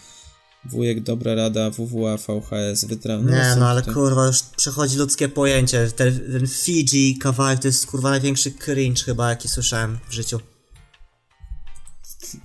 Wujek, 0.65 1.03
dobra 1.03 1.35
rada, 1.35 1.69
WWA, 1.69 2.17
VHS, 2.17 2.85
wytram. 2.85 3.29
Nie, 3.29 3.55
no 3.59 3.67
ale 3.69 3.81
tutaj- 3.81 3.93
kurwa, 3.93 4.27
już 4.27 4.43
przechodzi 4.43 4.97
ludzkie 4.97 5.29
pojęcie. 5.29 5.91
Ten, 5.95 6.19
ten 6.31 6.47
Fiji 6.47 7.17
kawałek 7.17 7.59
to 7.59 7.67
jest 7.67 7.87
kurwa 7.87 8.09
największy 8.09 8.51
cringe 8.51 9.03
chyba, 9.03 9.29
jaki 9.29 9.47
słyszałem 9.47 9.99
w 10.09 10.13
życiu. 10.13 10.39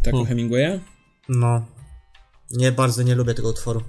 Tak 0.02 0.12
Hmm. 0.14 0.26
Hemingwaya? 0.26 0.80
No. 1.28 1.64
Nie, 2.50 2.72
bardzo 2.72 3.02
nie 3.02 3.14
lubię 3.14 3.34
tego 3.34 3.48
utworu. 3.48 3.82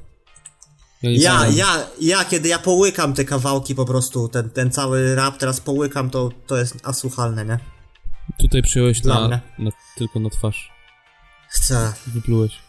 Ja, 1.01 1.11
Ja, 1.11 1.47
ja, 1.47 1.87
ja, 2.01 2.25
kiedy 2.25 2.49
ja 2.49 2.59
połykam 2.59 3.13
te 3.13 3.25
kawałki 3.25 3.75
po 3.75 3.85
prostu, 3.85 4.27
ten, 4.27 4.49
ten 4.49 4.71
cały 4.71 5.15
rap 5.15 5.37
teraz 5.37 5.61
połykam, 5.61 6.09
to, 6.09 6.31
to 6.47 6.57
jest 6.57 6.75
asłuchalne, 6.83 7.45
nie? 7.45 7.59
Tutaj 8.39 8.61
przyjąłeś 8.61 9.01
Dla 9.01 9.19
na, 9.19 9.27
mnie. 9.27 9.41
na, 9.59 9.71
tylko 9.97 10.19
na 10.19 10.29
twarz. 10.29 10.71
Chcę. 11.49 11.93
Wyplułeś. 12.07 12.66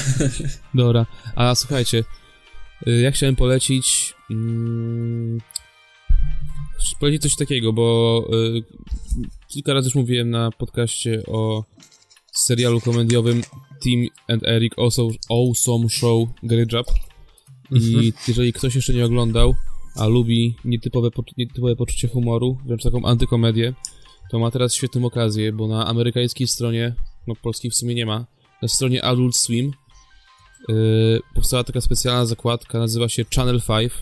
Dobra, 0.74 1.06
a 1.34 1.54
słuchajcie, 1.54 2.04
y, 2.86 3.00
ja 3.00 3.10
chciałem 3.10 3.36
polecić 3.36 4.14
mm, 4.30 5.40
polecić 7.00 7.22
coś 7.22 7.36
takiego, 7.36 7.72
bo 7.72 8.26
y, 8.32 8.62
kilka 9.48 9.72
razy 9.72 9.86
już 9.86 9.94
mówiłem 9.94 10.30
na 10.30 10.50
podcaście 10.50 11.22
o 11.26 11.64
serialu 12.32 12.80
komediowym 12.80 13.42
Tim 13.82 14.08
and 14.28 14.42
Eric 14.46 14.78
Awesome, 14.78 15.14
awesome 15.30 15.88
Show 15.88 16.28
Great 16.42 16.72
Job. 16.72 16.86
I 17.70 18.12
jeżeli 18.28 18.52
ktoś 18.52 18.74
jeszcze 18.74 18.94
nie 18.94 19.04
oglądał, 19.04 19.54
a 19.96 20.06
lubi 20.06 20.56
nietypowe, 20.64 21.08
nietypowe 21.36 21.76
poczucie 21.76 22.08
humoru, 22.08 22.58
wręcz 22.66 22.82
taką 22.82 23.04
antykomedię, 23.04 23.74
to 24.30 24.38
ma 24.38 24.50
teraz 24.50 24.74
świetną 24.74 25.04
okazję, 25.04 25.52
bo 25.52 25.68
na 25.68 25.86
amerykańskiej 25.86 26.48
stronie, 26.48 26.94
no 27.26 27.34
polskiej 27.42 27.70
w 27.70 27.74
sumie 27.74 27.94
nie 27.94 28.06
ma, 28.06 28.26
na 28.62 28.68
stronie 28.68 29.04
Adult 29.04 29.36
Swim 29.36 29.72
yy, 30.68 31.20
powstała 31.34 31.64
taka 31.64 31.80
specjalna 31.80 32.26
zakładka, 32.26 32.78
nazywa 32.78 33.08
się 33.08 33.24
Channel 33.34 33.60
5 33.68 33.92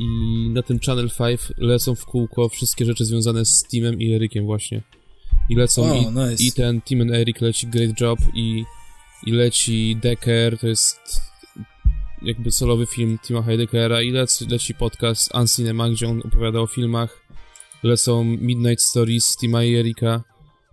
i 0.00 0.06
na 0.50 0.62
tym 0.62 0.78
Channel 0.78 1.10
5 1.18 1.40
lecą 1.58 1.94
w 1.94 2.04
kółko 2.04 2.48
wszystkie 2.48 2.84
rzeczy 2.84 3.04
związane 3.04 3.44
z 3.44 3.50
Steamem 3.50 4.00
i 4.00 4.14
Erykiem 4.14 4.46
właśnie. 4.46 4.82
I 5.50 5.54
lecą 5.54 5.90
O, 5.90 5.94
i, 5.94 6.06
nice. 6.06 6.42
i 6.42 6.52
ten 6.52 6.80
Tim 6.80 7.00
and 7.00 7.10
Eric 7.10 7.40
leci 7.40 7.66
Great 7.66 8.00
Job 8.00 8.18
i, 8.34 8.64
i 9.26 9.32
leci 9.32 9.96
Decker, 10.02 10.58
to 10.58 10.66
jest 10.66 11.20
jakby 12.22 12.50
solowy 12.50 12.86
film 12.86 13.18
Tima 13.18 13.42
Heideckera 13.42 14.02
i 14.02 14.10
leci, 14.10 14.46
leci 14.46 14.74
podcast 14.74 15.34
Uncinema, 15.34 15.88
gdzie 15.90 16.08
on 16.08 16.22
opowiada 16.24 16.60
o 16.60 16.66
filmach. 16.66 17.26
Lecą 17.82 18.24
Midnight 18.24 18.82
Stories 18.82 19.36
Tima 19.36 19.64
i 19.64 19.74
Erika. 19.74 20.24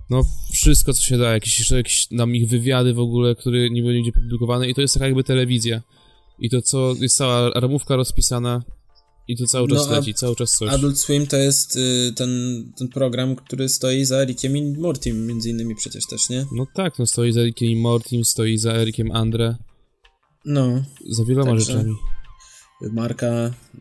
No, 0.09 0.23
wszystko 0.53 0.93
co 0.93 1.01
się 1.03 1.17
da, 1.17 1.33
jakieś, 1.33 1.71
jakieś 1.71 2.11
nam 2.11 2.35
ich 2.35 2.49
wywiady 2.49 2.93
w 2.93 2.99
ogóle, 2.99 3.35
które 3.35 3.69
nie 3.69 3.81
były 3.81 3.93
nigdzie 3.93 4.11
publikowane 4.11 4.69
i 4.69 4.73
to 4.73 4.81
jest 4.81 4.93
taka 4.93 5.05
jakby 5.05 5.23
telewizja. 5.23 5.81
I 6.39 6.49
to 6.49 6.61
co, 6.61 6.93
jest 7.01 7.17
cała 7.17 7.49
ramówka 7.49 7.95
rozpisana 7.95 8.63
i 9.27 9.37
to 9.37 9.47
cały 9.47 9.67
czas 9.67 9.87
No, 9.89 9.95
leci, 9.95 10.13
cały 10.13 10.35
czas 10.35 10.51
coś. 10.51 10.69
Adult 10.69 10.99
Swim 10.99 11.27
to 11.27 11.37
jest 11.37 11.75
y, 11.75 12.13
ten, 12.15 12.29
ten 12.77 12.87
program, 12.87 13.35
który 13.35 13.69
stoi 13.69 14.05
za 14.05 14.23
Rickiem 14.25 14.57
i 14.57 14.77
Mortim, 14.77 15.27
między 15.27 15.49
innymi 15.49 15.75
przecież 15.75 16.05
też, 16.05 16.29
nie? 16.29 16.45
No 16.51 16.67
tak, 16.73 16.99
no 16.99 17.07
stoi 17.07 17.31
za 17.31 17.41
Erikiem 17.41 17.69
i 17.69 17.75
Mortim, 17.75 18.25
stoi 18.25 18.57
za 18.57 18.73
Erikiem 18.73 19.11
Andre, 19.11 19.55
No, 20.45 20.83
za 21.09 21.25
wieloma 21.25 21.51
Także- 21.51 21.65
rzeczami. 21.73 21.95
marka 22.91 23.27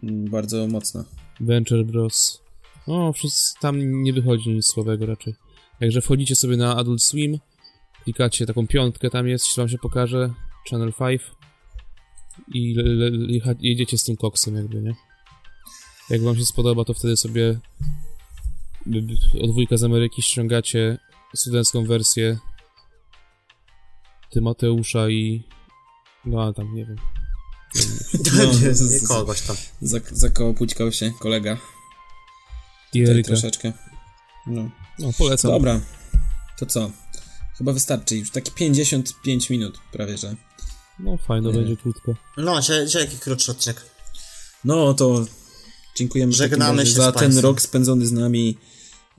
mm, 0.03 0.31
bardzo 0.31 0.67
mocna. 0.67 1.05
Venture 1.41 1.85
Bros. 1.85 2.43
No, 2.89 3.13
tam 3.61 4.03
nie 4.03 4.13
wychodzi 4.13 4.51
nic 4.51 4.67
słowego 4.67 5.07
raczej. 5.07 5.35
Także 5.83 6.01
wchodzicie 6.01 6.37
sobie 6.37 6.57
na 6.57 6.77
Adult 6.77 7.03
Swim, 7.03 7.39
klikacie 8.05 8.47
taką 8.47 8.67
piątkę, 8.67 9.11
tam 9.11 9.29
jest, 9.29 9.57
wam 9.57 9.69
się 9.69 9.79
pokaże, 9.79 10.35
Channel 10.71 10.93
5 10.99 11.23
i 12.55 12.75
le, 12.75 12.83
le, 12.83 13.11
jecha- 13.11 13.57
jedziecie 13.61 13.99
z 13.99 14.05
tym 14.05 14.17
koksem 14.17 14.57
jakby, 14.57 14.83
nie? 14.83 14.95
Jak 16.11 16.23
wam 16.23 16.37
się 16.37 16.45
spodoba, 16.45 16.85
to 16.85 16.95
wtedy 16.95 17.17
sobie 17.17 17.59
od 19.41 19.55
wujka 19.55 19.77
z 19.77 19.85
Ameryki 19.85 20.23
ściągacie 20.23 20.99
studencką 21.35 21.85
wersję 21.85 22.39
Tymoteusza 24.31 25.09
i 25.09 25.43
no 26.25 26.43
a 26.43 26.53
tam 26.53 26.75
nie 26.75 26.87
wiem. 26.87 26.97
No, 28.37 28.45
nie, 28.45 29.09
kogoś 29.09 29.41
tam. 29.41 29.57
Zak 29.81 30.17
zakołopućkał 30.17 30.93
się 30.93 31.13
kolega. 31.19 31.57
I 32.95 33.03
Eryka. 33.03 33.27
troszeczkę. 33.27 33.73
No. 34.47 34.71
No 34.99 35.11
polecam. 35.19 35.51
Dobra, 35.51 35.81
to 36.59 36.67
co? 36.67 36.91
Chyba 37.59 37.73
wystarczy 37.73 38.17
już. 38.17 38.31
Takie 38.31 38.51
55 38.51 39.51
minut 39.51 39.79
prawie, 39.93 40.19
że. 40.19 40.35
No 40.99 41.17
fajno 41.17 41.53
będzie 41.53 41.77
krótko. 41.77 42.15
No, 42.37 42.63
że, 42.63 42.89
że 42.89 43.01
jaki 43.01 43.19
krótszy 43.19 43.51
odcinek. 43.53 43.85
No 44.65 44.95
to 44.95 45.27
dziękujemy 45.97 46.33
Żegnamy 46.33 46.87
się 46.87 46.93
za 46.93 47.13
ten 47.13 47.21
państwem. 47.21 47.43
rok 47.43 47.61
spędzony 47.61 48.07
z 48.07 48.13
nami. 48.13 48.59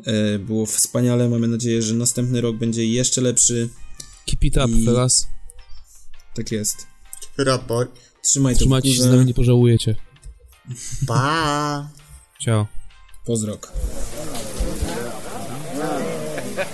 E, 0.05 0.39
Było 0.39 0.65
wspaniale. 0.65 1.29
Mamy 1.29 1.47
nadzieję, 1.47 1.81
że 1.81 1.93
następny 1.93 2.41
rok 2.41 2.55
będzie 2.57 2.85
jeszcze 2.85 3.21
lepszy. 3.21 3.69
Keep 4.25 4.43
it 4.43 4.57
up, 4.57 4.69
I- 4.69 4.85
fellas. 4.85 5.27
Tak 6.35 6.51
jest. 6.51 6.87
Raport. 7.37 7.99
Trzymaj 8.23 8.53
to 8.53 8.57
w 8.57 8.59
Trzymajcie 8.59 8.93
się 8.93 9.03
z 9.03 9.05
nami, 9.05 9.25
nie 9.25 9.33
pożałujecie. 9.33 9.95
Pa! 11.07 11.89
Ciao. 12.39 12.67
Pozdrok. 13.25 13.71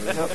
yep. 0.05 0.29